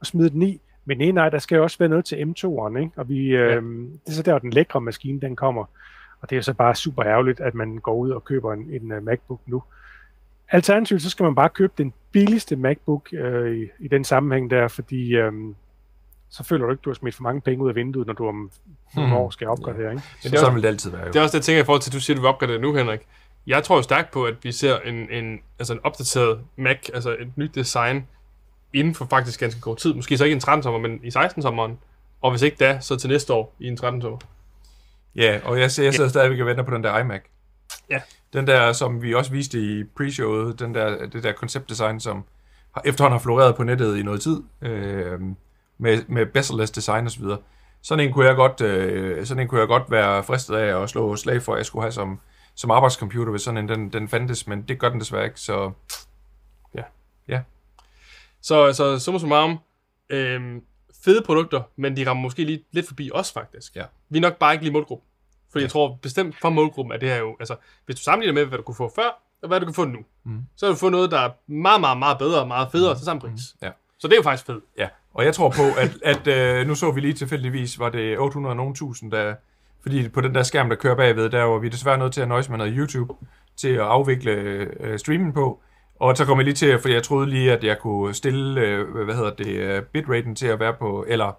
[0.00, 2.78] og smide den i, men nej, nej, der skal jo også være noget til M2'eren,
[2.78, 2.90] ikke?
[2.96, 3.54] Og vi, Ja.
[3.54, 5.64] øhm, det er så der, den lækre maskine, den kommer.
[6.20, 8.92] Og det er så bare super ærgerligt, at man går ud og køber en, en
[8.92, 9.62] uh, MacBook nu.
[10.50, 14.68] Alternativt, så skal man bare købe den billigste MacBook øh, i, i den sammenhæng der,
[14.68, 15.54] fordi øhm,
[16.30, 18.28] så føler du ikke, du har smidt for mange penge ud af vinduet, når du
[18.28, 18.50] om
[18.96, 19.16] nogle Hmm.
[19.18, 20.02] år skal opgradere, ikke?
[20.24, 21.06] Men det er Sådan vil det altid være, jo.
[21.08, 22.28] Det er også det, jeg tænker i forhold til, at du siger, at du vil
[22.28, 23.00] opgradere nu, Henrik.
[23.46, 27.10] Jeg tror jo stærkt på, at vi ser en, en, altså en opdateret Mac, altså
[27.10, 28.06] et nyt design,
[28.72, 29.94] inden for faktisk ganske kort tid.
[29.94, 31.78] Måske så ikke i en 13 sommer, men i 16 sommeren.
[32.22, 34.18] Og hvis ikke da, så til næste år i en 13 sommer.
[35.16, 37.20] Ja, og jeg, ser, jeg sidder stadigvæk og venter på den der iMac.
[37.90, 38.00] Ja.
[38.32, 42.24] Den der, som vi også viste i pre-showet, den der, det der konceptdesign, som
[42.74, 45.20] har, efterhånden har floreret på nettet i noget tid, øh,
[45.78, 47.24] med, med bezel-less design osv.
[47.82, 50.90] Sådan en kunne jeg godt, øh, sådan en kunne jeg godt være fristet af at
[50.90, 52.20] slå slag for, at jeg skulle have som,
[52.54, 55.72] som arbejdscomputer, hvis sådan en den, den fandtes, men det gør den desværre ikke, så
[58.42, 59.58] Så, så summa summarum,
[60.10, 60.62] øhm,
[61.04, 63.76] fede produkter, men de rammer måske lige lidt forbi os faktisk.
[63.76, 63.84] Ja.
[64.08, 65.06] Vi er nok bare ikke lige målgruppen.
[65.52, 68.44] Fordi jeg tror bestemt for målgruppen, at det her jo, altså, hvis du sammenligner med,
[68.48, 70.38] hvad du kunne få før, og hvad du kan få nu, Mm.
[70.56, 73.04] så har du fået noget, der er meget, meget, meget bedre og meget federe til
[73.04, 73.40] samme pris.
[73.62, 73.70] ja.
[73.98, 74.64] Så det er jo faktisk fedt.
[74.78, 78.18] Ja, og jeg tror på, at, at øh, nu så vi lige tilfældigvis, var det
[78.18, 79.34] 800 og nogen tusind, der,
[79.82, 82.28] fordi på den der skærm, der kører bagved, der var vi desværre nødt til at
[82.28, 83.14] nøjes med noget YouTube
[83.56, 84.32] til at afvikle
[84.80, 85.60] øh, streamen på.
[86.00, 89.04] Og så kom jeg lige til, fordi jeg troede lige, at jeg kunne stille, øh,
[89.04, 91.32] hvad hedder det, øh, bitraten til at være på, eller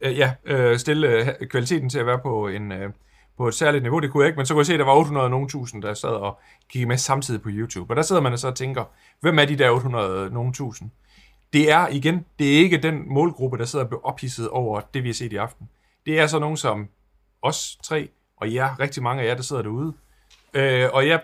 [0.00, 2.90] øh, ja, øh, stille øh, kvaliteten til at være på en, øh,
[3.36, 4.00] på et særligt niveau.
[4.00, 5.82] Det kunne jeg ikke, men så kunne jeg se, at der var 800 nogen tusind,
[5.82, 6.38] der sad og
[6.68, 7.92] kiggede med samtidig på YouTube.
[7.92, 8.84] Og der sidder man og så og tænker,
[9.20, 10.90] hvem er de der 800 nogen tusind?
[11.52, 15.02] det er igen, det er ikke den målgruppe, der sidder og bliver ophidset over det,
[15.02, 15.68] vi har set i aften.
[16.06, 16.88] Det er så nogen som
[17.42, 19.92] os tre, og jer, rigtig mange af jer, der sidder derude.
[20.54, 21.18] Øh, og ja,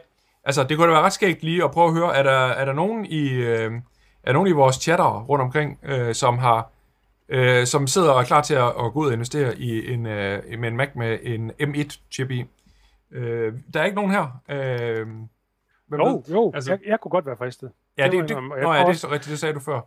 [0.44, 2.64] altså, det kunne da være ret skægt lige at prøve at høre, er der, er
[2.64, 3.72] der nogen i, øh,
[4.22, 6.70] er nogen i vores chatter rundt omkring, øh, som har
[7.28, 10.06] øh, som sidder og er klar til at, at gå ud og investere i en,
[10.06, 12.44] øh, med en Mac med en M1-chip i.
[13.10, 14.40] Øh, der er ikke nogen her.
[14.48, 15.06] Øh,
[15.86, 16.22] hvem Jo, ved?
[16.34, 17.70] jo, Altså- jeg, jeg kunne godt være fristet.
[17.98, 19.80] Ja, det det, det, og nå, ja, det er så rigtigt, det sagde du før.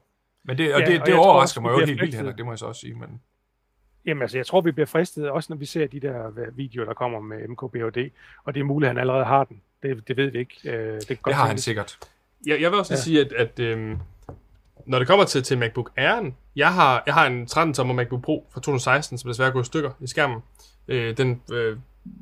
[0.44, 2.16] Men det, og Ja, det, og det tror overrasker også, mig jo helt vildt.
[2.16, 2.94] Henrik, det må jeg så også sige.
[2.94, 3.22] Men,
[4.06, 6.94] Jamen altså, jeg tror, vi bliver fristet, også når vi ser de der videoer, der
[6.94, 8.10] kommer med MKBHD,
[8.44, 9.62] og det er muligt, at han allerede har den.
[9.84, 10.56] Det, det ved vi ikke.
[10.64, 12.00] Øh, det, kan godt det har han sikkert.
[12.46, 13.00] Jeg, jeg vil også ja.
[13.00, 13.98] sige, at, at øhm,
[14.86, 18.48] når det kommer til, til MacBook Air'en, jeg har, jeg har en 13-tommer MacBook Pro
[18.54, 20.40] fra 2016, som desværre gået i stykker i skærmen.
[20.88, 21.78] Øh, den øh,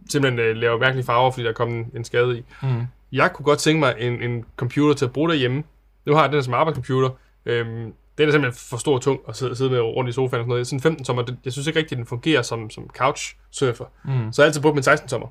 [0.09, 2.43] simpelthen øh, laver mærkelige farver, fordi der er kommet en, en skade i.
[2.63, 2.83] Mm.
[3.11, 5.63] Jeg kunne godt tænke mig en, en computer til at bruge derhjemme.
[6.05, 7.09] Nu har jeg den som arbejdscomputer.
[7.45, 10.39] Øhm, den er simpelthen for stor og tung at sidde, sidde med rundt i sofaen
[10.39, 10.67] og sådan noget.
[10.67, 13.85] Sådan en 15 tommer, det, jeg synes ikke rigtigt, den fungerer som, som couch surfer.
[14.05, 14.33] Mm.
[14.33, 15.27] Så jeg har altid brugt min 16 tommer,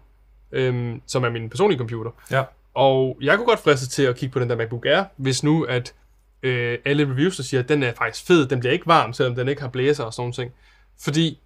[0.53, 2.11] øhm, som er min personlige computer.
[2.31, 2.45] Ja.
[2.75, 5.63] Og jeg kunne godt friste til at kigge på den der MacBook Air, hvis nu
[5.63, 5.95] at
[6.43, 9.35] øh, alle reviews der siger, at den er faktisk fed, den bliver ikke varm, selvom
[9.35, 10.53] den ikke har blæser og sådan nogle ting.
[11.01, 11.39] Fordi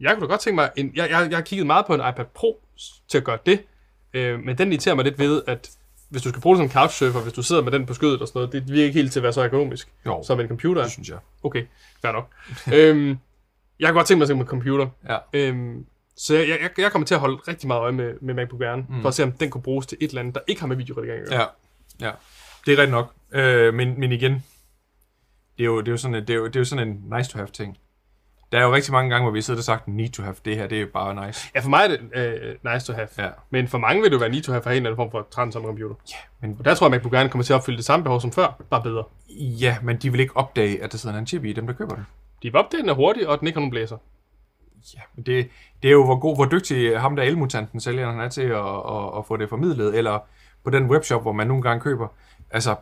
[0.00, 2.00] jeg kunne da godt tænke mig, en, jeg, jeg, jeg har kigget meget på en
[2.00, 2.60] iPad Pro
[3.08, 3.60] til at gøre det,
[4.14, 5.70] øh, men den irriterer mig lidt ved, at
[6.08, 8.28] hvis du skal bruge det som couchsurfer, hvis du sidder med den på skødet og
[8.28, 10.82] sådan noget, det virker ikke helt til at være så økonomisk Jo, som en computer.
[10.82, 11.18] det synes jeg.
[11.42, 11.64] Okay,
[12.02, 12.28] fair nok.
[12.74, 13.18] øhm,
[13.80, 14.88] jeg kan godt tænke mig at se med computer.
[15.08, 15.16] Ja.
[15.32, 18.60] Øhm, så jeg, jeg, jeg kommer til at holde rigtig meget øje med, med MacBook
[18.62, 18.92] Air'en.
[18.94, 19.00] Mm.
[19.00, 20.76] for at se, om den kunne bruges til et eller andet, der ikke har med
[20.76, 21.46] videoredigering at gøre.
[22.00, 22.12] Ja, ja.
[22.66, 23.14] Det er rigtigt nok.
[23.32, 24.32] Øh, men, men igen,
[25.58, 27.04] det er, jo, det, er jo sådan, det, er jo, det er jo sådan en
[27.16, 27.78] nice to have ting.
[28.52, 30.56] Der er jo rigtig mange gange, hvor vi sidder og sagt, need to have, det
[30.56, 31.50] her, det er bare nice.
[31.54, 33.08] Ja, for mig er det øh, nice to have.
[33.18, 33.28] Ja.
[33.50, 35.10] Men for mange vil det jo være need to have for en eller anden form
[35.10, 35.94] for transom computer.
[36.10, 38.04] Ja, men, Og der tror jeg, at MacBook Air'en kommer til at opfylde det samme
[38.04, 39.04] behov som før, bare bedre.
[39.38, 41.94] ja, men de vil ikke opdage, at der sidder en chip i dem, der køber
[41.94, 42.06] den.
[42.42, 43.96] De vil opdage, den er hurtig, og den ikke har nogen blæser.
[44.94, 45.48] Ja, men det,
[45.82, 48.66] det er jo, hvor god, hvor dygtig ham der elmutanten sælgeren han er til at,
[48.66, 50.18] at, at, få det formidlet, eller
[50.64, 52.08] på den webshop, hvor man nogle gange køber.
[52.50, 52.76] Altså,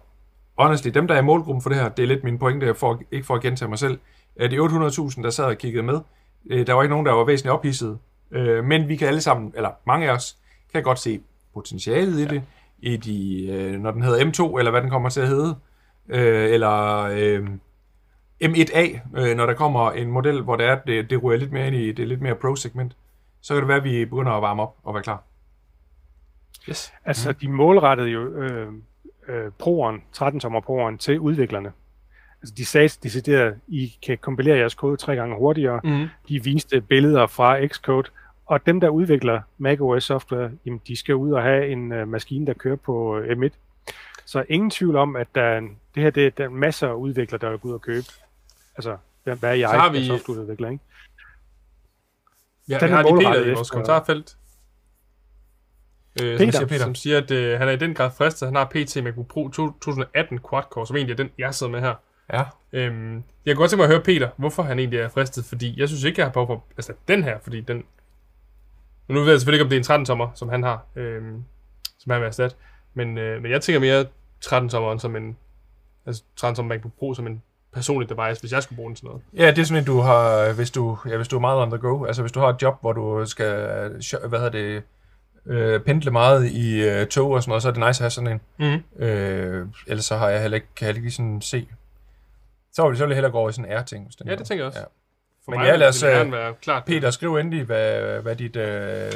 [0.59, 3.03] honestly, dem der er i målgruppen for det her, det er lidt min pointe, for,
[3.11, 3.99] ikke for at gentage mig selv.
[4.37, 6.01] Øh, De 800.000, der sad og kiggede med,
[6.51, 7.99] øh, der var ikke nogen, der var væsentligt ophidset.
[8.31, 10.37] Øh, Men vi kan alle sammen, eller mange af os,
[10.73, 11.21] kan godt se
[11.55, 12.43] potentialet i det,
[12.79, 15.57] i de, øh, når den hedder M2, eller hvad den kommer til at hedde,
[16.09, 17.47] eller øh,
[18.45, 21.67] M1A, øh, når der kommer en model, hvor det er, det, det ryger lidt mere
[21.67, 22.97] ind i det lidt mere pro-segment,
[23.41, 25.23] så kan det være, at vi begynder at varme op og være klar.
[26.69, 26.93] Yes.
[27.05, 28.73] Altså, de målrettede jo øh,
[29.29, 31.73] øh, proeren, 13-tommer proeren til udviklerne.
[32.43, 35.81] Altså, de sagde decideret, I kan kompilere jeres kode tre gange hurtigere.
[35.85, 36.07] Mm.
[36.29, 38.11] De viste billeder fra Xcode,
[38.47, 42.47] og dem, der udvikler macOS software, jamen, de skal ud og have en uh, maskine,
[42.47, 43.49] der kører på uh, M1.
[44.25, 46.93] Så ingen tvivl om, at der er en, det her det, der er masser af
[46.95, 48.07] udviklere, der vil gå ud og købe.
[48.77, 50.85] Altså, hvad er jeg, Så har vi- er softwareudvikler, ikke?
[52.69, 54.37] Ja, Den vi er har lige Peter i vores kommentarfelt.
[56.23, 56.53] Øh, Peter.
[56.53, 56.85] som, Siger Peter.
[56.85, 58.49] som siger, at øh, han er i den grad fristet.
[58.49, 61.95] Han har PT MacBook Pro 2018 quad-core, som egentlig er den, jeg sidder med her.
[62.33, 62.45] Ja.
[62.73, 63.15] Øhm,
[63.47, 65.89] jeg kunne godt tænke mig at høre Peter, hvorfor han egentlig er fristet, fordi jeg
[65.89, 67.85] synes ikke, jeg har behov for altså, den her, fordi den...
[69.09, 71.45] Nu ved jeg selvfølgelig ikke, om det er en 13-tommer, som han har, øhm,
[71.99, 72.57] som han vil erstatte,
[72.95, 74.07] men, øh, men jeg tænker mere
[74.45, 75.37] 13-tommeren som en...
[76.07, 79.23] Altså 13-tommer MacBook Pro som en personlig device, hvis jeg skulle bruge den til noget.
[79.37, 81.71] Ja, det er sådan en, du har, hvis du, ja, hvis du er meget on
[81.71, 82.05] the go.
[82.05, 83.49] Altså, hvis du har et job, hvor du skal,
[84.29, 84.83] hvad hedder det,
[85.47, 88.11] øh, pendle meget i øh, tog og sådan noget, så er det nice at have
[88.11, 88.81] sådan en.
[88.99, 89.05] Mm.
[89.05, 91.69] Øh, ellers så har jeg heller ikke, kan jeg ikke sådan se.
[92.73, 94.11] Så vil, så vil jeg hellere gå over i sådan en R-ting.
[94.27, 94.79] Ja, det tænker jeg også.
[94.79, 94.85] Ja.
[95.45, 96.85] For Men mig ja, lad os, det øh, være klart.
[96.85, 98.57] Peter, skriv endelig, hvad, hvad dit...
[98.57, 99.13] Øh,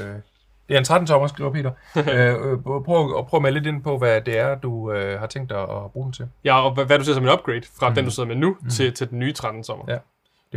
[0.69, 1.71] det er en 13-tommer, skriver Peter.
[2.13, 5.21] øh, øh, prøv, og prøv at melde lidt ind på, hvad det er, du øh,
[5.21, 6.29] har tænkt dig at bruge den til.
[6.45, 7.93] Ja, og hvad, hvad du ser som en upgrade fra Mm.
[7.93, 7.95] mm.
[7.95, 8.69] den, du sidder med nu, mm.
[8.71, 9.85] til, til den nye 13 sommer.
[9.89, 9.93] Ja.
[9.93, 10.01] Det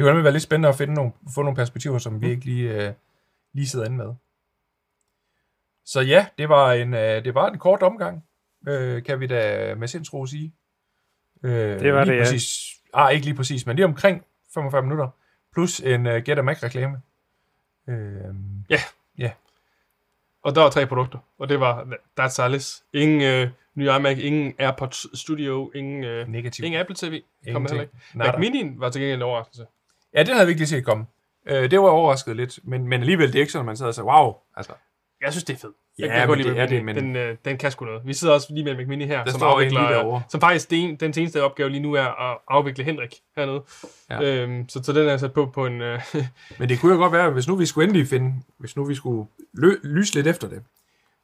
[0.02, 2.70] kunne nemlig være lidt spændende at finde nogle, få nogle perspektiver, som vi ikke lige,
[2.88, 2.92] øh,
[3.54, 4.14] lige sidder inde med.
[5.86, 8.24] Så ja, det var en, øh, det var en kort omgang,
[8.68, 10.54] øh, kan vi da med sindsro sige.
[11.44, 12.24] Øh, Det var lige det, ja.
[12.24, 15.10] præcis, Ah, ikke lige præcis, men lige omkring 45 minutter,
[15.54, 17.02] plus en uh, Get a Mac-reklame.
[17.88, 17.96] Øh,
[20.44, 21.88] Og der var tre produkter, og det var
[22.20, 22.84] That's Alice.
[22.94, 26.66] Ingen øh, ny iMac, ingen AirPods Studio, ingen, øh, negativ.
[26.66, 27.22] ingen Apple TV.
[27.54, 27.94] Kom heller ikke.
[28.16, 29.66] Mac Mini'en var til gengæld en overraskelse.
[30.14, 31.06] Ja, det havde vi ikke lige set komme.
[31.46, 33.90] Øh, det var overrasket lidt, men, men alligevel, det er ikke sådan, at man sidder
[33.90, 34.74] og siger, wow, altså,
[35.24, 35.74] Jeg synes, det er fedt.
[36.00, 37.86] Ja, jeg, kan men godt lide det er det, men- Den, øh, den kan sgu
[37.86, 38.02] noget.
[38.06, 40.22] Vi sidder også lige med en Mac Mini her, Der som, afvikler, derovre.
[40.30, 43.62] som faktisk den, den seneste opgave lige nu er at afvikle Henrik hernede.
[44.10, 44.22] Ja.
[44.22, 45.82] Øhm, så, så den er sat på på en...
[45.82, 46.02] Øh,
[46.60, 48.96] Men det kunne jo godt være, hvis nu vi skulle endelig finde, hvis nu vi
[48.96, 49.28] skulle
[49.58, 50.64] lø- lyse lidt efter det,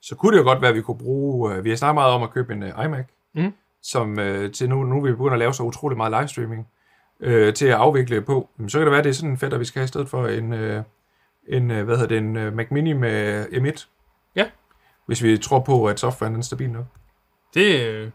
[0.02, 2.14] så kunne det jo godt være, at vi kunne bruge, øh, vi har snakket meget
[2.14, 3.06] om at købe en uh, iMac,
[3.36, 3.54] Mhm.
[3.84, 6.68] som øh, til nu, nu vi begyndt at lave så utrolig meget livestreaming,
[7.20, 8.50] øh, til at afvikle på.
[8.58, 9.86] Jamen, så kan det være, at det er sådan en fedt, at vi skal have
[9.86, 10.84] i stedet for en, øh,
[11.48, 13.88] en øh, hvad hedder det, en øh, Mac Mini med M1.
[14.36, 14.50] Ja.
[15.06, 16.86] Hvis vi tror på, at softwaren er stabil nok.
[17.54, 18.12] det øh,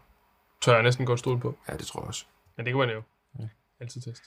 [0.61, 1.55] tør jeg næsten godt stole på.
[1.69, 2.25] Ja, det tror jeg også.
[2.57, 3.01] Men det kunne man jo.
[3.39, 3.47] Ja.
[3.81, 4.23] Altid test.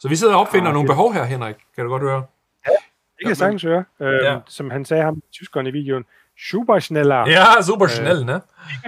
[0.00, 1.56] Så vi sidder og opfinder Ah, nogle behov her, Henrik.
[1.74, 2.24] Kan du godt høre?
[2.66, 3.84] Det kan jeg sagtens høre.
[4.00, 4.32] Øhm, Ja.
[4.32, 4.38] ja.
[4.46, 6.04] Som han sagde ham, tyskeren i videoen,
[6.50, 7.16] Superschneller.
[7.28, 8.40] Ja, super snel, ne?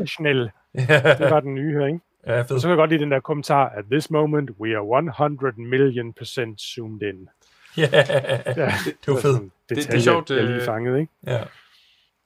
[0.06, 0.50] Schnell.
[0.74, 0.80] Ja,
[1.18, 2.00] Det var den nye her, ikke?
[2.26, 2.60] ja Og fedt.
[2.60, 6.12] så kan jeg godt lide den der kommentar, at this moment we are 100 million
[6.12, 7.28] percent zoomed in.
[7.78, 9.42] Ja, Ja, det var fedt.
[9.68, 11.12] det er Detalje, sjovt, jeg lige øh, fanget, ikke?
[11.26, 11.40] Ja.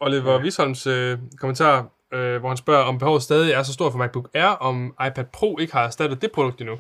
[0.01, 3.99] Oliver Wisholms øh, kommentar, øh, hvor han spørger, om behovet stadig er så stort for
[3.99, 6.79] MacBook Air, om iPad Pro ikke har erstattet det produkt endnu.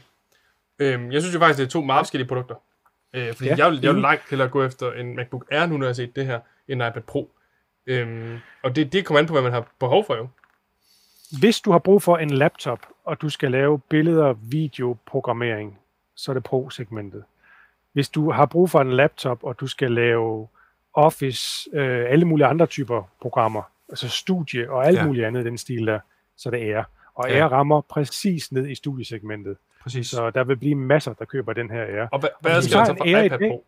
[0.78, 2.54] Øhm, jeg synes jo faktisk, det er to meget forskellige produkter.
[3.14, 5.76] Øh, fordi Ja, jeg, vil, jeg vil langt hellere gå efter en MacBook Air, nu
[5.76, 7.30] når jeg har set det her, end en iPad Pro.
[7.86, 10.28] Øhm, og det, det kommer an på, hvad man har behov for jo.
[11.40, 15.78] Hvis du har brug for en laptop, og du skal lave billeder, video, programmering,
[16.16, 17.24] så er det Pro-segmentet.
[17.92, 20.48] Hvis du har brug for en laptop, og du skal lave
[20.94, 25.00] Office, øh, alle mulige andre typer programmer, altså studie og alt Ja.
[25.02, 25.06] ja.
[25.06, 26.00] muligt andet den stil der,
[26.36, 26.84] så det er.
[27.14, 27.36] Og Ja.
[27.38, 27.48] ja.
[27.48, 29.56] rammer præcis ned i studiesegmentet.
[29.82, 30.06] Præcis.
[30.06, 32.08] Så der vil blive masser, der køber den her Air.
[32.12, 33.64] Og hvad, hvad er det en for Air iPad Pro?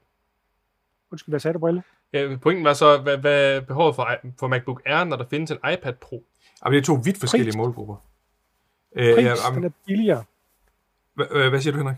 [1.10, 1.82] Undskyld, hvad sagde du, Brille?
[2.12, 5.56] Ja, pointen var så, hvad, hvad behovet for, for MacBook Air, når der findes en
[5.72, 6.24] iPad Pro?
[6.64, 7.56] Jamen, det er to vidt forskellige Pris.
[7.56, 7.96] målgrupper.
[8.96, 10.24] Øh, Pris, ja, den jamen, er billigere.
[11.14, 11.96] hvad, øh, hvad siger du, Henrik?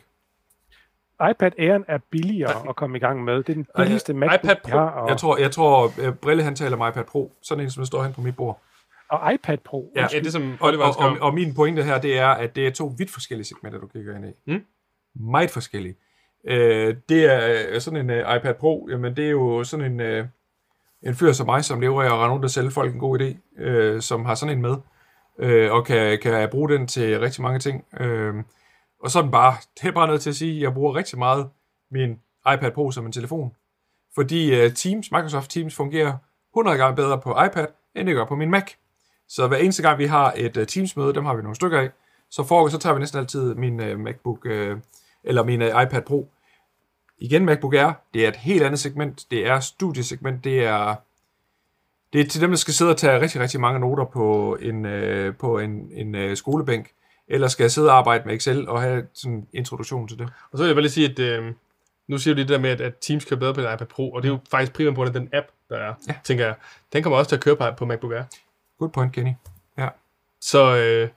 [1.30, 3.34] iPad Air'en er billigere at komme i gang med.
[3.36, 4.78] Det er den billigste MacBook, iPad Pro.
[4.78, 4.88] har.
[4.90, 7.32] Og, Jeg tror, jeg tror uh, Brille han taler om iPad Pro.
[7.42, 8.62] Sådan en, som der står hen på mit bord.
[9.10, 9.92] og iPad Pro.
[9.96, 10.06] Ja.
[10.12, 12.66] Ja, det som Og, Oliver og, og, og min pointe her, det er, at det
[12.66, 14.32] er to vidt forskellige segmenter, du kigger ind i.
[14.46, 14.64] Mm.
[15.14, 15.94] Meget forskellige.
[16.48, 20.20] Øh, det er øh, sådan en uh, iPad Pro, jamen det er jo sådan en,
[20.20, 20.26] uh,
[21.02, 23.20] en fyr som mig, som lever af at rende rundt og sælge folk en god
[23.20, 24.76] idé, øh, som har sådan en med,
[25.38, 27.84] øh, og kan, kan bruge den til rigtig mange ting.
[28.00, 28.34] Øh,
[29.06, 31.48] og sådan bare, det er bare nødt til at sige, at jeg bruger rigtig meget
[31.90, 32.10] min
[32.54, 33.52] iPad Pro som en telefon.
[34.14, 36.16] Fordi øh, Teams, Microsoft Teams fungerer
[36.54, 38.72] 100 gange bedre på iPad, end det gør på min Mac.
[39.28, 41.90] Så hver eneste gang vi har et øh, Teams-møde, dem har vi nogle stykker af,
[42.30, 44.46] så, foregår, så tager vi næsten altid min øh, MacBook,
[45.24, 46.30] eller min iPad Pro.
[47.18, 50.94] Igen MacBook Air, det er et helt andet segment, det er studiesegment, det er,
[52.12, 54.86] det er til dem, der skal sidde og tage rigtig, rigtig mange noter på en,
[55.38, 56.90] på en, en skolebænk,
[57.28, 60.28] eller skal sidde og arbejde med Excel og have sådan en introduktion til det.
[60.52, 61.52] Og så vil jeg bare lige sige, at øh,
[62.08, 64.12] nu siger du det der med, at, at Teams kører bedre på en iPad Pro,
[64.12, 66.14] og det er jo faktisk primært på grund af den app, der er, Ja.
[66.24, 66.54] tænker jeg.
[66.92, 68.22] Den kommer også til at køre på, på MacBook Air.
[68.78, 69.32] Good point, Kenny.
[69.78, 69.88] Ja.
[70.40, 71.08] Så øh,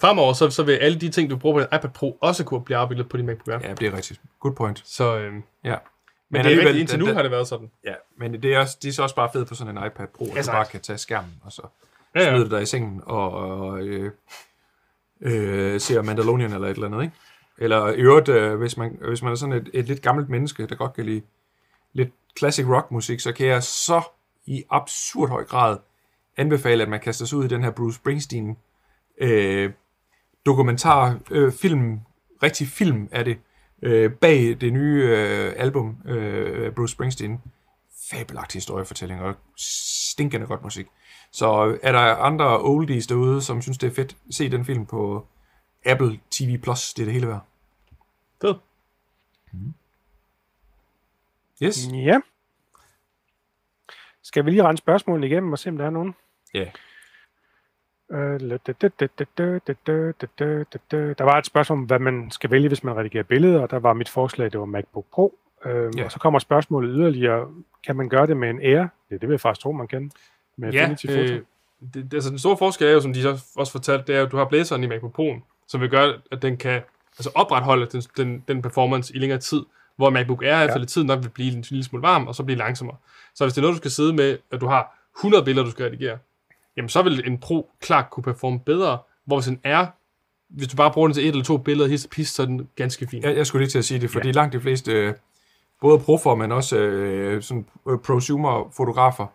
[0.00, 2.64] fremover, så, så vil alle de ting, du bruger på din iPad Pro, også kunne
[2.64, 3.68] blive afbildet på din MacBook Air.
[3.68, 4.20] Ja, det er rigtigt.
[4.40, 4.82] Good point.
[4.86, 5.76] Så, øh, men, Ja.
[6.30, 7.70] men det er rigtigt, indtil nu den- har det været sådan.
[7.84, 10.06] Ja, men det er, også, de er så også bare fede på sådan en iPad
[10.06, 10.54] Pro, at du tak.
[10.54, 11.62] bare kan tage skærmen, og så
[12.14, 12.30] Ja, ja.
[12.30, 14.12] smider du dig i sengen og, og øh,
[15.20, 17.16] øh, ser Mandalorian eller et eller andet, ikke?
[17.58, 20.66] Eller i øvrigt, øh, hvis, man, hvis man er sådan et, et lidt gammelt menneske,
[20.66, 21.22] der godt kan lide
[21.92, 24.02] lidt classic rock musik, så kan jeg så
[24.46, 25.76] i absurd høj grad
[26.36, 28.56] anbefale, at man kaster sig ud i den her Bruce Springsteen
[29.20, 29.72] øh,
[30.46, 32.00] dokumentar, øh, film,
[32.42, 33.38] rigtig film er det,
[33.82, 37.40] øh, bag det nye øh, album, øh, Bruce Springsteen.
[38.10, 40.86] Fabelagtig historiefortælling og stinkende godt musik.
[41.30, 45.26] Så er der andre oldies derude, som synes, det er fedt, se den film på
[45.86, 46.58] Apple TV+.
[46.58, 46.94] Plus.
[46.94, 47.46] Det er det hele værd.
[48.40, 48.54] Fed.
[49.52, 49.74] Mm.
[51.62, 51.88] Yes.
[51.92, 52.20] Ja.
[54.22, 56.14] Skal vi lige rense spørgsmålene igennem og se, om der er nogen?
[56.54, 56.58] Ja.
[56.58, 56.72] Yeah.
[61.18, 63.78] Der var et spørgsmål om, hvad man skal vælge, hvis man redigerer billeder, og der
[63.78, 65.38] var mit forslag, det var MacBook Pro.
[65.64, 66.04] Øhm, yeah.
[66.04, 67.52] Og så kommer spørgsmålet yderligere,
[67.86, 68.86] kan man gøre det med en Air?
[69.10, 70.12] Ja, det vil jeg faktisk tro, man kan.
[70.58, 71.20] Med Ja, Affinity Photo.
[71.20, 71.42] øh,
[71.94, 74.26] det, altså den store forskel er jo, som de så også fortalte, det er jo,
[74.26, 76.80] at du har blæseren i MacBook Pro'en, som vil gøre, at den kan
[77.18, 79.62] altså opretholde den, den, den performance i længere tid,
[79.96, 82.42] hvor MacBook Air efter lidt tid nok vil blive en lille smule varm, og så
[82.42, 82.96] blive langsommere.
[83.34, 85.70] Så hvis det er noget, du skal sidde med, at du har 100 billeder, du
[85.70, 86.18] skal redigere,
[86.76, 89.86] jamen så vil en Pro klart kunne performe bedre, hvor hvis en R,
[90.48, 92.68] hvis du bare bruger den til et eller to billeder, hist pist, så er den
[92.76, 93.22] ganske fin.
[93.22, 94.32] Jeg, jeg skulle lige til at sige det, fordi ja.
[94.32, 95.14] langt de fleste, øh,
[95.80, 99.26] både profer, men også øh, sådan øh, prosumer-fotografer,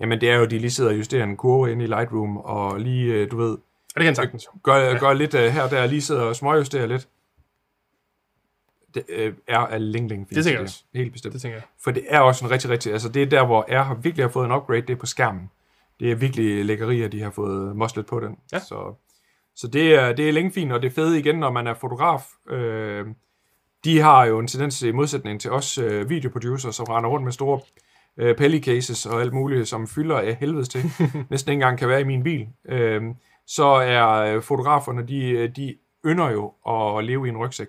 [0.00, 2.80] jamen det er jo, de lige sidder og justerer en kurve inde i Lightroom, og
[2.80, 3.58] lige, øh, du ved, Og
[3.94, 4.98] det kan han sagtens gør, ja.
[4.98, 7.08] gør lidt øh, her og der, lige sidder og småjusterer lidt.
[8.94, 10.84] Det øh, er af ling ling Det tænker jeg også.
[10.94, 11.32] Helt bestemt.
[11.32, 11.64] Det tænker jeg.
[11.84, 14.24] For det er også en rigtig, rigtig, altså det er der, hvor R har virkelig
[14.24, 15.50] har fået en upgrade, det er på skærmen.
[16.00, 18.36] Det er virkelig lækkerier, de har fået moslet på den.
[18.52, 18.58] Ja.
[18.58, 18.94] Så,
[19.56, 21.74] så det er, det er længe fint, og det er fede igen, når man er
[21.74, 22.22] fotograf.
[22.50, 23.06] Øh,
[23.84, 27.32] de har jo en tendens i modsætning til os øh, videoproducer, som render rundt med
[27.32, 27.60] store
[28.16, 30.82] øh, pelly cases og alt muligt, som fylder af helvedes til,
[31.30, 32.48] næsten ikke engang kan være i min bil.
[32.68, 33.02] Øh,
[33.46, 35.76] så er øh, fotograferne, de, de
[36.06, 36.52] ynder jo
[36.98, 37.68] at leve i en rygsæk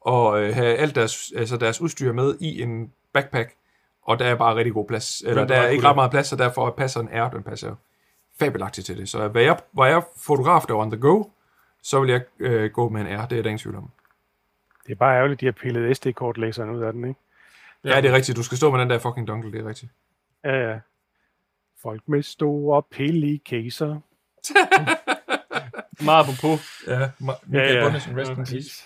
[0.00, 3.54] og øh, have alt deres, altså deres udstyr med i en backpack,
[4.02, 5.20] og der er bare rigtig god plads.
[5.20, 7.74] Eller der er ikke ret meget plads, og derfor passer en R, den passer
[8.38, 9.08] fabelagtigt til det.
[9.08, 11.24] Så hvad jeg, var jeg fotograf, der var on the go,
[11.82, 13.90] så vil jeg øh, gå med en R, det er der ingen tvivl om.
[14.86, 17.20] Det er bare ærgerligt, de har pillet SD-kortlæseren ud af den, ikke?
[17.86, 17.94] Ja.
[17.94, 18.36] ja, det er rigtigt.
[18.36, 19.92] Du skal stå med den der fucking dongle, det er rigtigt.
[20.44, 20.80] Ja, ja.
[21.82, 24.00] Folk med store pille caser.
[26.04, 26.48] Meget på.
[26.86, 27.00] Ja,
[27.52, 27.88] Ja, ja.
[27.94, 28.84] rest in Ja, peace.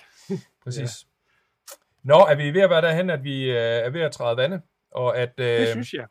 [0.64, 1.06] Præcis.
[2.02, 4.60] Nå, er vi ved at være derhen, at vi øh, er ved at træde vande,
[4.90, 6.06] og at øh, Det synes jeg.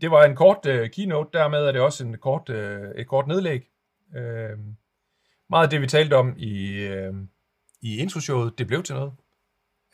[0.00, 3.26] det var en kort øh, keynote, dermed er det også en kort, øh, et kort
[3.26, 3.68] nedlæg.
[4.16, 4.58] Øh,
[5.50, 7.14] meget af det, vi talte om i, øh,
[7.80, 9.12] i introshowet, det blev til noget.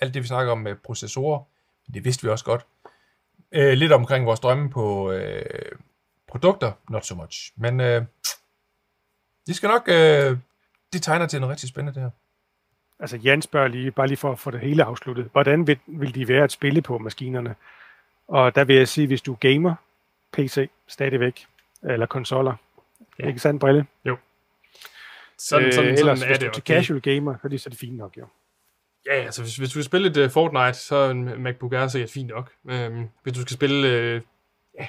[0.00, 1.44] Alt det, vi snakker om med processorer,
[1.94, 2.66] det vidste vi også godt.
[3.52, 5.72] Øh, lidt omkring vores drømme på øh,
[6.28, 7.52] produkter, not so much.
[7.56, 8.02] Men øh,
[9.46, 10.38] det skal nok, øh,
[10.92, 12.10] det tegner til noget rigtig spændende, det her.
[13.00, 15.28] Altså Jan spørger lige, bare lige for at få det hele afsluttet.
[15.32, 17.54] Hvordan vil, vil de være at spille på maskinerne?
[18.28, 19.74] Og der vil jeg sige, hvis du er gamer,
[20.32, 21.46] PC stadigvæk,
[21.82, 22.54] eller konsoller.
[23.18, 23.26] Ja.
[23.26, 23.86] Ikke sandt, Brille?
[25.38, 26.74] Sådan, sådan, øh, sådan ellers, er hvis det du er til okay.
[26.74, 28.26] casual gamer, så er det, så er det fint nok, jo.
[29.06, 31.86] Ja, altså hvis, hvis du vil spille et uh, Fortnite, så er en MacBook Air
[31.86, 32.52] sikkert fint nok.
[32.64, 33.78] Um, hvis du skal spille,
[34.16, 34.22] uh,
[34.78, 34.86] ja,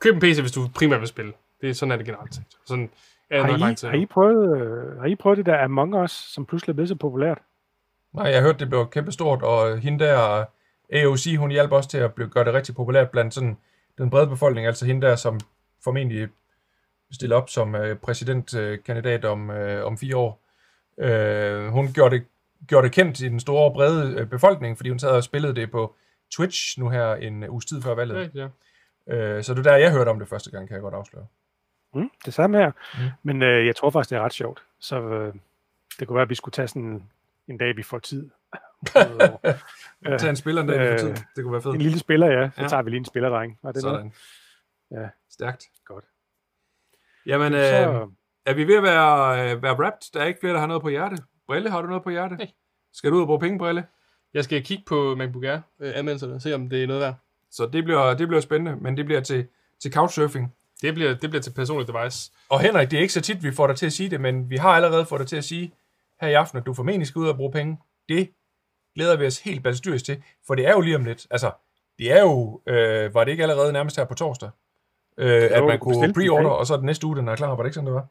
[0.00, 1.32] køb en PC, hvis du primært vil spille.
[1.60, 2.44] Det er sådan er det generelt set.
[2.66, 2.90] Sådan
[3.30, 6.02] er det Har I, langt har, I prøvet, øh, har I prøvet det der Among
[6.02, 7.38] Us, som pludselig er blevet så populært?
[8.14, 10.44] Nej, jeg hørte, det blev kæmpestort, og hende der,
[10.92, 13.56] AOC, hun hjalp også til at blive, gøre det rigtig populært blandt sådan
[13.98, 15.40] den brede befolkning, altså hende der, som
[15.84, 16.28] formentlig
[17.12, 20.40] stiller op som øh, præsidentkandidat om, øh, om fire år.
[20.98, 22.24] Øh, hun gjorde det,
[22.66, 25.70] gjorde det kendt i den store brede øh, befolkning, fordi hun sad og spillede det
[25.70, 25.94] på
[26.32, 28.30] Twitch nu her en uges tid før valget.
[28.34, 28.48] Ja,
[29.06, 29.14] ja.
[29.16, 31.26] Øh, så det er der, jeg hørte om det første gang, kan jeg godt afsløre.
[31.94, 32.70] Mm, det samme her.
[32.94, 33.10] Mm.
[33.22, 34.62] Men øh, jeg tror faktisk, det er ret sjovt.
[34.80, 35.34] Så øh,
[36.00, 37.02] det kunne være, at vi skulle tage sådan
[37.48, 38.30] en dag, vi får tid.
[40.06, 41.24] Øh, Tag en spiller en dag for øh, tid.
[41.36, 41.74] Det kunne være fedt.
[41.74, 42.50] en lille spiller, ja.
[42.54, 42.68] Så Ja.
[42.68, 43.58] tager vi lige en spillerdreng.
[43.62, 44.12] Og det er noget.
[44.90, 45.02] Sådan.
[45.02, 45.08] Ja.
[45.30, 45.64] Stærkt.
[45.84, 46.04] Godt.
[47.26, 48.08] Jamen, øh, Så,
[48.46, 50.12] er vi ved at være, øh, være wrapped?
[50.14, 51.16] Der er ikke flere, der har noget på hjerte.
[51.48, 52.36] Brille, har du noget på hjerte?
[52.36, 52.50] Nej.
[52.92, 53.86] Skal du ud og bruge penge, Brille?
[54.34, 57.14] Jeg skal kigge på MacBook Air øh, anmeldelserne og se, om det er noget værd.
[57.50, 59.46] Så det bliver, det bliver spændende, men det bliver til,
[59.82, 60.54] til couchsurfing.
[60.82, 62.32] Det bliver, det bliver til personligt device.
[62.48, 64.50] Og Henrik, det er ikke så tit, vi får dig til at sige det, men
[64.50, 65.74] vi har allerede fået dig til at sige
[66.20, 67.78] her i aften, at du formentlig skal ud og bruge penge.
[68.08, 68.30] Det
[68.94, 71.26] glæder vi os helt balstyrisk til, for det er jo lige om lidt.
[71.30, 71.50] Altså,
[71.98, 74.50] det er jo, øh, var det ikke allerede nærmest her på torsdag,
[75.18, 77.48] øh, at man kunne pre-order, og så er den næste uge, den er klar.
[77.48, 78.06] Var det ikke sådan, det var?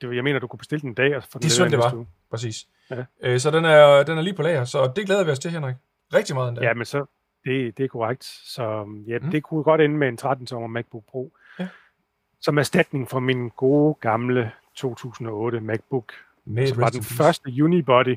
[0.00, 1.70] Det, jeg mener, du kunne bestille den en dag, og få den Det er sådan,
[1.72, 1.98] leveret det var.
[1.98, 2.06] uge.
[2.30, 2.66] Præcis.
[2.90, 3.04] Ja.
[3.22, 5.50] Øh, så den er, den er lige på lager, så det glæder vi os til,
[5.50, 5.74] Henrik.
[6.14, 6.64] Rigtig meget endda.
[6.64, 7.04] Ja, men så,
[7.44, 8.24] det, det er korrekt.
[8.24, 8.62] Så
[9.06, 9.30] ja, Mm.
[9.30, 11.32] det kunne godt ende med en 13-tommer MacBook Pro.
[11.58, 11.68] Ja.
[12.40, 16.12] Som erstatning for min gode, gamle 2008 MacBook,
[16.44, 18.16] Med som var den første unibody,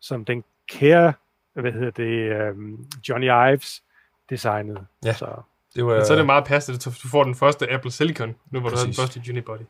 [0.00, 1.12] som den kære,
[1.54, 3.82] hvad hedder det, um, Johnny Ives
[4.30, 4.86] designede.
[5.04, 5.12] Ja.
[5.12, 5.34] Så Men
[5.74, 8.60] Det var, så er det meget passende, at du får den første Apple Silicon, nu
[8.60, 9.00] hvor du har den Præcis.
[9.18, 9.60] første Unibody.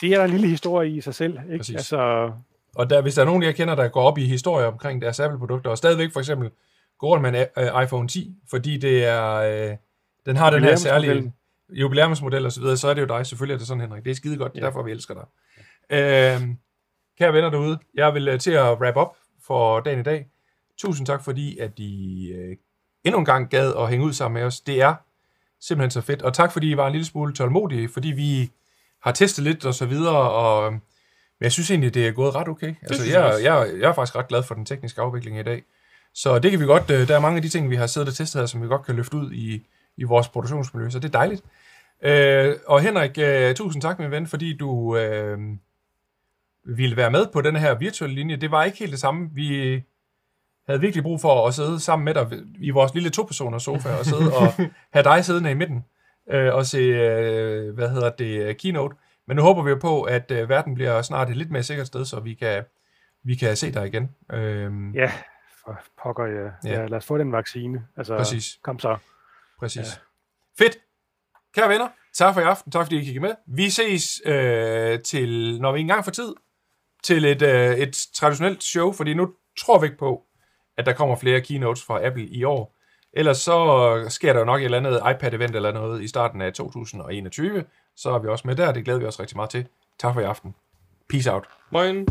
[0.00, 1.38] Det er der en lille historie i sig selv.
[1.44, 1.56] Ikke?
[1.58, 1.76] Præcis.
[1.76, 2.32] Altså,
[2.74, 5.20] Og der, hvis der er nogen, jeg kender, der går op i historie omkring deres
[5.20, 6.50] Apple-produkter, og stadigvæk for eksempel
[6.98, 7.46] går rundt med
[7.76, 9.32] uh, iPhone 10, fordi det er,
[9.70, 9.76] øh,
[10.26, 11.32] den har den her særlige
[11.72, 13.26] jubilæumsmodel og så videre, så er det jo dig.
[13.26, 14.04] Selvfølgelig er det sådan, Henrik.
[14.04, 14.52] Det er skide godt.
[14.52, 14.66] Det er Ja.
[14.66, 15.24] derfor, vi elsker dig.
[15.90, 16.48] Øh,
[17.18, 19.16] kære venner derude, jeg vil øh, til at wrap up
[19.46, 20.26] for dagen i dag.
[20.78, 22.56] Tusind tak, fordi at I øh,
[23.04, 24.60] endnu en gang gad at hænge ud sammen med os.
[24.60, 24.94] Det er
[25.60, 26.22] simpelthen så fedt.
[26.22, 28.50] Og tak, fordi I var en lille smule tålmodige, fordi vi
[29.02, 30.72] har testet lidt og så videre, og
[31.40, 32.74] men jeg synes egentlig, det er gået ret okay.
[32.82, 35.62] Altså, jeg jeg, jeg er faktisk ret glad for den tekniske afvikling i dag.
[36.14, 38.08] Så det kan vi godt, øh, der er mange af de ting, vi har siddet
[38.08, 39.66] og testet her, som vi godt kan løfte ud i,
[39.96, 41.42] i vores produktionsmiljø, så det er dejligt.
[42.02, 45.38] Øh, og Henrik, øh, tusind tak, min ven, fordi du øh,
[46.64, 48.36] ville være med på den her virtuelle linje.
[48.36, 49.30] Det var ikke helt det samme.
[49.32, 49.80] Vi
[50.66, 52.26] havde virkelig brug for at sidde sammen med dig
[52.60, 54.52] i vores lille to-personers sofa og sidde og
[54.94, 55.84] have dig siddende i midten
[56.30, 58.96] øh, og se, øh, hvad hedder det, keynote.
[59.26, 61.86] Men nu håber vi jo på, at øh, verden bliver snart et lidt mere sikkert
[61.86, 62.64] sted, så vi kan,
[63.22, 64.10] vi kan se dig igen.
[64.32, 65.12] Øh, ja,
[65.64, 66.70] for pokker, ja.
[66.70, 66.80] Ja.
[66.80, 66.86] ja.
[66.86, 67.86] Lad os få den vaccine.
[67.96, 68.58] Altså, Præcis.
[68.62, 68.96] Kom så.
[69.58, 69.86] Præcis.
[69.86, 70.64] Ja.
[70.64, 70.78] Fedt.
[71.54, 72.72] Kære venner, tak for i aften.
[72.72, 73.34] Tak fordi I kiggede med.
[73.46, 76.34] Vi ses øh, til, når vi engang får tid,
[77.02, 80.26] til et, øh, et traditionelt show, fordi nu tror vi ikke på,
[80.76, 82.76] at der kommer flere keynotes fra Apple i år.
[83.12, 86.52] Ellers så sker der jo nok et eller andet iPad-event eller noget i starten af
[86.52, 87.64] 2021.
[87.96, 89.66] Så er vi også med der, det glæder vi os rigtig meget til.
[89.98, 90.54] Tak for i aften.
[91.08, 91.44] Peace out.
[91.70, 92.06] Moin.